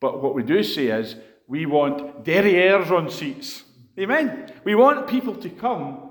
But 0.00 0.22
what 0.22 0.34
we 0.34 0.42
do 0.42 0.62
say 0.62 0.86
is, 0.86 1.16
we 1.46 1.66
want 1.66 2.24
derrieres 2.24 2.90
on 2.90 3.10
seats. 3.10 3.64
Amen. 4.00 4.52
We 4.64 4.74
want 4.74 5.08
people 5.08 5.34
to 5.36 5.50
come 5.50 6.10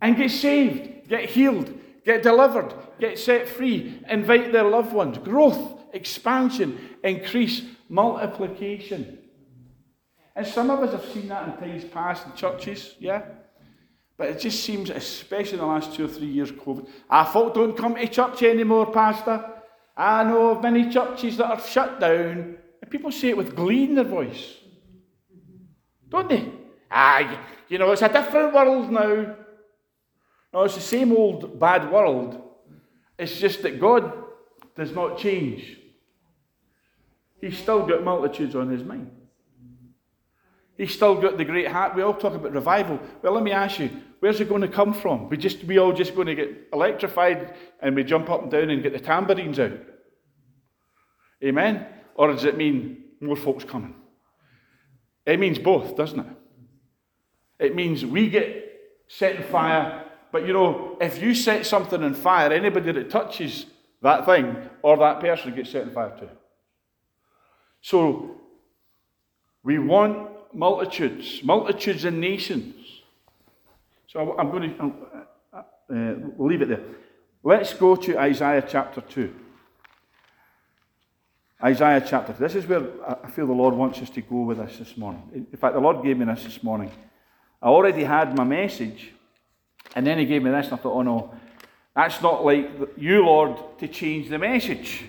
and 0.00 0.16
get 0.16 0.30
saved, 0.30 1.08
get 1.08 1.28
healed, 1.28 1.72
get 2.04 2.22
delivered, 2.22 2.72
get 3.00 3.18
set 3.18 3.48
free, 3.48 4.00
invite 4.08 4.52
their 4.52 4.64
loved 4.64 4.92
ones. 4.92 5.18
Growth, 5.18 5.80
expansion, 5.92 6.78
increase, 7.02 7.62
multiplication. 7.88 9.18
And 10.34 10.46
some 10.46 10.70
of 10.70 10.80
us 10.80 10.92
have 10.92 11.04
seen 11.12 11.28
that 11.28 11.48
in 11.48 11.56
times 11.56 11.84
past 11.84 12.26
in 12.26 12.32
churches, 12.34 12.94
yeah? 12.98 13.22
But 14.16 14.28
it 14.28 14.40
just 14.40 14.62
seems, 14.62 14.88
especially 14.88 15.54
in 15.54 15.58
the 15.58 15.66
last 15.66 15.94
two 15.94 16.04
or 16.04 16.08
three 16.08 16.28
years, 16.28 16.52
COVID, 16.52 16.88
ah, 17.10 17.28
I 17.28 17.32
thought 17.32 17.54
don't 17.54 17.76
come 17.76 17.96
to 17.96 18.06
church 18.06 18.42
anymore, 18.44 18.92
Pastor. 18.92 19.44
I 19.96 20.24
know 20.24 20.50
of 20.50 20.62
many 20.62 20.90
churches 20.90 21.36
that 21.36 21.50
are 21.50 21.60
shut 21.60 22.00
down. 22.00 22.56
And 22.80 22.90
people 22.90 23.10
say 23.10 23.30
it 23.30 23.36
with 23.36 23.56
glee 23.56 23.84
in 23.84 23.94
their 23.94 24.04
voice. 24.04 24.56
Don't 26.08 26.28
they? 26.28 26.61
Ah, 26.92 27.40
you 27.68 27.78
know, 27.78 27.90
it's 27.92 28.02
a 28.02 28.08
different 28.08 28.52
world 28.52 28.90
now. 28.90 29.36
No, 30.52 30.64
it's 30.64 30.74
the 30.74 30.80
same 30.80 31.12
old 31.12 31.58
bad 31.58 31.90
world. 31.90 32.40
It's 33.18 33.38
just 33.38 33.62
that 33.62 33.80
God 33.80 34.12
does 34.76 34.92
not 34.92 35.18
change. 35.18 35.78
He's 37.40 37.58
still 37.58 37.86
got 37.86 38.04
multitudes 38.04 38.54
on 38.54 38.68
his 38.68 38.84
mind. 38.84 39.10
He's 40.76 40.94
still 40.94 41.20
got 41.20 41.38
the 41.38 41.44
great 41.44 41.68
heart. 41.68 41.94
We 41.94 42.02
all 42.02 42.14
talk 42.14 42.34
about 42.34 42.52
revival. 42.52 43.00
Well, 43.22 43.32
let 43.32 43.42
me 43.42 43.52
ask 43.52 43.78
you, 43.78 43.90
where's 44.20 44.40
it 44.40 44.48
going 44.48 44.62
to 44.62 44.68
come 44.68 44.92
from? 44.92 45.28
We 45.28 45.36
just 45.36 45.64
we 45.64 45.78
all 45.78 45.92
just 45.92 46.14
going 46.14 46.26
to 46.26 46.34
get 46.34 46.68
electrified 46.72 47.54
and 47.80 47.94
we 47.96 48.04
jump 48.04 48.30
up 48.30 48.42
and 48.42 48.50
down 48.50 48.70
and 48.70 48.82
get 48.82 48.92
the 48.92 49.00
tambourines 49.00 49.58
out? 49.58 49.78
Amen? 51.42 51.86
Or 52.14 52.32
does 52.32 52.44
it 52.44 52.56
mean 52.56 53.04
more 53.20 53.36
folks 53.36 53.64
coming? 53.64 53.94
It 55.24 55.38
means 55.40 55.58
both, 55.58 55.96
doesn't 55.96 56.20
it? 56.20 56.26
It 57.62 57.74
means 57.74 58.04
we 58.04 58.28
get 58.28 58.80
set 59.06 59.36
on 59.36 59.42
fire, 59.44 60.04
but 60.32 60.46
you 60.46 60.52
know, 60.52 60.96
if 61.00 61.22
you 61.22 61.34
set 61.34 61.64
something 61.64 62.02
on 62.02 62.14
fire, 62.14 62.52
anybody 62.52 62.90
that 62.92 63.10
touches 63.10 63.66
that 64.00 64.26
thing 64.26 64.56
or 64.82 64.96
that 64.96 65.20
person 65.20 65.54
gets 65.54 65.70
set 65.70 65.84
on 65.84 65.90
fire 65.92 66.16
too. 66.18 66.28
So 67.80 68.36
we 69.62 69.78
want 69.78 70.28
multitudes, 70.52 71.40
multitudes 71.44 72.04
and 72.04 72.20
nations. 72.20 72.74
So 74.08 74.36
I'm 74.38 74.50
going 74.50 74.76
to, 74.76 74.92
uh, 75.52 75.62
uh, 75.90 76.14
leave 76.38 76.62
it 76.62 76.68
there. 76.68 76.82
Let's 77.42 77.74
go 77.74 77.96
to 77.96 78.18
Isaiah 78.18 78.64
chapter 78.66 79.00
2. 79.00 79.34
Isaiah 81.64 82.04
chapter 82.06 82.32
2. 82.32 82.38
This 82.38 82.54
is 82.56 82.66
where 82.66 82.82
I 83.06 83.30
feel 83.30 83.46
the 83.46 83.52
Lord 83.52 83.74
wants 83.74 84.00
us 84.00 84.10
to 84.10 84.20
go 84.20 84.42
with 84.42 84.58
us 84.58 84.78
this 84.78 84.96
morning. 84.96 85.22
In 85.32 85.58
fact, 85.58 85.74
the 85.74 85.80
Lord 85.80 86.02
gave 86.02 86.18
me 86.18 86.24
this 86.24 86.44
this 86.44 86.62
morning. 86.62 86.90
I 87.62 87.66
already 87.68 88.04
had 88.04 88.36
my 88.36 88.44
message, 88.44 89.12
and 89.94 90.06
then 90.06 90.18
He 90.18 90.26
gave 90.26 90.42
me 90.42 90.50
this, 90.50 90.66
and 90.66 90.74
I 90.74 90.76
thought, 90.78 90.94
oh 90.94 91.02
no, 91.02 91.34
that's 91.94 92.20
not 92.20 92.44
like 92.44 92.70
you, 92.96 93.24
Lord, 93.24 93.78
to 93.78 93.88
change 93.88 94.28
the 94.28 94.38
message. 94.38 95.04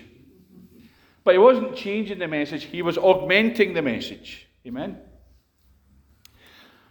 But 1.24 1.34
He 1.34 1.38
wasn't 1.38 1.74
changing 1.74 2.18
the 2.18 2.28
message, 2.28 2.64
He 2.64 2.82
was 2.82 2.96
augmenting 2.96 3.74
the 3.74 3.82
message. 3.82 4.46
Amen? 4.66 4.98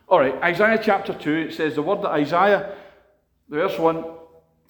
All 0.07 0.19
right, 0.19 0.35
Isaiah 0.43 0.79
chapter 0.83 1.13
2, 1.13 1.31
it 1.31 1.53
says 1.53 1.75
the 1.75 1.81
word 1.81 2.01
that 2.01 2.11
Isaiah, 2.11 2.75
the 3.47 3.55
verse 3.55 3.79
1, 3.79 4.03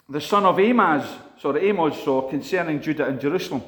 the 0.10 0.22
son 0.22 0.46
of 0.46 0.58
Amaz, 0.58 1.08
sorry, 1.40 1.70
Amos 1.70 2.02
saw 2.04 2.30
concerning 2.30 2.82
Judah 2.82 3.08
and 3.08 3.20
Jerusalem. 3.20 3.64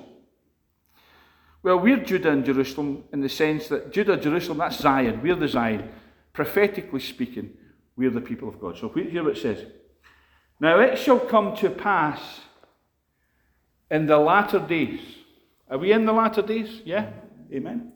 Well, 1.64 1.80
we're 1.80 1.98
Judah 1.98 2.30
and 2.30 2.46
Jerusalem 2.46 3.06
in 3.12 3.22
the 3.22 3.30
sense 3.30 3.68
that 3.70 3.92
Judah, 3.92 4.18
Jerusalem, 4.18 4.60
that's 4.60 4.78
Zion. 4.78 5.22
We're 5.24 5.36
the 5.36 5.48
Zion. 5.48 5.90
Prophetically 6.36 7.00
speaking, 7.00 7.52
we're 7.96 8.10
the 8.10 8.20
people 8.20 8.50
of 8.50 8.60
God. 8.60 8.78
So 8.78 8.90
hear 8.90 9.24
what 9.24 9.38
it 9.38 9.42
says. 9.42 9.66
Now 10.60 10.80
it 10.82 10.98
shall 11.00 11.20
come 11.20 11.56
to 11.58 11.70
pass 11.70 12.42
in 13.90 14.06
the 14.06 14.18
latter 14.18 14.60
days. 14.60 15.00
Are 15.70 15.78
we 15.78 15.94
in 15.94 16.06
the 16.06 16.12
latter 16.12 16.42
days? 16.42 16.82
Yeah? 16.84 17.10
Amen. 17.54 17.94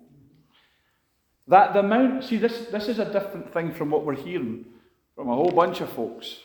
That 1.47 1.73
the 1.73 1.83
mount, 1.83 2.23
see, 2.23 2.37
this, 2.37 2.67
this 2.71 2.87
is 2.87 2.99
a 2.99 3.11
different 3.11 3.51
thing 3.53 3.73
from 3.73 3.91
what 3.91 4.05
we're 4.05 4.15
hearing 4.15 4.65
from 5.15 5.27
a 5.27 5.35
whole 5.35 5.51
bunch 5.51 5.81
of 5.81 5.89
folks 5.89 6.37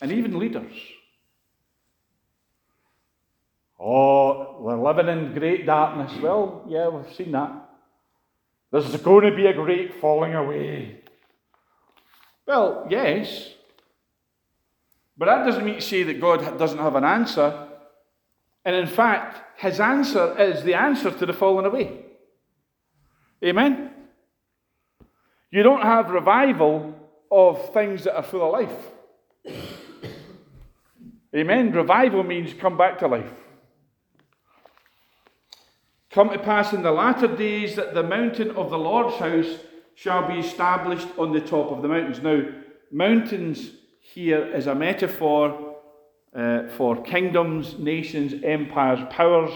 and 0.00 0.10
even 0.10 0.38
leaders. 0.38 0.72
Oh, 3.78 4.56
we're 4.60 4.80
living 4.80 5.08
in 5.08 5.34
great 5.34 5.66
darkness. 5.66 6.18
Well, 6.22 6.64
yeah, 6.68 6.88
we've 6.88 7.14
seen 7.14 7.32
that. 7.32 7.69
There's 8.70 8.96
going 8.96 9.30
to 9.30 9.36
be 9.36 9.46
a 9.46 9.52
great 9.52 10.00
falling 10.00 10.34
away. 10.34 11.00
Well, 12.46 12.86
yes. 12.88 13.54
But 15.16 15.26
that 15.26 15.44
doesn't 15.44 15.64
mean 15.64 15.76
to 15.76 15.80
say 15.80 16.02
that 16.04 16.20
God 16.20 16.58
doesn't 16.58 16.78
have 16.78 16.96
an 16.96 17.04
answer. 17.04 17.68
And 18.64 18.76
in 18.76 18.86
fact, 18.86 19.60
his 19.60 19.80
answer 19.80 20.38
is 20.38 20.62
the 20.62 20.74
answer 20.74 21.10
to 21.10 21.26
the 21.26 21.32
falling 21.32 21.66
away. 21.66 22.04
Amen? 23.44 23.90
You 25.50 25.62
don't 25.62 25.82
have 25.82 26.10
revival 26.10 26.94
of 27.30 27.72
things 27.72 28.04
that 28.04 28.16
are 28.16 28.22
full 28.22 28.42
of 28.42 28.52
life. 28.52 29.56
Amen? 31.34 31.72
Revival 31.72 32.22
means 32.22 32.52
come 32.54 32.76
back 32.76 32.98
to 32.98 33.06
life. 33.06 33.32
Come 36.10 36.30
to 36.30 36.38
pass 36.40 36.72
in 36.72 36.82
the 36.82 36.90
latter 36.90 37.28
days 37.28 37.76
that 37.76 37.94
the 37.94 38.02
mountain 38.02 38.50
of 38.52 38.70
the 38.70 38.78
Lord's 38.78 39.16
house 39.16 39.60
shall 39.94 40.26
be 40.26 40.40
established 40.40 41.06
on 41.16 41.32
the 41.32 41.40
top 41.40 41.70
of 41.70 41.82
the 41.82 41.88
mountains. 41.88 42.20
Now, 42.20 42.42
mountains 42.90 43.70
here 44.00 44.44
is 44.44 44.66
a 44.66 44.74
metaphor 44.74 45.76
uh, 46.34 46.68
for 46.76 47.00
kingdoms, 47.02 47.78
nations, 47.78 48.34
empires, 48.42 48.98
powers. 49.10 49.52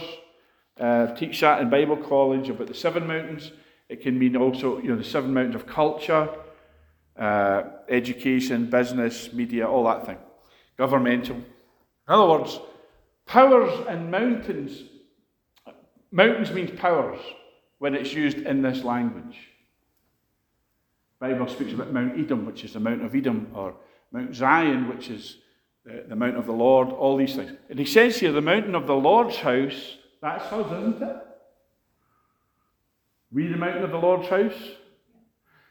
Uh, 0.78 1.06
teach 1.14 1.40
that 1.40 1.60
in 1.60 1.70
Bible 1.70 1.96
college 1.96 2.48
about 2.48 2.68
the 2.68 2.74
seven 2.74 3.06
mountains. 3.06 3.50
It 3.88 4.02
can 4.02 4.16
mean 4.16 4.36
also, 4.36 4.78
you 4.78 4.90
know, 4.90 4.96
the 4.96 5.04
seven 5.04 5.34
mountains 5.34 5.56
of 5.56 5.66
culture, 5.66 6.28
uh, 7.18 7.62
education, 7.88 8.70
business, 8.70 9.32
media, 9.32 9.68
all 9.68 9.84
that 9.84 10.06
thing. 10.06 10.18
Governmental. 10.78 11.36
In 11.36 11.44
other 12.06 12.28
words, 12.28 12.60
powers 13.26 13.72
and 13.88 14.08
mountains. 14.08 14.84
Mountains 16.14 16.52
means 16.52 16.70
powers 16.70 17.18
when 17.78 17.96
it's 17.96 18.14
used 18.14 18.38
in 18.38 18.62
this 18.62 18.84
language. 18.84 19.36
Bible 21.18 21.48
speaks 21.48 21.72
about 21.72 21.92
Mount 21.92 22.16
Edom, 22.16 22.46
which 22.46 22.62
is 22.62 22.72
the 22.72 22.78
Mount 22.78 23.04
of 23.04 23.16
Edom, 23.16 23.48
or 23.52 23.74
Mount 24.12 24.32
Zion, 24.32 24.88
which 24.88 25.10
is 25.10 25.38
the, 25.84 26.04
the 26.08 26.14
Mount 26.14 26.36
of 26.36 26.46
the 26.46 26.52
Lord, 26.52 26.90
all 26.90 27.16
these 27.16 27.34
things. 27.34 27.50
And 27.68 27.80
he 27.80 27.84
says 27.84 28.16
here, 28.20 28.30
the 28.30 28.40
mountain 28.40 28.76
of 28.76 28.86
the 28.86 28.94
Lord's 28.94 29.38
house, 29.38 29.96
that's 30.22 30.44
us, 30.52 30.66
isn't 30.66 31.02
it? 31.02 31.16
We 33.32 33.48
the 33.48 33.56
mountain 33.56 33.82
of 33.82 33.90
the 33.90 33.98
Lord's 33.98 34.28
house. 34.28 34.70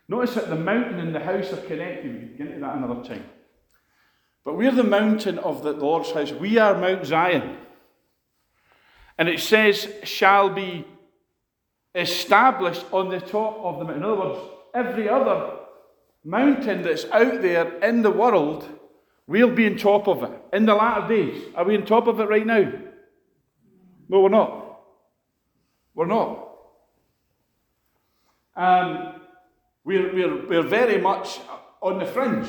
Notice 0.10 0.36
that 0.36 0.50
the 0.50 0.58
mountain 0.58 1.00
and 1.00 1.16
the 1.16 1.22
house 1.22 1.54
are 1.54 1.62
connected. 1.62 2.14
We 2.14 2.28
can 2.28 2.36
get 2.38 2.48
into 2.48 2.60
that 2.60 2.76
another 2.76 3.02
time. 3.02 3.24
But 4.44 4.58
we're 4.58 4.72
the 4.72 4.84
mountain 4.84 5.40
of 5.40 5.64
the 5.64 5.72
Lord's 5.72 6.12
house. 6.12 6.34
We 6.34 6.58
are 6.58 6.78
Mount 6.78 7.06
Zion. 7.06 7.60
And 9.18 9.30
it 9.30 9.40
says, 9.40 9.88
shall 10.04 10.50
be 10.50 10.86
established 11.96 12.86
on 12.92 13.10
the 13.10 13.20
top 13.20 13.58
of 13.58 13.80
the 13.80 13.86
mountain. 13.86 14.04
In 14.04 14.10
other 14.10 14.20
words, 14.20 14.40
every 14.74 15.08
other 15.08 15.60
mountain 16.24 16.82
that's 16.82 17.06
out 17.06 17.42
there 17.42 17.78
in 17.80 18.02
the 18.02 18.10
world, 18.10 18.68
we'll 19.28 19.54
be 19.54 19.68
on 19.68 19.78
top 19.78 20.08
of 20.08 20.24
it 20.24 20.32
in 20.52 20.66
the 20.66 20.74
latter 20.74 21.08
days. 21.08 21.44
Are 21.56 21.64
we 21.64 21.78
on 21.78 21.86
top 21.86 22.08
of 22.08 22.20
it 22.20 22.28
right 22.30 22.46
now? 22.46 22.72
No, 24.10 24.22
we're 24.22 24.30
not. 24.30 24.80
We're 25.94 26.08
not. 26.08 26.50
Um, 28.56 29.22
we're, 29.84 30.14
we're, 30.14 30.48
we're 30.48 30.68
very 30.68 31.00
much 31.00 31.40
on 31.82 32.00
the 32.00 32.06
fringe. 32.06 32.48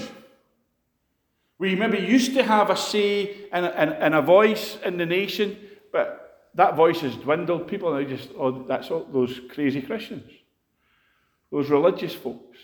We 1.59 1.75
maybe 1.75 1.99
used 1.99 2.35
to 2.35 2.43
have 2.43 2.71
a 2.71 2.77
say 2.77 3.49
and, 3.53 3.67
and, 3.67 3.93
and 3.93 4.15
a 4.15 4.23
voice 4.23 4.79
in 4.85 4.97
the 4.97 5.07
nation, 5.07 5.57
but 5.93 6.24
that 6.55 6.77
voice 6.77 7.01
has 7.01 7.17
dwindled. 7.17 7.69
People 7.69 7.93
now 7.93 8.07
just, 8.07 8.31
oh, 8.39 8.65
that's 8.67 8.91
all 8.91 9.07
those 9.13 9.41
crazy 9.51 9.83
Christians, 9.83 10.31
those 11.51 11.69
religious 11.69 12.15
folks, 12.15 12.59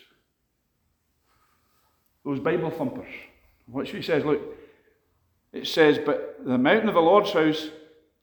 those 2.23 2.39
Bible 2.39 2.71
thumpers. 2.71 3.13
What 3.65 3.87
she 3.87 4.01
says, 4.01 4.23
look, 4.23 4.41
it 5.53 5.67
says, 5.67 5.99
But 6.05 6.37
the 6.43 6.57
mountain 6.57 6.87
of 6.87 6.95
the 6.95 7.01
Lord's 7.01 7.31
house 7.31 7.69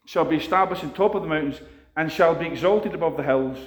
shall 0.06 0.24
be 0.24 0.36
established 0.36 0.84
on 0.84 0.92
top 0.92 1.14
of 1.14 1.22
the 1.22 1.28
mountains 1.28 1.60
and 1.96 2.10
shall 2.10 2.34
be 2.34 2.46
exalted 2.46 2.94
above 2.94 3.16
the 3.16 3.22
hills. 3.22 3.58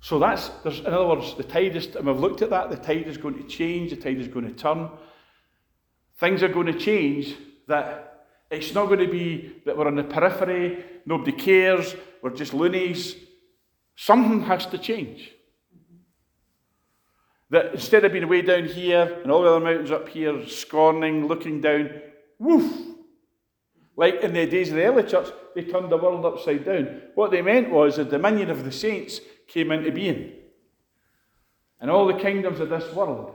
So 0.00 0.18
that's, 0.18 0.48
there's, 0.62 0.80
in 0.80 0.86
other 0.86 1.06
words, 1.06 1.34
the 1.34 1.44
tide 1.44 1.76
is, 1.76 1.94
and 1.94 2.06
we've 2.06 2.18
looked 2.18 2.42
at 2.42 2.50
that, 2.50 2.70
the 2.70 2.76
tide 2.76 3.06
is 3.06 3.16
going 3.16 3.36
to 3.36 3.46
change, 3.46 3.90
the 3.90 3.96
tide 3.96 4.18
is 4.18 4.28
going 4.28 4.46
to 4.46 4.52
turn. 4.52 4.90
Things 6.18 6.42
are 6.42 6.48
going 6.48 6.66
to 6.66 6.78
change 6.78 7.36
that 7.68 8.09
it's 8.50 8.74
not 8.74 8.86
going 8.86 8.98
to 9.00 9.08
be 9.08 9.60
that 9.64 9.76
we're 9.76 9.86
on 9.86 9.94
the 9.94 10.04
periphery, 10.04 10.84
nobody 11.06 11.32
cares, 11.32 11.94
we're 12.20 12.34
just 12.34 12.52
loonies. 12.52 13.16
Something 13.94 14.42
has 14.42 14.66
to 14.66 14.78
change. 14.78 15.30
That 17.50 17.72
instead 17.74 18.04
of 18.04 18.12
being 18.12 18.28
way 18.28 18.42
down 18.42 18.64
here 18.64 19.20
and 19.22 19.30
all 19.30 19.42
the 19.42 19.50
other 19.50 19.64
mountains 19.64 19.90
up 19.90 20.08
here, 20.08 20.46
scorning, 20.46 21.26
looking 21.26 21.60
down, 21.60 21.90
woof, 22.38 22.72
like 23.96 24.22
in 24.22 24.32
the 24.32 24.46
days 24.46 24.70
of 24.70 24.76
the 24.76 24.84
early 24.84 25.02
church, 25.02 25.28
they 25.54 25.62
turned 25.62 25.90
the 25.90 25.96
world 25.96 26.24
upside 26.24 26.64
down. 26.64 27.02
What 27.14 27.30
they 27.30 27.42
meant 27.42 27.70
was 27.70 27.96
the 27.96 28.04
dominion 28.04 28.50
of 28.50 28.64
the 28.64 28.72
saints 28.72 29.20
came 29.46 29.72
into 29.72 29.92
being. 29.92 30.32
And 31.80 31.90
all 31.90 32.06
the 32.06 32.14
kingdoms 32.14 32.60
of 32.60 32.68
this 32.68 32.92
world 32.94 33.34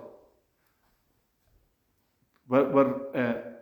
were, 2.47 2.69
were 2.69 3.15
uh, 3.15 3.54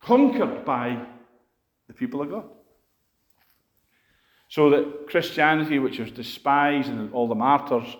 conquered 0.00 0.64
by 0.64 1.04
the 1.86 1.94
people 1.94 2.22
of 2.22 2.30
God. 2.30 2.44
So 4.48 4.70
that 4.70 5.06
Christianity, 5.08 5.78
which 5.78 5.98
was 5.98 6.10
despised 6.10 6.88
and 6.88 7.12
all 7.12 7.28
the 7.28 7.34
martyrs, 7.34 7.96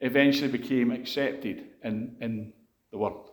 eventually 0.00 0.48
became 0.48 0.90
accepted 0.90 1.64
in, 1.82 2.16
in 2.20 2.52
the 2.90 2.98
world. 2.98 3.30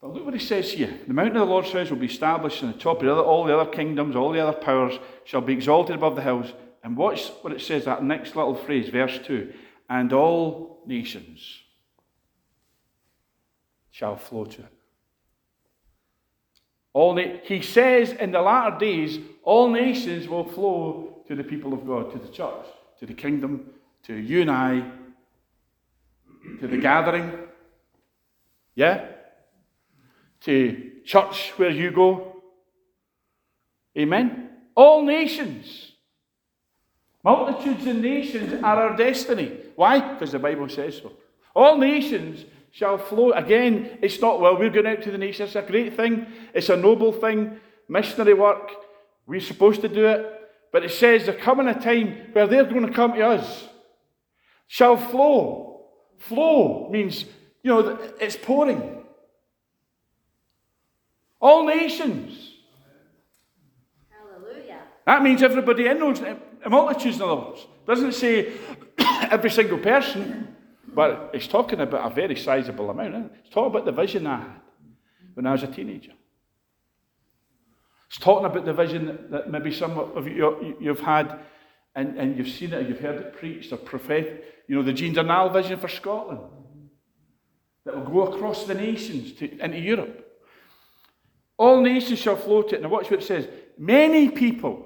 But 0.00 0.12
look 0.12 0.24
what 0.24 0.34
he 0.34 0.40
says 0.40 0.72
here. 0.72 0.94
The 1.06 1.14
mountain 1.14 1.36
of 1.36 1.48
the 1.48 1.52
Lord's 1.52 1.72
house 1.72 1.90
will 1.90 1.96
be 1.96 2.06
established 2.06 2.62
on 2.62 2.72
the 2.72 2.78
top 2.78 2.98
of 2.98 3.06
the 3.06 3.12
other, 3.12 3.22
all 3.22 3.44
the 3.44 3.58
other 3.58 3.70
kingdoms, 3.70 4.14
all 4.14 4.32
the 4.32 4.46
other 4.46 4.56
powers 4.56 4.98
shall 5.24 5.40
be 5.40 5.54
exalted 5.54 5.96
above 5.96 6.14
the 6.14 6.22
hills. 6.22 6.52
And 6.84 6.96
watch 6.96 7.28
what 7.40 7.52
it 7.52 7.60
says, 7.60 7.86
that 7.86 8.04
next 8.04 8.36
little 8.36 8.54
phrase, 8.54 8.90
verse 8.90 9.18
2 9.24 9.52
and 9.88 10.12
all 10.12 10.82
nations 10.86 11.62
shall 13.90 14.16
flow 14.16 14.44
to 14.44 14.62
it. 14.62 14.72
All 16.92 17.14
na- 17.14 17.38
he 17.44 17.62
says 17.62 18.12
in 18.12 18.32
the 18.32 18.40
latter 18.40 18.78
days, 18.78 19.18
all 19.42 19.70
nations 19.70 20.28
will 20.28 20.44
flow 20.44 21.22
to 21.26 21.34
the 21.34 21.44
people 21.44 21.72
of 21.72 21.86
God, 21.86 22.10
to 22.12 22.18
the 22.18 22.28
church, 22.28 22.66
to 23.00 23.06
the 23.06 23.14
kingdom, 23.14 23.70
to 24.04 24.14
you 24.14 24.40
and 24.42 24.50
I, 24.50 24.82
to 26.60 26.66
the 26.66 26.78
gathering. 26.78 27.32
Yeah? 28.74 29.06
To 30.42 30.90
church 31.04 31.52
where 31.56 31.70
you 31.70 31.90
go. 31.90 32.42
Amen? 33.96 34.50
All 34.74 35.04
nations. 35.04 35.92
Multitudes 37.24 37.86
and 37.86 38.00
nations 38.00 38.62
are 38.62 38.82
our 38.82 38.96
destiny. 38.96 39.52
Why? 39.74 40.00
Because 40.14 40.32
the 40.32 40.38
Bible 40.38 40.68
says 40.68 40.98
so. 40.98 41.12
All 41.54 41.76
nations 41.76 42.44
shall 42.70 42.98
flow. 42.98 43.32
Again, 43.32 43.98
it's 44.02 44.20
not, 44.20 44.40
well, 44.40 44.58
we're 44.58 44.70
going 44.70 44.86
out 44.86 45.02
to 45.02 45.10
the 45.10 45.18
nations. 45.18 45.50
It's 45.50 45.56
a 45.56 45.62
great 45.62 45.96
thing. 45.96 46.26
It's 46.54 46.68
a 46.68 46.76
noble 46.76 47.12
thing. 47.12 47.58
Missionary 47.88 48.34
work. 48.34 48.70
We're 49.26 49.40
supposed 49.40 49.80
to 49.82 49.88
do 49.88 50.06
it. 50.06 50.34
But 50.72 50.84
it 50.84 50.90
says 50.90 51.26
there's 51.26 51.40
coming 51.40 51.68
a 51.68 51.80
time 51.80 52.28
where 52.32 52.46
they're 52.46 52.64
going 52.64 52.86
to 52.86 52.92
come 52.92 53.14
to 53.14 53.26
us. 53.26 53.68
Shall 54.66 54.96
flow. 54.96 55.86
Flow 56.18 56.88
means, 56.90 57.24
you 57.62 57.70
know, 57.70 57.98
it's 58.20 58.36
pouring. 58.36 59.04
All 61.40 61.64
nations. 61.64 62.52
Hallelujah. 64.10 64.80
That 65.06 65.22
means 65.22 65.42
everybody 65.42 65.86
in 65.86 65.98
those 65.98 66.20
multitudes, 66.68 67.16
in 67.16 67.22
other 67.22 67.36
words. 67.36 67.66
Doesn't 67.86 68.12
say 68.12 68.52
every 68.98 69.50
single 69.50 69.78
person, 69.78 70.56
but 70.98 71.30
it's 71.32 71.46
talking 71.46 71.78
about 71.78 72.10
a 72.10 72.12
very 72.12 72.34
sizable 72.34 72.90
amount. 72.90 73.14
It? 73.14 73.30
It's 73.44 73.54
talking 73.54 73.70
about 73.70 73.84
the 73.84 73.92
vision 73.92 74.26
I 74.26 74.40
had 74.40 74.60
when 75.34 75.46
I 75.46 75.52
was 75.52 75.62
a 75.62 75.68
teenager. 75.68 76.10
It's 78.08 78.18
talking 78.18 78.46
about 78.46 78.64
the 78.64 78.72
vision 78.72 79.06
that, 79.06 79.30
that 79.30 79.48
maybe 79.48 79.70
some 79.72 79.96
of 79.96 80.26
you 80.26 80.76
you've 80.80 80.98
had 80.98 81.38
and, 81.94 82.18
and 82.18 82.36
you've 82.36 82.48
seen 82.48 82.72
it, 82.72 82.88
you've 82.88 82.98
heard 82.98 83.14
it 83.14 83.38
preached 83.38 83.72
or 83.72 83.76
prophet, 83.76 84.64
you 84.66 84.74
know, 84.74 84.82
the 84.82 84.92
Jean 84.92 85.14
Darnall 85.14 85.52
vision 85.52 85.78
for 85.78 85.86
Scotland 85.86 86.40
that 87.84 87.94
will 87.94 88.12
go 88.12 88.32
across 88.32 88.66
the 88.66 88.74
nations 88.74 89.34
to, 89.34 89.56
into 89.64 89.78
Europe. 89.78 90.26
All 91.58 91.80
nations 91.80 92.18
shall 92.18 92.34
flow 92.34 92.62
to 92.62 92.74
it. 92.74 92.82
Now, 92.82 92.88
watch 92.88 93.08
what 93.08 93.20
it 93.20 93.24
says. 93.24 93.46
Many 93.78 94.30
people, 94.30 94.84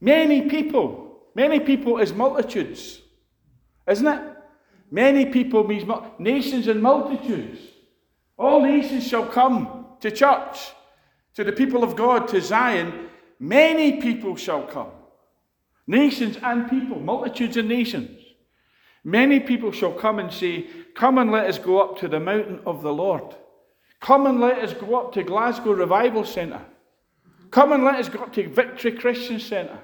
many 0.00 0.48
people, 0.48 1.26
many 1.34 1.60
people 1.60 1.98
is 1.98 2.14
multitudes, 2.14 3.02
isn't 3.86 4.06
it? 4.06 4.31
Many 4.92 5.24
people 5.24 5.66
means 5.66 5.90
nations 6.18 6.68
and 6.68 6.82
multitudes. 6.82 7.58
All 8.38 8.60
nations 8.60 9.08
shall 9.08 9.24
come 9.24 9.86
to 10.00 10.10
church, 10.10 10.70
to 11.34 11.44
the 11.44 11.52
people 11.52 11.82
of 11.82 11.96
God, 11.96 12.28
to 12.28 12.42
Zion. 12.42 13.08
Many 13.40 14.02
people 14.02 14.36
shall 14.36 14.64
come. 14.64 14.90
Nations 15.86 16.36
and 16.42 16.68
people, 16.68 17.00
multitudes 17.00 17.56
and 17.56 17.70
nations. 17.70 18.20
Many 19.02 19.40
people 19.40 19.72
shall 19.72 19.94
come 19.94 20.18
and 20.18 20.30
say, 20.30 20.66
Come 20.94 21.16
and 21.16 21.32
let 21.32 21.46
us 21.46 21.58
go 21.58 21.80
up 21.80 21.98
to 22.00 22.08
the 22.08 22.20
mountain 22.20 22.60
of 22.66 22.82
the 22.82 22.92
Lord. 22.92 23.34
Come 23.98 24.26
and 24.26 24.40
let 24.40 24.58
us 24.58 24.74
go 24.74 24.96
up 24.96 25.14
to 25.14 25.22
Glasgow 25.22 25.72
Revival 25.72 26.26
Centre. 26.26 26.60
Come 27.50 27.72
and 27.72 27.82
let 27.82 27.94
us 27.94 28.10
go 28.10 28.18
up 28.18 28.34
to 28.34 28.46
Victory 28.46 28.92
Christian 28.92 29.40
Centre. 29.40 29.80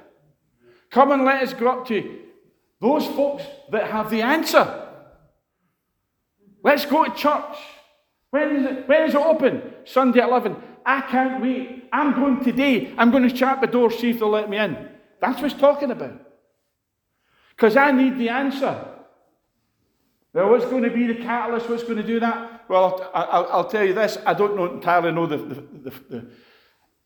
Come 0.90 1.12
and 1.12 1.24
let 1.24 1.42
us 1.42 1.54
go 1.54 1.68
up 1.68 1.88
to 1.88 2.18
those 2.78 3.06
folks 3.06 3.44
that 3.70 3.90
have 3.90 4.10
the 4.10 4.20
answer. 4.20 4.84
Let's 6.62 6.84
go 6.86 7.04
to 7.04 7.10
church. 7.14 7.56
When 8.30 8.56
is 8.56 8.66
it, 8.66 8.88
when 8.88 9.02
is 9.08 9.14
it 9.14 9.20
open? 9.20 9.62
Sunday 9.84 10.20
at 10.20 10.28
11. 10.28 10.56
I 10.84 11.00
can't 11.02 11.42
wait. 11.42 11.88
I'm 11.92 12.14
going 12.14 12.44
today. 12.44 12.92
I'm 12.98 13.10
going 13.10 13.28
to 13.28 13.34
chat 13.34 13.60
the 13.60 13.66
door, 13.66 13.90
see 13.90 14.10
if 14.10 14.20
they'll 14.20 14.30
let 14.30 14.50
me 14.50 14.58
in. 14.58 14.88
That's 15.20 15.40
what 15.40 15.50
he's 15.50 15.60
talking 15.60 15.90
about. 15.90 16.20
Because 17.50 17.76
I 17.76 17.90
need 17.90 18.18
the 18.18 18.28
answer. 18.28 18.86
Now, 20.34 20.50
what's 20.50 20.66
going 20.66 20.82
to 20.84 20.90
be 20.90 21.06
the 21.06 21.16
catalyst? 21.16 21.68
What's 21.68 21.82
going 21.82 21.96
to 21.96 22.06
do 22.06 22.20
that? 22.20 22.68
Well, 22.68 23.10
I'll, 23.14 23.48
I'll 23.50 23.68
tell 23.68 23.84
you 23.84 23.94
this. 23.94 24.18
I 24.24 24.34
don't 24.34 24.56
know, 24.56 24.66
entirely 24.74 25.10
know 25.10 25.26
the, 25.26 25.38
the, 25.38 25.54
the, 25.54 25.90
the, 26.10 26.26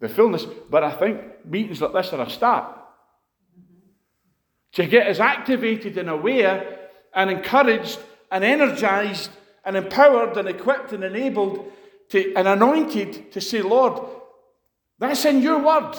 the 0.01 0.09
fullness, 0.09 0.45
but 0.45 0.83
I 0.83 0.93
think 0.93 1.47
meetings 1.47 1.81
like 1.81 1.93
this 1.93 2.13
are 2.13 2.21
a 2.21 2.29
start. 2.29 2.79
To 4.73 4.87
get 4.87 5.07
us 5.07 5.21
activated 5.21 5.97
and 5.99 6.11
aware 6.11 6.89
and 7.15 7.31
encouraged 7.31 7.99
and 8.31 8.43
energized 8.43 9.31
and 9.65 9.77
empowered 9.77 10.37
and 10.37 10.49
equipped 10.49 10.93
and 10.93 11.05
enabled 11.05 11.71
to, 12.11 12.35
and 12.35 12.49
anointed 12.49 13.33
to 13.33 13.41
say, 13.41 13.63
Lord, 13.63 14.01
that's 14.99 15.25
in 15.25 15.43
your 15.43 15.59
word. 15.63 15.97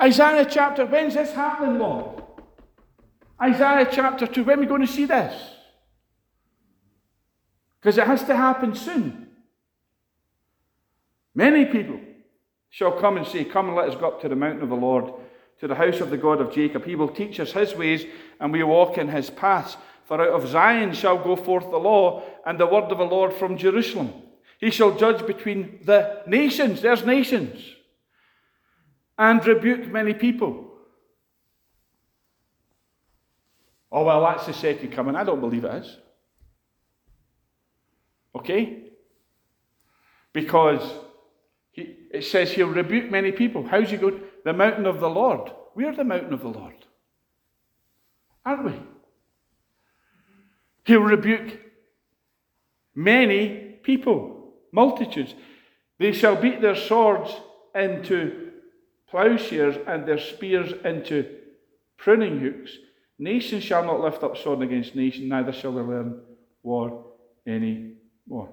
Isaiah 0.00 0.46
chapter, 0.48 0.86
when's 0.86 1.14
this 1.14 1.32
happening, 1.32 1.78
Lord? 1.78 2.22
Isaiah 3.40 3.88
chapter 3.90 4.26
2, 4.26 4.44
when 4.44 4.58
are 4.58 4.60
we 4.60 4.66
going 4.66 4.80
to 4.80 4.86
see 4.86 5.04
this? 5.04 5.34
Because 7.80 7.98
it 7.98 8.06
has 8.06 8.24
to 8.24 8.36
happen 8.36 8.74
soon. 8.74 9.28
Many 11.34 11.66
people 11.66 12.00
shall 12.70 12.92
come 12.92 13.16
and 13.16 13.26
say, 13.26 13.44
Come 13.44 13.68
and 13.68 13.76
let 13.76 13.88
us 13.88 13.94
go 13.94 14.08
up 14.08 14.20
to 14.22 14.28
the 14.28 14.36
mountain 14.36 14.62
of 14.62 14.68
the 14.68 14.74
Lord, 14.74 15.12
to 15.60 15.68
the 15.68 15.74
house 15.74 16.00
of 16.00 16.10
the 16.10 16.16
God 16.16 16.40
of 16.40 16.52
Jacob. 16.52 16.84
He 16.84 16.96
will 16.96 17.08
teach 17.08 17.38
us 17.38 17.52
his 17.52 17.74
ways, 17.74 18.04
and 18.40 18.52
we 18.52 18.62
walk 18.62 18.98
in 18.98 19.08
his 19.08 19.30
paths. 19.30 19.76
For 20.08 20.22
out 20.22 20.40
of 20.40 20.48
Zion 20.48 20.94
shall 20.94 21.22
go 21.22 21.36
forth 21.36 21.70
the 21.70 21.76
law, 21.76 22.22
and 22.46 22.58
the 22.58 22.66
word 22.66 22.90
of 22.90 22.96
the 22.96 23.04
Lord 23.04 23.34
from 23.34 23.58
Jerusalem. 23.58 24.10
He 24.58 24.70
shall 24.70 24.96
judge 24.96 25.26
between 25.26 25.80
the 25.84 26.22
nations, 26.26 26.80
there's 26.80 27.04
nations, 27.04 27.60
and 29.18 29.46
rebuke 29.46 29.86
many 29.86 30.14
people. 30.14 30.72
Oh, 33.92 34.04
well, 34.04 34.22
that's 34.22 34.46
the 34.46 34.54
second 34.54 34.92
coming. 34.92 35.14
I 35.14 35.24
don't 35.24 35.40
believe 35.40 35.64
it 35.64 35.74
is. 35.84 35.98
Okay? 38.34 38.84
Because 40.32 40.82
he, 41.70 41.96
it 42.12 42.24
says 42.24 42.50
he'll 42.50 42.68
rebuke 42.68 43.10
many 43.10 43.32
people. 43.32 43.66
How's 43.66 43.90
he 43.90 43.98
going? 43.98 44.22
The 44.44 44.54
mountain 44.54 44.86
of 44.86 45.00
the 45.00 45.10
Lord. 45.10 45.50
We're 45.74 45.94
the 45.94 46.04
mountain 46.04 46.32
of 46.32 46.40
the 46.40 46.48
Lord. 46.48 46.74
Aren't 48.46 48.64
we? 48.64 48.72
He'll 50.88 51.02
rebuke 51.02 51.60
many 52.94 53.76
people, 53.82 54.54
multitudes. 54.72 55.34
They 55.98 56.12
shall 56.12 56.34
beat 56.34 56.62
their 56.62 56.76
swords 56.76 57.30
into 57.74 58.52
plowshares 59.10 59.76
and 59.86 60.06
their 60.08 60.18
spears 60.18 60.72
into 60.86 61.26
pruning 61.98 62.40
hooks. 62.40 62.70
Nation 63.18 63.60
shall 63.60 63.84
not 63.84 64.00
lift 64.00 64.22
up 64.22 64.38
sword 64.38 64.62
against 64.62 64.94
nation, 64.94 65.28
neither 65.28 65.52
shall 65.52 65.72
they 65.72 65.82
learn 65.82 66.22
war 66.62 67.04
any 67.46 67.92
more. 68.26 68.48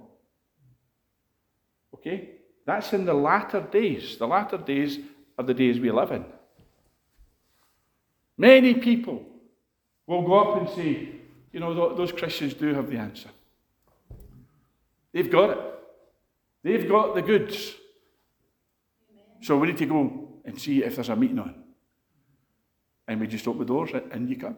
Okay? 1.93 2.31
That's 2.65 2.91
in 2.91 3.05
the 3.05 3.13
latter 3.13 3.61
days. 3.61 4.17
The 4.17 4.27
latter 4.27 4.57
days 4.57 4.99
are 5.39 5.45
the 5.45 5.53
days 5.53 5.79
we 5.79 5.89
live 5.89 6.11
in. 6.11 6.25
Many 8.37 8.73
people 8.73 9.23
will 10.05 10.23
go 10.23 10.33
up 10.33 10.59
and 10.59 10.69
say, 10.75 11.21
you 11.55 11.61
know, 11.61 11.95
those 11.95 12.11
Christians 12.11 12.53
do 12.53 12.73
have 12.73 12.89
the 12.89 12.97
answer. 12.97 13.29
They've 15.13 15.31
got 15.31 15.51
it. 15.51 15.57
They've 16.63 16.85
got 16.85 17.15
the 17.15 17.21
goods. 17.21 17.75
So 19.41 19.57
we 19.57 19.67
need 19.67 19.77
to 19.77 19.85
go 19.85 20.41
and 20.43 20.59
see 20.59 20.83
if 20.83 20.95
there's 20.95 21.07
a 21.07 21.15
meeting 21.15 21.39
on. 21.39 21.55
And 23.07 23.21
we 23.21 23.27
just 23.27 23.47
open 23.47 23.59
the 23.59 23.65
doors 23.67 23.91
and 24.11 24.29
you 24.29 24.35
come. 24.35 24.57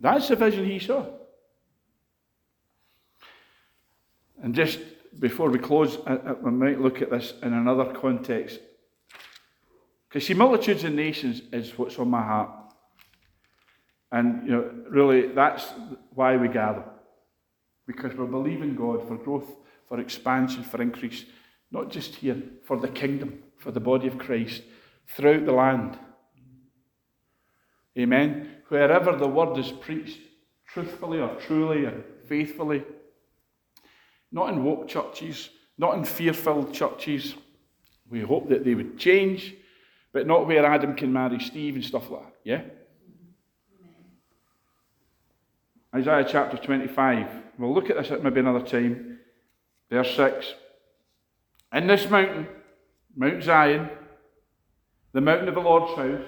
That's 0.00 0.26
the 0.28 0.36
vision 0.36 0.64
he 0.64 0.78
saw. 0.78 1.04
And 4.42 4.54
just 4.54 4.78
before 5.20 5.50
we 5.50 5.58
close, 5.58 5.98
I, 6.06 6.14
I 6.14 6.48
might 6.48 6.80
look 6.80 7.02
at 7.02 7.10
this 7.10 7.34
in 7.42 7.52
another 7.52 7.92
context. 7.92 8.58
Because 10.08 10.26
see, 10.26 10.32
multitudes 10.32 10.84
and 10.84 10.96
nations 10.96 11.42
is 11.52 11.76
what's 11.76 11.98
on 11.98 12.08
my 12.08 12.22
heart. 12.22 12.65
And 14.12 14.46
you 14.46 14.52
know, 14.52 14.70
really 14.88 15.28
that's 15.28 15.72
why 16.10 16.36
we 16.36 16.48
gather. 16.48 16.84
Because 17.86 18.14
we're 18.14 18.26
believing 18.26 18.74
God 18.74 19.06
for 19.06 19.16
growth, 19.16 19.56
for 19.88 20.00
expansion, 20.00 20.62
for 20.62 20.82
increase, 20.82 21.24
not 21.70 21.90
just 21.90 22.16
here, 22.16 22.40
for 22.64 22.78
the 22.78 22.88
kingdom, 22.88 23.42
for 23.58 23.70
the 23.70 23.80
body 23.80 24.06
of 24.06 24.18
Christ, 24.18 24.62
throughout 25.08 25.44
the 25.44 25.52
land. 25.52 25.98
Amen. 27.98 28.50
Wherever 28.68 29.16
the 29.16 29.28
word 29.28 29.56
is 29.58 29.72
preached, 29.72 30.20
truthfully 30.66 31.20
or 31.20 31.34
truly 31.46 31.84
and 31.84 32.02
faithfully, 32.26 32.84
not 34.32 34.50
in 34.52 34.64
woke 34.64 34.88
churches, 34.88 35.50
not 35.78 35.96
in 35.96 36.04
fear 36.04 36.32
filled 36.32 36.74
churches. 36.74 37.34
We 38.10 38.20
hope 38.20 38.48
that 38.48 38.64
they 38.64 38.74
would 38.74 38.98
change, 38.98 39.54
but 40.12 40.26
not 40.26 40.46
where 40.46 40.64
Adam 40.64 40.94
can 40.94 41.12
marry 41.12 41.40
Steve 41.40 41.76
and 41.76 41.84
stuff 41.84 42.10
like 42.10 42.22
that. 42.22 42.34
Yeah? 42.44 42.62
Isaiah 45.96 46.26
chapter 46.28 46.58
25. 46.58 47.26
We'll 47.58 47.72
look 47.72 47.88
at 47.88 47.96
this 47.96 48.10
at 48.10 48.22
maybe 48.22 48.40
another 48.40 48.60
time. 48.60 49.18
Verse 49.88 50.14
6. 50.14 50.54
In 51.72 51.86
this 51.86 52.10
mountain, 52.10 52.46
Mount 53.16 53.42
Zion, 53.42 53.88
the 55.12 55.22
mountain 55.22 55.48
of 55.48 55.54
the 55.54 55.60
Lord's 55.60 55.96
house, 55.96 56.26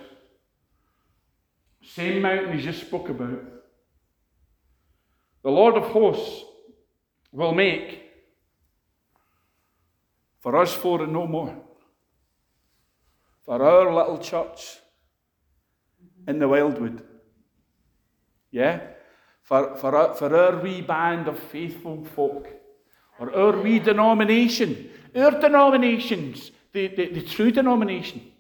same 1.82 2.22
mountain 2.22 2.56
he 2.56 2.64
just 2.64 2.80
spoke 2.80 3.10
about, 3.10 3.42
the 5.42 5.50
Lord 5.50 5.74
of 5.74 5.84
hosts 5.84 6.44
will 7.30 7.52
make 7.52 8.04
for 10.40 10.56
us 10.56 10.72
four 10.72 11.02
and 11.02 11.12
no 11.12 11.26
more. 11.26 11.54
For 13.42 13.62
our 13.62 13.94
little 13.94 14.18
church 14.18 14.78
in 16.26 16.38
the 16.38 16.48
Wildwood. 16.48 17.02
Yeah? 18.50 18.80
For, 19.48 19.76
for, 19.76 19.96
our, 19.96 20.14
for 20.14 20.36
our 20.36 20.60
wee 20.60 20.82
band 20.82 21.26
of 21.26 21.38
faithful 21.38 22.04
folk. 22.04 22.48
Or 23.18 23.34
our 23.34 23.58
wee 23.58 23.78
denomination. 23.78 24.90
Our 25.16 25.40
denominations. 25.40 26.50
The, 26.72 26.88
the, 26.88 27.06
the 27.06 27.22
true 27.22 27.50
denomination. 27.50 28.30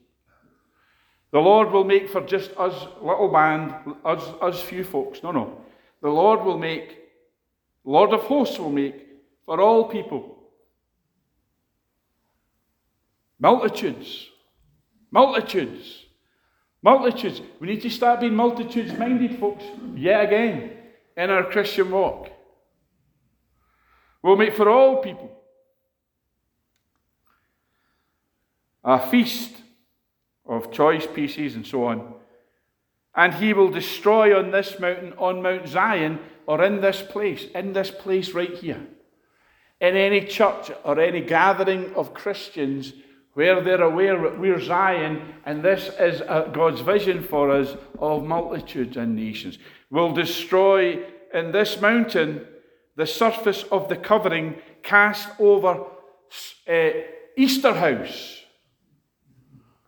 The 1.30 1.38
Lord 1.38 1.70
will 1.70 1.84
make 1.84 2.10
for 2.10 2.20
just 2.20 2.50
us 2.58 2.86
little 3.00 3.30
band, 3.30 3.74
us, 4.04 4.22
us 4.42 4.60
few 4.60 4.84
folks. 4.84 5.22
No, 5.22 5.30
no. 5.30 5.62
The 6.02 6.10
Lord 6.10 6.44
will 6.44 6.58
make 6.58 6.96
Lord 7.84 8.12
of 8.12 8.20
hosts 8.24 8.58
will 8.58 8.70
make 8.70 9.06
for 9.46 9.60
all 9.62 9.88
people. 9.88 10.36
Multitudes, 13.38 14.28
multitudes 15.10 16.04
Multitudes. 16.82 17.40
We 17.58 17.66
need 17.66 17.82
to 17.82 17.90
start 17.90 18.20
being 18.20 18.36
multitudes 18.36 18.96
minded, 18.96 19.38
folks, 19.38 19.64
yet 19.96 20.24
again, 20.24 20.77
in 21.18 21.30
our 21.30 21.42
Christian 21.42 21.90
walk. 21.90 22.30
We'll 24.22 24.36
make 24.36 24.54
for 24.54 24.70
all 24.70 25.02
people 25.02 25.30
a 28.84 29.10
feast 29.10 29.52
of 30.46 30.70
choice 30.70 31.06
pieces 31.06 31.56
and 31.56 31.66
so 31.66 31.84
on. 31.84 32.14
And 33.14 33.34
he 33.34 33.52
will 33.52 33.68
destroy 33.68 34.38
on 34.38 34.52
this 34.52 34.78
mountain, 34.78 35.12
on 35.18 35.42
Mount 35.42 35.66
Zion, 35.66 36.20
or 36.46 36.64
in 36.64 36.80
this 36.80 37.02
place, 37.02 37.46
in 37.52 37.72
this 37.72 37.90
place 37.90 38.32
right 38.32 38.54
here, 38.54 38.86
in 39.80 39.96
any 39.96 40.24
church 40.24 40.70
or 40.84 41.00
any 41.00 41.20
gathering 41.20 41.92
of 41.94 42.14
Christians 42.14 42.92
where 43.34 43.60
they're 43.60 43.82
aware 43.82 44.20
that 44.22 44.38
we're 44.38 44.60
Zion 44.60 45.34
and 45.44 45.62
this 45.62 45.90
is 45.98 46.20
God's 46.52 46.80
vision 46.80 47.22
for 47.22 47.50
us 47.50 47.76
of 47.98 48.24
multitudes 48.24 48.96
and 48.96 49.14
nations. 49.16 49.58
Will 49.90 50.12
destroy 50.12 51.02
in 51.32 51.52
this 51.52 51.80
mountain 51.80 52.46
the 52.96 53.06
surface 53.06 53.64
of 53.70 53.88
the 53.88 53.96
covering 53.96 54.56
cast 54.82 55.28
over 55.38 55.86
uh, 56.68 56.90
Easterhouse, 57.38 58.40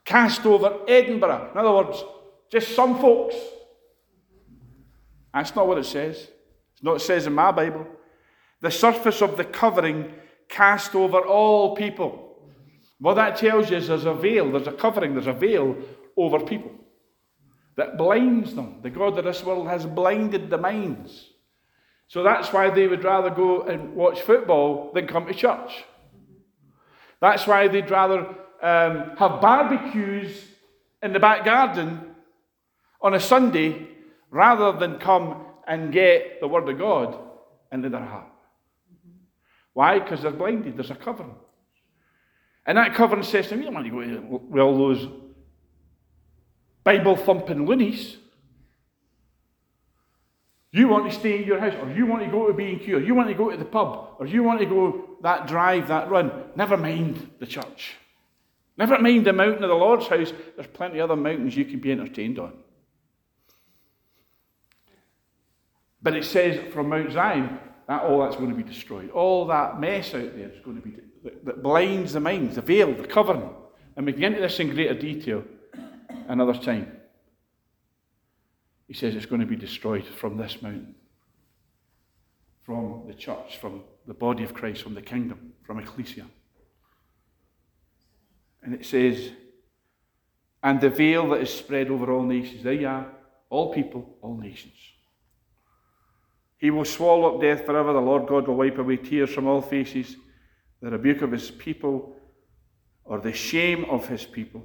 cast 0.05 0.47
over 0.47 0.79
Edinburgh. 0.89 1.51
In 1.53 1.59
other 1.59 1.73
words, 1.73 2.03
just 2.51 2.75
some 2.75 2.99
folks. 3.01 3.35
That's 5.35 5.55
not 5.55 5.67
what 5.67 5.79
it 5.79 5.85
says. 5.85 6.17
It's 6.17 6.83
not 6.83 6.93
what 6.93 7.03
it 7.03 7.05
says 7.05 7.27
in 7.27 7.35
my 7.35 7.51
Bible. 7.53 7.87
The 8.61 8.71
surface 8.71 9.23
of 9.23 9.37
the 9.37 9.45
covering 9.45 10.15
cast 10.49 10.95
over 10.95 11.21
all 11.21 11.77
people. 11.77 12.37
What 12.99 13.15
that 13.15 13.37
tells 13.37 13.71
you 13.71 13.77
is 13.77 13.89
there's 13.89 14.05
a 14.05 14.15
veil, 14.15 14.51
there's 14.51 14.67
a 14.67 14.73
covering, 14.73 15.15
there's 15.15 15.27
a 15.27 15.33
veil 15.33 15.77
over 16.17 16.41
people 16.41 16.73
that 17.81 17.97
blinds 17.97 18.55
them. 18.55 18.81
The 18.83 18.91
God 18.91 19.18
of 19.18 19.24
this 19.24 19.43
world 19.43 19.66
has 19.66 19.87
blinded 19.87 20.51
the 20.51 20.59
minds. 20.59 21.31
So 22.09 22.22
that's 22.22 22.53
why 22.53 22.68
they 22.68 22.87
would 22.87 23.03
rather 23.03 23.31
go 23.31 23.62
and 23.62 23.95
watch 23.95 24.20
football 24.20 24.91
than 24.93 25.07
come 25.07 25.26
to 25.26 25.33
church. 25.33 25.85
That's 27.22 27.47
why 27.47 27.68
they'd 27.68 27.91
rather 27.91 28.26
um, 28.61 29.16
have 29.16 29.41
barbecues 29.41 30.45
in 31.03 31.14
the 31.14 31.20
back 31.20 31.47
garden 31.47 32.14
on 33.01 33.14
a 33.14 33.20
Sunday 33.20 33.89
rather 34.31 34.78
than 34.78 34.99
come 34.99 35.47
and 35.66 35.91
get 35.91 36.39
the 36.43 36.49
Word 36.49 36.68
of 36.68 36.78
God 36.78 37.18
into 37.72 37.89
their 37.89 38.05
heart. 38.05 38.28
Why? 39.72 40.01
Because 40.01 40.20
they're 40.20 40.33
blinded. 40.33 40.76
There's 40.76 40.91
a 40.91 40.97
covering. 40.97 41.35
And 42.66 42.76
that 42.76 42.95
covering 42.95 43.22
says 43.22 43.47
to 43.47 43.51
them, 43.51 43.61
you 43.61 43.64
don't 43.66 43.74
want 43.74 43.87
to 43.87 44.20
go 44.20 44.39
with 44.51 44.61
all 44.61 44.76
those 44.76 45.09
Bible 46.91 47.14
thumping 47.14 47.66
loonies. 47.66 48.16
You 50.72 50.88
want 50.88 51.09
to 51.09 51.16
stay 51.16 51.38
in 51.41 51.45
your 51.45 51.61
house, 51.61 51.74
or 51.80 51.88
you 51.93 52.05
want 52.05 52.24
to 52.24 52.30
go 52.30 52.49
to 52.49 52.53
B&Q, 52.53 52.97
or 52.97 53.01
you 53.01 53.14
want 53.14 53.28
to 53.28 53.34
go 53.34 53.49
to 53.49 53.57
the 53.57 53.64
pub, 53.64 54.16
or 54.18 54.26
you 54.26 54.43
want 54.43 54.59
to 54.59 54.66
go 54.66 55.16
that 55.22 55.47
drive, 55.47 55.86
that 55.86 56.11
run. 56.11 56.32
Never 56.57 56.76
mind 56.76 57.30
the 57.38 57.47
church. 57.47 57.95
Never 58.76 58.99
mind 58.99 59.24
the 59.24 59.32
mountain 59.32 59.62
of 59.62 59.70
the 59.70 59.76
Lord's 59.76 60.09
house. 60.09 60.32
There's 60.57 60.66
plenty 60.68 60.99
of 60.99 61.11
other 61.11 61.20
mountains 61.20 61.57
you 61.57 61.64
can 61.64 61.78
be 61.78 61.93
entertained 61.93 62.41
on. 62.41 62.55
But 66.03 66.16
it 66.16 66.24
says 66.24 66.72
from 66.72 66.88
Mount 66.88 67.12
Zion, 67.12 67.57
that 67.86 68.03
all 68.03 68.20
that's 68.22 68.36
going 68.36 68.51
to 68.51 68.57
be 68.57 68.64
destroyed. 68.64 69.11
All 69.11 69.47
that 69.47 69.78
mess 69.78 70.12
out 70.14 70.36
there 70.36 70.51
is 70.51 70.64
going 70.64 70.80
to 70.80 70.82
be 70.82 70.97
that, 71.45 71.62
blinds 71.62 72.14
the 72.14 72.20
minds, 72.20 72.57
the 72.57 72.62
veil, 72.62 72.93
the 72.93 73.07
covering. 73.07 73.49
And 73.97 74.07
we 74.07 74.12
can 74.12 74.20
get 74.22 74.32
into 74.32 74.43
this 74.43 74.59
in 74.59 74.74
greater 74.74 74.95
detail 74.95 75.45
another 76.31 76.55
time. 76.55 76.91
He 78.87 78.95
says 78.95 79.14
it's 79.14 79.26
going 79.26 79.41
to 79.41 79.47
be 79.47 79.57
destroyed 79.57 80.05
from 80.05 80.37
this 80.37 80.62
mountain, 80.62 80.95
from 82.62 83.05
the 83.07 83.14
church, 83.14 83.59
from 83.59 83.83
the 84.07 84.14
body 84.14 84.45
of 84.45 84.55
Christ, 84.55 84.83
from 84.83 84.95
the 84.95 85.03
kingdom, 85.03 85.53
from 85.62 85.78
Ecclesia. 85.78 86.26
And 88.62 88.74
it 88.74 88.85
says, 88.85 89.31
and 90.62 90.81
the 90.81 90.91
veil 90.91 91.28
that 91.31 91.41
is 91.41 91.53
spread 91.53 91.89
over 91.89 92.12
all 92.12 92.22
nations. 92.22 92.62
There 92.62 92.72
you 92.72 92.89
are, 92.89 93.07
all 93.49 93.72
people, 93.72 94.16
all 94.20 94.37
nations. 94.37 94.74
He 96.59 96.70
will 96.70 96.85
swallow 96.85 97.35
up 97.35 97.41
death 97.41 97.64
forever. 97.64 97.93
The 97.93 98.01
Lord 98.01 98.26
God 98.26 98.47
will 98.47 98.57
wipe 98.57 98.76
away 98.78 98.99
tears 98.99 99.31
from 99.31 99.47
all 99.47 99.62
faces 99.62 100.16
the 100.83 100.91
rebuke 100.91 101.22
of 101.22 101.33
his 101.33 101.51
people 101.51 102.16
or 103.05 103.20
the 103.20 103.33
shame 103.33 103.85
of 103.87 104.09
his 104.09 104.24
people, 104.24 104.64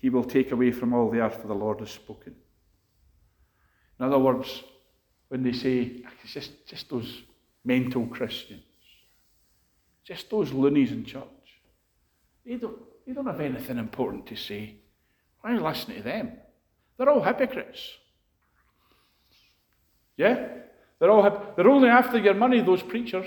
he 0.00 0.10
will 0.10 0.24
take 0.24 0.50
away 0.52 0.72
from 0.72 0.94
all 0.94 1.10
the 1.10 1.20
earth, 1.20 1.40
for 1.40 1.46
the 1.46 1.54
Lord 1.54 1.80
has 1.80 1.90
spoken. 1.90 2.34
In 3.98 4.06
other 4.06 4.18
words, 4.18 4.62
when 5.28 5.42
they 5.42 5.52
say, 5.52 6.02
it's 6.22 6.32
just, 6.32 6.66
just 6.66 6.88
those 6.88 7.22
mental 7.64 8.06
Christians, 8.06 8.62
just 10.04 10.30
those 10.30 10.52
loonies 10.52 10.90
in 10.90 11.04
church, 11.04 11.24
they 12.44 12.56
don't, 12.56 12.78
they 13.06 13.12
don't 13.12 13.26
have 13.26 13.40
anything 13.40 13.78
important 13.78 14.26
to 14.26 14.36
say. 14.36 14.76
Why 15.40 15.50
are 15.50 15.54
you 15.54 15.60
listening 15.60 15.98
to 15.98 16.02
them? 16.02 16.32
They're 16.96 17.10
all 17.10 17.22
hypocrites. 17.22 17.80
Yeah? 20.16 20.48
They're 20.98 21.10
all 21.10 21.54
they're 21.56 21.68
only 21.68 21.88
after 21.88 22.18
your 22.18 22.34
money, 22.34 22.60
those 22.62 22.82
preachers. 22.82 23.26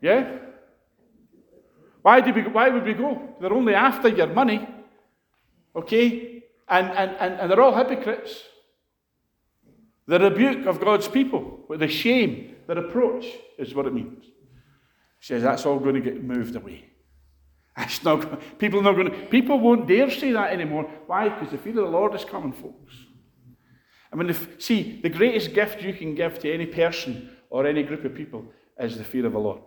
Yeah? 0.00 0.38
Why, 2.02 2.20
do 2.20 2.32
we, 2.32 2.42
why 2.42 2.68
would 2.68 2.84
we 2.84 2.94
go? 2.94 3.36
They're 3.40 3.52
only 3.52 3.74
after 3.74 4.08
your 4.08 4.28
money. 4.28 4.66
Okay? 5.78 6.42
And, 6.68 6.90
and, 6.90 7.10
and, 7.18 7.40
and 7.40 7.50
they're 7.50 7.60
all 7.60 7.74
hypocrites. 7.74 8.42
The 10.06 10.18
rebuke 10.18 10.66
of 10.66 10.80
God's 10.80 11.08
people, 11.08 11.60
with 11.68 11.80
the 11.80 11.88
shame, 11.88 12.56
the 12.66 12.74
reproach, 12.74 13.26
is 13.58 13.74
what 13.74 13.86
it 13.86 13.94
means. 13.94 14.24
He 14.24 15.26
says 15.26 15.42
that's 15.42 15.66
all 15.66 15.78
going 15.78 15.94
to 15.94 16.00
get 16.00 16.22
moved 16.22 16.56
away. 16.56 16.84
That's 17.76 18.02
not, 18.02 18.58
people, 18.58 18.82
not 18.82 18.96
going 18.96 19.08
to, 19.08 19.16
people 19.26 19.60
won't 19.60 19.86
dare 19.86 20.10
say 20.10 20.32
that 20.32 20.52
anymore. 20.52 20.90
Why? 21.06 21.28
Because 21.28 21.52
the 21.52 21.58
fear 21.58 21.78
of 21.78 21.84
the 21.84 21.96
Lord 21.98 22.12
is 22.12 22.24
coming, 22.24 22.52
folks. 22.52 22.92
I 24.12 24.16
mean, 24.16 24.30
if, 24.30 24.60
see, 24.60 25.00
the 25.00 25.08
greatest 25.08 25.54
gift 25.54 25.80
you 25.80 25.92
can 25.92 26.16
give 26.16 26.40
to 26.40 26.52
any 26.52 26.66
person 26.66 27.30
or 27.50 27.66
any 27.66 27.84
group 27.84 28.04
of 28.04 28.16
people 28.16 28.44
is 28.80 28.98
the 28.98 29.04
fear 29.04 29.26
of 29.26 29.32
the 29.32 29.38
Lord. 29.38 29.62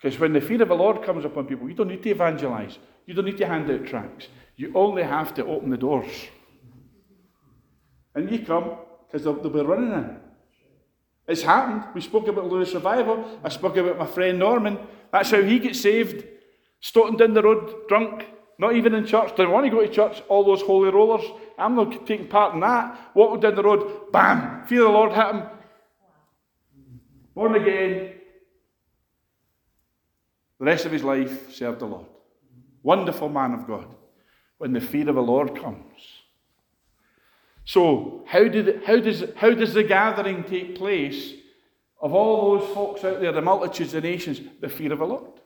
Because 0.00 0.18
when 0.18 0.32
the 0.32 0.40
fear 0.40 0.60
of 0.62 0.68
the 0.68 0.74
Lord 0.74 1.04
comes 1.04 1.24
upon 1.24 1.46
people, 1.46 1.68
you 1.68 1.74
don't 1.74 1.88
need 1.88 2.02
to 2.02 2.10
evangelize. 2.10 2.78
You 3.06 3.14
don't 3.14 3.26
need 3.26 3.38
to 3.38 3.46
hand 3.46 3.70
out 3.70 3.86
tracts. 3.86 4.26
You 4.58 4.72
only 4.74 5.04
have 5.04 5.34
to 5.34 5.46
open 5.46 5.70
the 5.70 5.76
doors. 5.76 6.10
And 8.14 8.28
you 8.28 8.40
come, 8.40 8.72
because 9.06 9.22
they'll, 9.22 9.40
they'll 9.40 9.52
be 9.52 9.60
running 9.60 9.92
in. 9.92 10.16
It's 11.28 11.42
happened. 11.42 11.84
We 11.94 12.00
spoke 12.00 12.26
about 12.26 12.50
Lewis 12.50 12.74
Revival. 12.74 13.38
I 13.44 13.50
spoke 13.50 13.76
about 13.76 13.98
my 13.98 14.06
friend 14.06 14.36
Norman. 14.36 14.78
That's 15.12 15.30
how 15.30 15.42
he 15.42 15.60
gets 15.60 15.80
saved. 15.80 16.24
Stotting 16.80 17.16
down 17.16 17.34
the 17.34 17.42
road, 17.42 17.86
drunk, 17.88 18.26
not 18.58 18.74
even 18.74 18.94
in 18.94 19.06
church. 19.06 19.36
Didn't 19.36 19.52
want 19.52 19.66
to 19.66 19.70
go 19.70 19.80
to 19.80 19.88
church, 19.88 20.22
all 20.28 20.42
those 20.42 20.62
holy 20.62 20.90
rollers. 20.90 21.24
I'm 21.56 21.76
not 21.76 22.04
taking 22.04 22.26
part 22.26 22.54
in 22.54 22.60
that. 22.60 23.12
Walking 23.14 23.40
down 23.40 23.54
the 23.54 23.62
road, 23.62 24.10
bam, 24.10 24.66
fear 24.66 24.80
the 24.80 24.88
Lord 24.88 25.12
hit 25.12 25.26
him. 25.26 25.42
Born 27.32 27.54
again, 27.54 28.14
the 30.58 30.64
rest 30.64 30.84
of 30.84 30.90
his 30.90 31.04
life 31.04 31.54
served 31.54 31.78
the 31.78 31.86
Lord. 31.86 32.06
Wonderful 32.82 33.28
man 33.28 33.54
of 33.54 33.64
God. 33.64 33.86
When 34.58 34.72
the 34.72 34.80
fear 34.80 35.08
of 35.08 35.14
the 35.14 35.22
Lord 35.22 35.60
comes. 35.60 36.02
So, 37.64 38.24
how, 38.26 38.48
did, 38.48 38.82
how, 38.84 38.98
does, 38.98 39.24
how 39.36 39.52
does 39.52 39.74
the 39.74 39.84
gathering 39.84 40.42
take 40.44 40.76
place 40.76 41.34
of 42.00 42.14
all 42.14 42.58
those 42.58 42.74
folks 42.74 43.04
out 43.04 43.20
there, 43.20 43.32
the 43.32 43.42
multitudes 43.42 43.92
the 43.92 44.00
nations? 44.00 44.40
The 44.60 44.68
fear 44.68 44.92
of 44.92 45.00
the 45.00 45.04
Lord. 45.04 45.40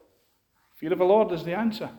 Fear 0.75 0.93
of 0.93 0.99
the 0.99 1.05
Lord 1.05 1.31
is 1.31 1.43
the 1.43 1.53
answer. 1.53 1.89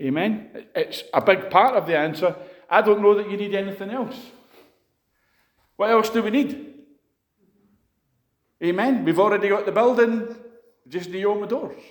Amen. 0.00 0.66
It's 0.74 1.04
a 1.12 1.20
big 1.20 1.50
part 1.50 1.76
of 1.76 1.86
the 1.86 1.96
answer. 1.96 2.34
I 2.68 2.82
don't 2.82 3.02
know 3.02 3.14
that 3.14 3.30
you 3.30 3.36
need 3.36 3.54
anything 3.54 3.90
else. 3.90 4.16
What 5.76 5.90
else 5.90 6.10
do 6.10 6.22
we 6.22 6.30
need? 6.30 6.74
Amen. 8.62 9.04
We've 9.04 9.18
already 9.18 9.48
got 9.48 9.64
the 9.64 9.72
building, 9.72 10.36
just 10.88 11.10
to 11.10 11.24
open 11.24 11.42
the 11.42 11.46
doors. 11.46 11.82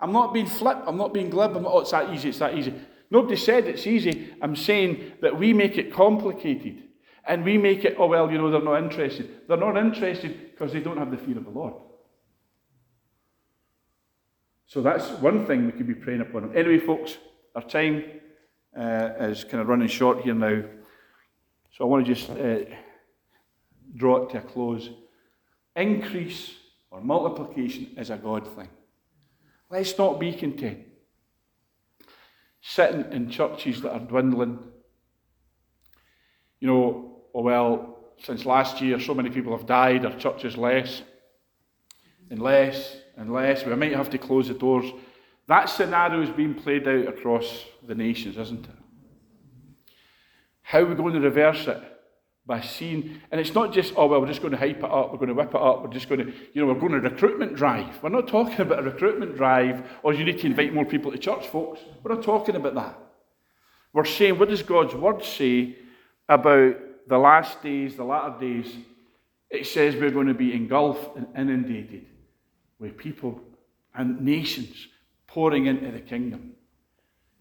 I'm 0.00 0.12
not 0.12 0.32
being 0.32 0.46
flip, 0.46 0.78
I'm 0.86 0.96
not 0.96 1.12
being 1.12 1.30
glib, 1.30 1.56
I'm 1.56 1.62
not, 1.64 1.72
oh, 1.72 1.80
it's 1.80 1.90
that 1.90 2.12
easy, 2.12 2.28
it's 2.28 2.38
that 2.38 2.56
easy. 2.56 2.74
Nobody 3.10 3.36
said 3.36 3.66
it's 3.66 3.86
easy. 3.86 4.34
I'm 4.42 4.54
saying 4.54 5.12
that 5.22 5.38
we 5.38 5.52
make 5.52 5.78
it 5.78 5.92
complicated. 5.92 6.82
And 7.26 7.44
we 7.44 7.58
make 7.58 7.84
it, 7.84 7.96
oh, 7.98 8.06
well, 8.06 8.30
you 8.30 8.38
know, 8.38 8.50
they're 8.50 8.62
not 8.62 8.82
interested. 8.82 9.46
They're 9.48 9.56
not 9.56 9.76
interested 9.76 10.50
because 10.50 10.72
they 10.72 10.80
don't 10.80 10.96
have 10.96 11.10
the 11.10 11.18
fear 11.18 11.36
of 11.36 11.44
the 11.44 11.50
Lord. 11.50 11.74
So 14.66 14.82
that's 14.82 15.08
one 15.20 15.46
thing 15.46 15.66
we 15.66 15.72
could 15.72 15.86
be 15.86 15.94
praying 15.94 16.20
upon. 16.20 16.56
Anyway, 16.56 16.78
folks, 16.78 17.18
our 17.54 17.62
time 17.62 18.04
uh, 18.78 19.10
is 19.20 19.44
kind 19.44 19.60
of 19.60 19.68
running 19.68 19.88
short 19.88 20.20
here 20.22 20.34
now. 20.34 20.62
So 21.76 21.84
I 21.84 21.86
want 21.86 22.06
to 22.06 22.14
just 22.14 22.30
uh, 22.30 22.58
draw 23.94 24.24
it 24.24 24.30
to 24.30 24.38
a 24.38 24.40
close. 24.42 24.90
Increase 25.76 26.54
or 26.90 27.00
multiplication 27.00 27.94
is 27.96 28.10
a 28.10 28.16
God 28.16 28.46
thing. 28.56 28.68
Let's 29.70 29.96
not 29.98 30.18
be 30.18 30.32
content. 30.32 30.78
sitting 32.60 33.12
in 33.12 33.30
churches 33.30 33.80
that 33.82 33.92
are 33.92 34.00
dwindling. 34.00 34.58
You 36.60 36.68
know, 36.68 37.22
oh 37.34 37.42
well, 37.42 37.98
since 38.18 38.44
last 38.44 38.80
year, 38.80 38.98
so 39.00 39.14
many 39.14 39.30
people 39.30 39.56
have 39.56 39.66
died, 39.66 40.04
our 40.04 40.16
church 40.18 40.44
is 40.44 40.56
less 40.56 41.02
and 42.30 42.42
less 42.42 42.96
and 43.16 43.32
less. 43.32 43.64
We 43.64 43.74
might 43.74 43.94
have 43.94 44.10
to 44.10 44.18
close 44.18 44.48
the 44.48 44.54
doors. 44.54 44.90
That 45.46 45.66
scenario 45.66 46.20
is 46.22 46.30
being 46.30 46.54
played 46.54 46.86
out 46.86 47.06
across 47.06 47.64
the 47.86 47.94
nations, 47.94 48.36
isn't 48.36 48.66
it? 48.66 48.74
How 50.62 50.80
are 50.80 50.86
we 50.86 50.94
going 50.94 51.14
to 51.14 51.20
reverse 51.20 51.66
it? 51.66 51.82
By 52.48 52.62
seeing, 52.62 53.20
and 53.30 53.38
it's 53.38 53.54
not 53.54 53.74
just, 53.74 53.92
oh, 53.94 54.06
well, 54.06 54.22
we're 54.22 54.26
just 54.26 54.40
going 54.40 54.52
to 54.52 54.58
hype 54.58 54.78
it 54.78 54.84
up, 54.84 55.12
we're 55.12 55.18
going 55.18 55.28
to 55.28 55.34
whip 55.34 55.50
it 55.50 55.60
up, 55.60 55.82
we're 55.82 55.92
just 55.92 56.08
going 56.08 56.24
to, 56.24 56.32
you 56.54 56.62
know, 56.62 56.72
we're 56.72 56.80
going 56.80 56.92
to 56.92 57.00
recruitment 57.00 57.54
drive. 57.54 58.02
We're 58.02 58.08
not 58.08 58.26
talking 58.26 58.58
about 58.58 58.78
a 58.78 58.82
recruitment 58.84 59.36
drive 59.36 59.84
or 60.02 60.14
you 60.14 60.24
need 60.24 60.38
to 60.40 60.46
invite 60.46 60.72
more 60.72 60.86
people 60.86 61.12
to 61.12 61.18
church, 61.18 61.46
folks. 61.48 61.80
We're 62.02 62.14
not 62.14 62.24
talking 62.24 62.56
about 62.56 62.74
that. 62.74 62.98
We're 63.92 64.06
saying, 64.06 64.38
what 64.38 64.48
does 64.48 64.62
God's 64.62 64.94
word 64.94 65.22
say 65.22 65.76
about 66.26 66.76
the 67.06 67.18
last 67.18 67.62
days, 67.62 67.96
the 67.96 68.04
latter 68.04 68.40
days? 68.40 68.74
It 69.50 69.66
says 69.66 69.94
we're 69.94 70.10
going 70.10 70.28
to 70.28 70.34
be 70.34 70.54
engulfed 70.54 71.18
and 71.18 71.26
inundated 71.36 72.06
with 72.78 72.96
people 72.96 73.42
and 73.94 74.22
nations 74.22 74.88
pouring 75.26 75.66
into 75.66 75.90
the 75.90 76.00
kingdom. 76.00 76.52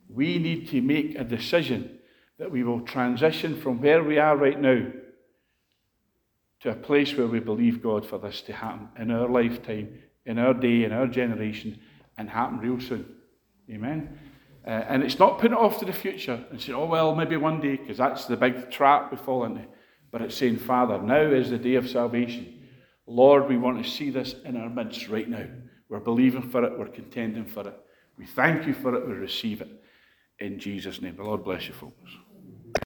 We 0.09 0.37
need 0.37 0.67
to 0.71 0.81
make 0.81 1.17
a 1.17 1.23
decision 1.23 1.96
that 2.39 2.51
we 2.51 2.63
will 2.63 2.81
transition 2.81 3.59
from 3.59 3.81
where 3.81 4.03
we 4.03 4.19
are 4.19 4.37
right 4.37 4.59
now 4.59 4.85
to 6.59 6.69
a 6.69 6.75
place 6.75 7.15
where 7.15 7.27
we 7.27 7.39
believe 7.39 7.83
God 7.83 8.05
for 8.05 8.17
this 8.17 8.41
to 8.41 8.53
happen 8.53 8.89
in 8.97 9.11
our 9.11 9.27
lifetime, 9.27 9.99
in 10.25 10.39
our 10.39 10.53
day, 10.53 10.83
in 10.83 10.91
our 10.91 11.07
generation, 11.07 11.79
and 12.17 12.29
happen 12.29 12.59
real 12.59 12.79
soon. 12.79 13.05
Amen. 13.69 14.17
Uh, 14.65 14.69
and 14.89 15.03
it's 15.03 15.19
not 15.19 15.39
putting 15.39 15.55
it 15.55 15.59
off 15.59 15.79
to 15.79 15.85
the 15.85 15.93
future 15.93 16.43
and 16.51 16.59
saying, 16.59 16.77
oh, 16.77 16.85
well, 16.85 17.15
maybe 17.15 17.37
one 17.37 17.61
day, 17.61 17.77
because 17.77 17.97
that's 17.97 18.25
the 18.25 18.35
big 18.35 18.69
trap 18.69 19.11
we 19.11 19.17
fall 19.17 19.45
into. 19.45 19.65
But 20.11 20.21
it's 20.21 20.35
saying, 20.35 20.57
Father, 20.57 21.01
now 21.01 21.21
is 21.21 21.49
the 21.49 21.57
day 21.57 21.75
of 21.75 21.89
salvation. 21.89 22.59
Lord, 23.05 23.47
we 23.47 23.57
want 23.57 23.83
to 23.83 23.89
see 23.89 24.09
this 24.09 24.35
in 24.43 24.57
our 24.57 24.69
midst 24.69 25.07
right 25.07 25.29
now. 25.29 25.45
We're 25.89 25.99
believing 25.99 26.49
for 26.49 26.63
it, 26.65 26.77
we're 26.77 26.87
contending 26.87 27.45
for 27.45 27.67
it. 27.67 27.79
We 28.17 28.25
thank 28.25 28.67
you 28.67 28.73
for 28.73 28.93
it, 28.95 29.07
we 29.07 29.13
receive 29.13 29.61
it. 29.61 29.69
In 30.39 30.59
Jesus' 30.59 31.01
name. 31.01 31.15
The 31.15 31.23
Lord 31.23 31.43
bless 31.43 31.67
you, 31.67 31.73
folks. 31.73 32.11